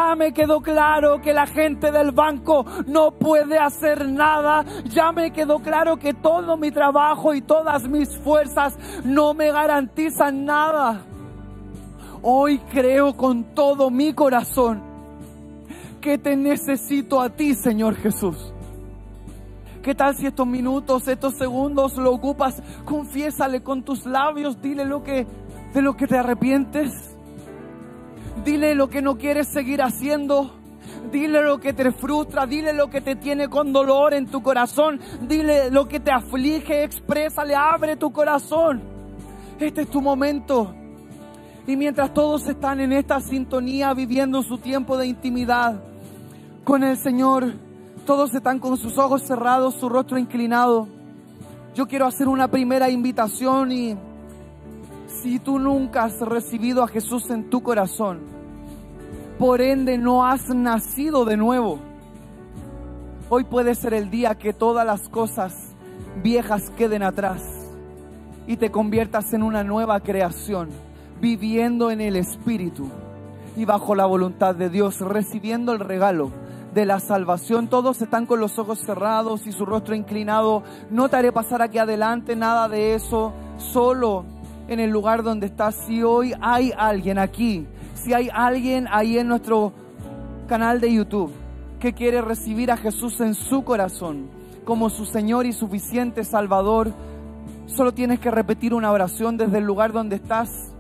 Ya 0.07 0.15
me 0.15 0.33
quedó 0.33 0.61
claro 0.61 1.21
que 1.21 1.33
la 1.33 1.49
gente 1.49 1.91
del 1.91 2.13
banco 2.13 2.65
no 2.87 3.11
puede 3.11 3.59
hacer 3.59 4.09
nada. 4.09 4.65
Ya 4.85 5.11
me 5.11 5.33
quedó 5.33 5.59
claro 5.59 5.97
que 5.97 6.15
todo 6.15 6.57
mi 6.57 6.71
trabajo 6.71 7.35
y 7.35 7.41
todas 7.41 7.89
mis 7.89 8.17
fuerzas 8.19 8.79
no 9.05 9.35
me 9.35 9.51
garantizan 9.51 10.45
nada. 10.45 11.03
Hoy 12.23 12.61
creo 12.71 13.17
con 13.17 13.53
todo 13.53 13.91
mi 13.91 14.13
corazón 14.13 14.81
que 16.01 16.19
te 16.19 16.37
necesito 16.37 17.21
a 17.21 17.31
ti, 17.31 17.55
Señor 17.55 17.97
Jesús. 17.97 18.55
¿Qué 19.83 19.93
tal 19.97 20.15
si 20.15 20.27
estos 20.27 20.47
minutos, 20.47 21.09
estos 21.09 21.35
segundos 21.37 21.97
lo 21.97 22.13
ocupas? 22.13 22.63
Confiésale 22.85 23.61
con 23.65 23.83
tus 23.83 24.07
labios, 24.07 24.63
dile 24.63 24.85
lo 24.85 25.03
que 25.03 25.27
de 25.75 25.83
lo 25.83 25.97
que 25.97 26.07
te 26.07 26.17
arrepientes. 26.17 27.16
Dile 28.45 28.75
lo 28.75 28.89
que 28.89 29.03
no 29.03 29.17
quieres 29.19 29.49
seguir 29.49 29.83
haciendo. 29.83 30.53
Dile 31.11 31.43
lo 31.43 31.59
que 31.59 31.73
te 31.73 31.93
frustra, 31.93 32.47
dile 32.47 32.73
lo 32.73 32.89
que 32.89 33.01
te 33.01 33.17
tiene 33.17 33.49
con 33.49 33.73
dolor 33.73 34.13
en 34.15 34.27
tu 34.27 34.43
corazón, 34.43 35.01
dile 35.23 35.71
lo 35.71 35.87
que 35.87 36.01
te 36.01 36.11
aflige, 36.11 36.83
exprésale, 36.83 37.55
abre 37.55 37.97
tu 37.97 38.13
corazón. 38.13 38.83
Este 39.61 39.83
es 39.83 39.89
tu 39.89 40.03
momento. 40.03 40.75
Y 41.67 41.77
mientras 41.77 42.13
todos 42.13 42.47
están 42.49 42.81
en 42.81 42.93
esta 42.93 43.21
sintonía 43.21 43.95
viviendo 43.95 44.43
su 44.43 44.59
tiempo 44.59 44.97
de 44.97 45.07
intimidad 45.07 45.81
con 46.65 46.85
el 46.85 46.97
Señor, 46.97 47.55
todos 48.05 48.35
están 48.35 48.59
con 48.59 48.77
sus 48.77 48.99
ojos 48.99 49.23
cerrados, 49.23 49.75
su 49.75 49.89
rostro 49.89 50.19
inclinado. 50.19 50.89
Yo 51.75 51.87
quiero 51.87 52.07
hacer 52.07 52.29
una 52.29 52.49
primera 52.49 52.89
invitación 52.89 53.73
y 53.73 53.97
si 55.23 55.39
tú 55.39 55.59
nunca 55.59 56.05
has 56.05 56.21
recibido 56.21 56.83
a 56.83 56.89
Jesús 56.89 57.31
en 57.31 57.51
tu 57.51 57.63
corazón, 57.63 58.21
por 59.39 59.61
ende 59.61 59.99
no 59.99 60.25
has 60.25 60.49
nacido 60.49 61.25
de 61.25 61.37
nuevo, 61.37 61.79
hoy 63.29 63.45
puede 63.45 63.75
ser 63.75 63.95
el 63.95 64.11
día 64.11 64.37
que 64.37 64.53
todas 64.53 64.87
las 64.87 65.09
cosas 65.09 65.55
viejas 66.23 66.71
queden 66.77 67.03
atrás 67.03 67.43
y 68.47 68.57
te 68.57 68.71
conviertas 68.71 69.33
en 69.33 69.43
una 69.43 69.65
nueva 69.65 70.01
creación, 70.01 70.69
viviendo 71.21 71.91
en 71.91 72.01
el 72.01 72.17
Espíritu 72.17 72.89
y 73.57 73.65
bajo 73.65 73.95
la 73.95 74.07
voluntad 74.07 74.55
de 74.55 74.71
Dios, 74.71 75.01
recibiendo 75.01 75.73
el 75.73 75.81
regalo 75.81 76.31
de 76.75 76.85
la 76.85 77.01
salvación. 77.01 77.69
Todos 77.69 78.03
están 78.03 78.27
con 78.27 78.39
los 78.39 78.59
ojos 78.59 78.81
cerrados 78.81 79.47
y 79.47 79.53
su 79.53 79.65
rostro 79.65 79.95
inclinado. 79.95 80.63
No 80.91 81.09
te 81.09 81.17
haré 81.17 81.33
pasar 81.33 81.63
aquí 81.63 81.79
adelante 81.79 82.37
nada 82.37 82.69
de 82.69 82.95
eso. 82.95 83.33
Solo 83.57 84.25
en 84.69 84.81
el 84.81 84.91
lugar 84.91 85.23
donde 85.23 85.47
estás. 85.47 85.75
Si 85.87 86.03
hoy 86.03 86.33
hay 86.41 86.73
alguien 86.77 87.19
aquí, 87.19 87.67
si 87.95 88.13
hay 88.13 88.29
alguien 88.33 88.87
ahí 88.91 89.19
en 89.19 89.29
nuestro 89.29 89.73
canal 90.47 90.81
de 90.81 90.93
YouTube 90.93 91.33
que 91.81 91.93
quiere 91.93 92.21
recibir 92.23 92.71
a 92.71 92.77
Jesús 92.77 93.21
en 93.21 93.35
su 93.35 93.65
corazón 93.65 94.29
como 94.65 94.91
su 94.91 95.05
Señor 95.05 95.47
y 95.47 95.53
suficiente 95.53 96.25
Salvador, 96.25 96.93
solo 97.67 97.93
tienes 97.93 98.19
que 98.21 98.31
repetir 98.31 98.75
una 98.75 98.91
oración 98.91 99.37
desde 99.37 99.59
el 99.59 99.65
lugar 99.65 99.93
donde 99.93 100.17
estás. 100.17 100.73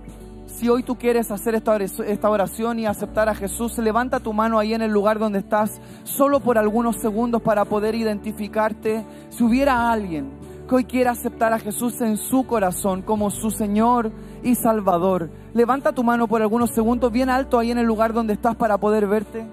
Si 0.46 0.68
hoy 0.68 0.82
tú 0.82 0.96
quieres 0.96 1.30
hacer 1.30 1.54
esta 1.54 2.30
oración 2.30 2.78
y 2.78 2.86
aceptar 2.86 3.28
a 3.28 3.34
Jesús, 3.34 3.76
levanta 3.78 4.20
tu 4.20 4.32
mano 4.32 4.58
ahí 4.58 4.72
en 4.72 4.80
el 4.80 4.90
lugar 4.90 5.18
donde 5.18 5.40
estás, 5.40 5.80
solo 6.04 6.40
por 6.40 6.56
algunos 6.56 6.96
segundos 6.96 7.42
para 7.42 7.66
poder 7.66 7.94
identificarte. 7.94 9.04
Si 9.28 9.44
hubiera 9.44 9.92
alguien 9.92 10.30
que 10.66 10.74
hoy 10.74 10.84
quiera 10.84 11.12
aceptar 11.12 11.52
a 11.52 11.58
Jesús 11.58 12.00
en 12.00 12.16
su 12.16 12.46
corazón 12.46 13.02
como 13.02 13.30
su 13.30 13.50
Señor 13.50 14.10
y 14.42 14.54
Salvador, 14.54 15.30
levanta 15.54 15.92
tu 15.92 16.02
mano 16.02 16.26
por 16.26 16.42
algunos 16.42 16.70
segundos 16.70 17.12
bien 17.12 17.30
alto 17.30 17.58
ahí 17.58 17.70
en 17.70 17.78
el 17.78 17.86
lugar 17.86 18.12
donde 18.12 18.32
estás 18.32 18.56
para 18.56 18.78
poder 18.78 19.06
verte. 19.06 19.46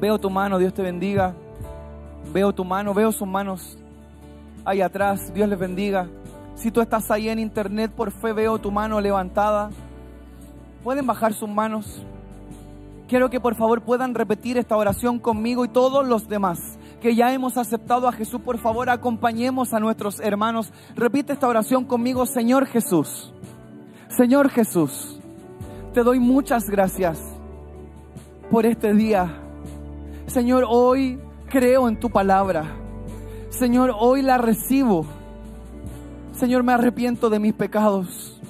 Veo 0.00 0.18
tu 0.18 0.30
mano, 0.30 0.58
Dios 0.58 0.72
te 0.72 0.82
bendiga. 0.82 1.34
Veo 2.32 2.52
tu 2.52 2.64
mano, 2.64 2.94
veo 2.94 3.10
sus 3.10 3.26
manos 3.26 3.78
ahí 4.64 4.80
atrás, 4.80 5.32
Dios 5.34 5.48
les 5.48 5.58
bendiga. 5.58 6.08
Si 6.54 6.70
tú 6.70 6.80
estás 6.80 7.10
ahí 7.10 7.28
en 7.28 7.38
internet, 7.38 7.90
por 7.90 8.10
fe 8.10 8.32
veo 8.32 8.58
tu 8.58 8.70
mano 8.70 9.00
levantada. 9.00 9.70
Pueden 10.84 11.06
bajar 11.06 11.32
sus 11.32 11.48
manos. 11.48 12.02
Quiero 13.08 13.30
que 13.30 13.40
por 13.40 13.54
favor 13.54 13.80
puedan 13.80 14.14
repetir 14.14 14.58
esta 14.58 14.76
oración 14.76 15.18
conmigo 15.18 15.64
y 15.64 15.68
todos 15.68 16.06
los 16.06 16.28
demás 16.28 16.78
que 17.00 17.14
ya 17.14 17.32
hemos 17.32 17.56
aceptado 17.56 18.08
a 18.08 18.12
Jesús. 18.12 18.40
Por 18.40 18.58
favor, 18.58 18.90
acompañemos 18.90 19.72
a 19.72 19.80
nuestros 19.80 20.20
hermanos. 20.20 20.72
Repite 20.94 21.32
esta 21.32 21.48
oración 21.48 21.84
conmigo, 21.84 22.26
Señor 22.26 22.66
Jesús. 22.66 23.32
Señor 24.08 24.50
Jesús, 24.50 25.18
te 25.94 26.02
doy 26.02 26.18
muchas 26.18 26.64
gracias 26.68 27.20
por 28.50 28.66
este 28.66 28.94
día. 28.94 29.42
Señor, 30.26 30.64
hoy 30.68 31.20
creo 31.48 31.88
en 31.88 32.00
tu 32.00 32.10
palabra. 32.10 32.64
Señor, 33.50 33.94
hoy 33.98 34.22
la 34.22 34.38
recibo 34.38 35.06
Señor, 36.38 36.62
me 36.62 36.72
arrepiento 36.72 37.30
de 37.30 37.40
mis 37.40 37.52
pecados. 37.52 38.40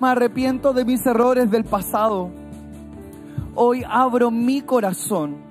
Me 0.00 0.08
arrepiento 0.08 0.72
de 0.72 0.86
mis 0.86 1.04
errores 1.04 1.50
del 1.50 1.64
pasado. 1.64 2.30
Hoy 3.54 3.84
abro 3.86 4.30
mi 4.30 4.62
corazón 4.62 5.43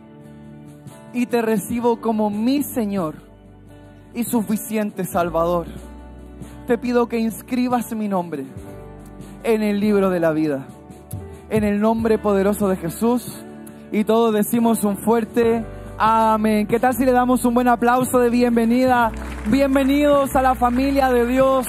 y 1.14 1.28
te 1.28 1.42
recibo 1.42 2.02
como 2.02 2.30
mi 2.30 2.64
Señor 2.64 3.16
y 4.14 4.24
suficiente 4.24 5.06
Salvador. 5.06 5.68
Te 6.68 6.78
pido 6.78 7.08
que 7.08 7.20
inscribas 7.20 7.94
mi 7.96 8.08
nombre 8.08 8.46
en 9.44 9.62
el 9.62 9.80
libro 9.80 10.10
de 10.10 10.20
la 10.20 10.32
vida. 10.32 10.66
En 11.50 11.64
el 11.64 11.80
nombre 11.80 12.18
poderoso 12.18 12.68
de 12.68 12.78
Jesús. 12.78 13.44
Y 13.92 14.06
todos 14.06 14.34
decimos 14.34 14.84
un 14.84 14.98
fuerte 14.98 15.64
amén. 16.00 16.66
¿Qué 16.66 16.80
tal 16.80 16.96
si 16.96 17.06
le 17.06 17.12
damos 17.12 17.46
un 17.46 17.54
buen 17.54 17.68
aplauso 17.68 18.18
de 18.20 18.30
bienvenida? 18.30 19.12
Bienvenidos 19.48 20.36
a 20.36 20.42
la 20.42 20.56
familia 20.56 21.10
de 21.10 21.28
Dios. 21.28 21.68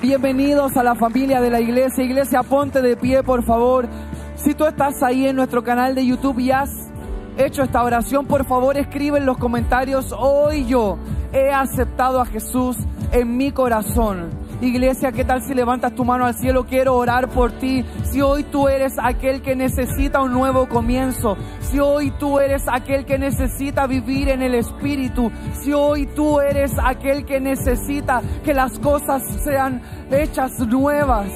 Bienvenidos 0.00 0.76
a 0.76 0.84
la 0.84 0.94
familia 0.94 1.40
de 1.40 1.50
la 1.50 1.60
iglesia. 1.60 2.04
Iglesia, 2.04 2.42
ponte 2.42 2.80
de 2.80 2.96
pie, 2.96 3.24
por 3.24 3.44
favor. 3.44 3.88
Si 4.36 4.54
tú 4.54 4.66
estás 4.66 5.02
ahí 5.02 5.26
en 5.26 5.34
nuestro 5.34 5.64
canal 5.64 5.94
de 5.94 6.06
YouTube 6.06 6.38
y 6.38 6.50
has 6.52 6.92
hecho 7.36 7.62
esta 7.62 7.82
oración, 7.82 8.26
por 8.26 8.44
favor 8.46 8.76
escribe 8.76 9.18
en 9.18 9.26
los 9.26 9.38
comentarios, 9.38 10.14
hoy 10.16 10.66
yo 10.66 10.98
he 11.32 11.50
aceptado 11.50 12.20
a 12.20 12.26
Jesús 12.26 12.76
en 13.12 13.36
mi 13.36 13.52
corazón. 13.52 14.30
Iglesia, 14.60 15.12
¿qué 15.12 15.24
tal 15.24 15.42
si 15.42 15.52
levantas 15.52 15.94
tu 15.94 16.04
mano 16.04 16.24
al 16.26 16.34
cielo? 16.34 16.64
Quiero 16.64 16.94
orar 16.96 17.28
por 17.28 17.52
ti. 17.52 17.84
Si 18.04 18.20
hoy 18.20 18.44
tú 18.44 18.68
eres 18.68 18.94
aquel 19.02 19.42
que 19.42 19.56
necesita 19.56 20.22
un 20.22 20.32
nuevo 20.32 20.68
comienzo, 20.68 21.36
si 21.60 21.80
hoy 21.80 22.12
tú 22.12 22.38
eres 22.38 22.62
aquel 22.68 23.04
que 23.04 23.18
necesita 23.18 23.86
vivir 23.86 24.28
en 24.28 24.42
el 24.42 24.54
Espíritu, 24.54 25.30
si 25.60 25.72
hoy 25.72 26.06
tú 26.06 26.40
eres 26.40 26.72
aquel 26.82 27.26
que 27.26 27.40
necesita 27.40 28.22
que 28.44 28.54
las 28.54 28.78
cosas 28.78 29.22
sean 29.42 29.82
hechas 30.10 30.58
nuevas, 30.60 31.26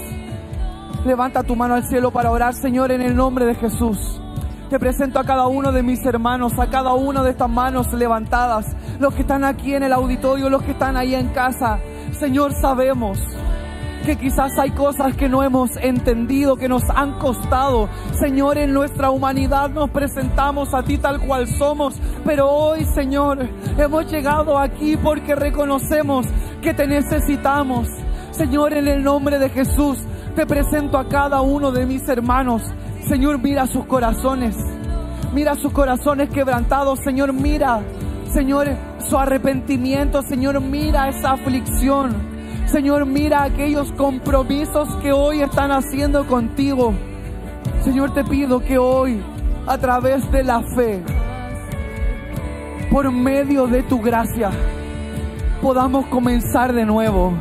levanta 1.04 1.42
tu 1.42 1.56
mano 1.56 1.74
al 1.74 1.84
cielo 1.84 2.10
para 2.10 2.30
orar, 2.30 2.54
Señor, 2.54 2.92
en 2.92 3.02
el 3.02 3.14
nombre 3.14 3.44
de 3.44 3.56
Jesús. 3.56 4.20
Te 4.70 4.78
presento 4.78 5.18
a 5.18 5.24
cada 5.24 5.46
uno 5.46 5.72
de 5.72 5.82
mis 5.82 6.04
hermanos, 6.04 6.52
a 6.58 6.66
cada 6.66 6.92
una 6.92 7.22
de 7.22 7.30
estas 7.30 7.48
manos 7.48 7.90
levantadas, 7.94 8.66
los 9.00 9.14
que 9.14 9.22
están 9.22 9.42
aquí 9.42 9.74
en 9.74 9.82
el 9.82 9.94
auditorio, 9.94 10.50
los 10.50 10.62
que 10.62 10.72
están 10.72 10.94
ahí 10.98 11.14
en 11.14 11.28
casa. 11.28 11.78
Señor, 12.18 12.52
sabemos 12.52 13.18
que 14.04 14.16
quizás 14.16 14.58
hay 14.58 14.72
cosas 14.72 15.14
que 15.16 15.26
no 15.26 15.42
hemos 15.42 15.70
entendido, 15.78 16.56
que 16.56 16.68
nos 16.68 16.82
han 16.94 17.18
costado. 17.18 17.88
Señor, 18.20 18.58
en 18.58 18.74
nuestra 18.74 19.10
humanidad 19.10 19.70
nos 19.70 19.88
presentamos 19.88 20.74
a 20.74 20.82
ti 20.82 20.98
tal 20.98 21.18
cual 21.20 21.46
somos, 21.46 21.94
pero 22.26 22.50
hoy, 22.50 22.84
Señor, 22.94 23.48
hemos 23.78 24.10
llegado 24.12 24.58
aquí 24.58 24.98
porque 24.98 25.34
reconocemos 25.34 26.26
que 26.60 26.74
te 26.74 26.86
necesitamos. 26.86 27.88
Señor, 28.32 28.74
en 28.74 28.86
el 28.86 29.02
nombre 29.02 29.38
de 29.38 29.48
Jesús, 29.48 29.98
te 30.36 30.44
presento 30.44 30.98
a 30.98 31.08
cada 31.08 31.40
uno 31.40 31.72
de 31.72 31.86
mis 31.86 32.06
hermanos. 32.06 32.62
Señor, 33.08 33.38
mira 33.38 33.66
sus 33.66 33.86
corazones. 33.86 34.54
Mira 35.32 35.54
sus 35.54 35.72
corazones 35.72 36.28
quebrantados. 36.28 36.98
Señor, 37.00 37.32
mira, 37.32 37.80
Señor, 38.30 38.68
su 39.08 39.16
arrepentimiento. 39.16 40.20
Señor, 40.20 40.60
mira 40.60 41.08
esa 41.08 41.32
aflicción. 41.32 42.14
Señor, 42.66 43.06
mira 43.06 43.44
aquellos 43.44 43.90
compromisos 43.92 44.94
que 44.96 45.10
hoy 45.10 45.40
están 45.40 45.72
haciendo 45.72 46.26
contigo. 46.26 46.92
Señor, 47.82 48.12
te 48.12 48.24
pido 48.24 48.60
que 48.60 48.76
hoy, 48.76 49.22
a 49.66 49.78
través 49.78 50.30
de 50.30 50.44
la 50.44 50.60
fe, 50.76 51.02
por 52.90 53.10
medio 53.10 53.66
de 53.66 53.84
tu 53.84 54.02
gracia, 54.02 54.50
podamos 55.62 56.06
comenzar 56.08 56.74
de 56.74 56.84
nuevo. 56.84 57.32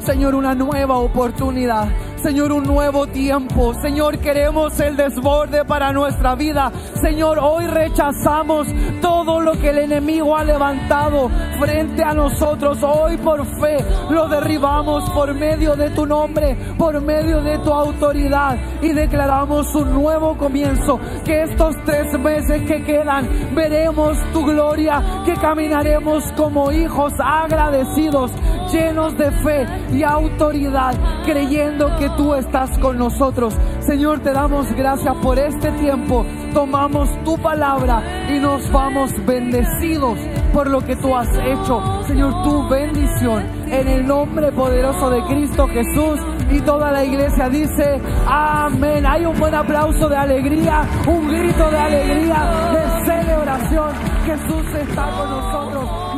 Señor, 0.00 0.34
una 0.34 0.56
nueva 0.56 0.96
oportunidad. 0.96 1.86
Señor, 2.22 2.52
un 2.52 2.62
nuevo 2.62 3.08
tiempo. 3.08 3.74
Señor, 3.82 4.18
queremos 4.18 4.78
el 4.78 4.96
desborde 4.96 5.64
para 5.64 5.92
nuestra 5.92 6.36
vida. 6.36 6.70
Señor, 7.00 7.40
hoy 7.40 7.66
rechazamos 7.66 8.68
todo 9.00 9.40
lo 9.40 9.58
que 9.60 9.70
el 9.70 9.78
enemigo 9.78 10.36
ha 10.36 10.44
levantado 10.44 11.28
frente 11.58 12.04
a 12.04 12.14
nosotros. 12.14 12.78
Hoy 12.82 13.16
por 13.16 13.44
fe 13.60 13.78
lo 14.08 14.28
derribamos 14.28 15.10
por 15.10 15.34
medio 15.34 15.74
de 15.74 15.90
tu 15.90 16.06
nombre, 16.06 16.56
por 16.78 17.00
medio 17.00 17.42
de 17.42 17.58
tu 17.58 17.72
autoridad 17.72 18.56
y 18.80 18.92
declaramos 18.92 19.74
un 19.74 19.92
nuevo 19.92 20.38
comienzo. 20.38 21.00
Que 21.24 21.42
estos 21.42 21.74
tres 21.84 22.16
meses 22.20 22.62
que 22.68 22.84
quedan 22.84 23.28
veremos 23.52 24.16
tu 24.32 24.44
gloria, 24.44 25.02
que 25.24 25.34
caminaremos 25.34 26.22
como 26.36 26.70
hijos 26.70 27.12
agradecidos, 27.18 28.30
llenos 28.72 29.18
de 29.18 29.30
fe 29.32 29.66
y 29.92 30.04
autoridad, 30.04 30.94
creyendo 31.24 31.94
que 31.98 32.11
tú 32.16 32.34
estás 32.34 32.78
con 32.78 32.98
nosotros. 32.98 33.54
Señor, 33.80 34.20
te 34.20 34.32
damos 34.32 34.72
gracias 34.72 35.14
por 35.16 35.38
este 35.38 35.70
tiempo. 35.72 36.24
Tomamos 36.54 37.08
tu 37.24 37.36
palabra 37.38 38.02
y 38.30 38.38
nos 38.38 38.70
vamos 38.70 39.12
bendecidos 39.24 40.18
por 40.52 40.68
lo 40.68 40.80
que 40.80 40.96
tú 40.96 41.14
has 41.16 41.28
hecho. 41.38 41.82
Señor, 42.06 42.42
tu 42.42 42.68
bendición 42.68 43.44
en 43.70 43.88
el 43.88 44.06
nombre 44.06 44.52
poderoso 44.52 45.10
de 45.10 45.22
Cristo 45.24 45.66
Jesús. 45.68 46.20
Y 46.50 46.60
toda 46.60 46.92
la 46.92 47.04
iglesia 47.04 47.48
dice, 47.48 48.00
amén. 48.26 49.06
Hay 49.06 49.24
un 49.24 49.38
buen 49.38 49.54
aplauso 49.54 50.08
de 50.08 50.16
alegría, 50.16 50.82
un 51.06 51.28
grito 51.28 51.70
de 51.70 51.78
alegría, 51.78 52.70
de 52.72 53.06
celebración. 53.06 53.90
Jesús 54.26 54.74
está 54.74 55.10
con 55.16 55.30
nosotros. 55.30 56.11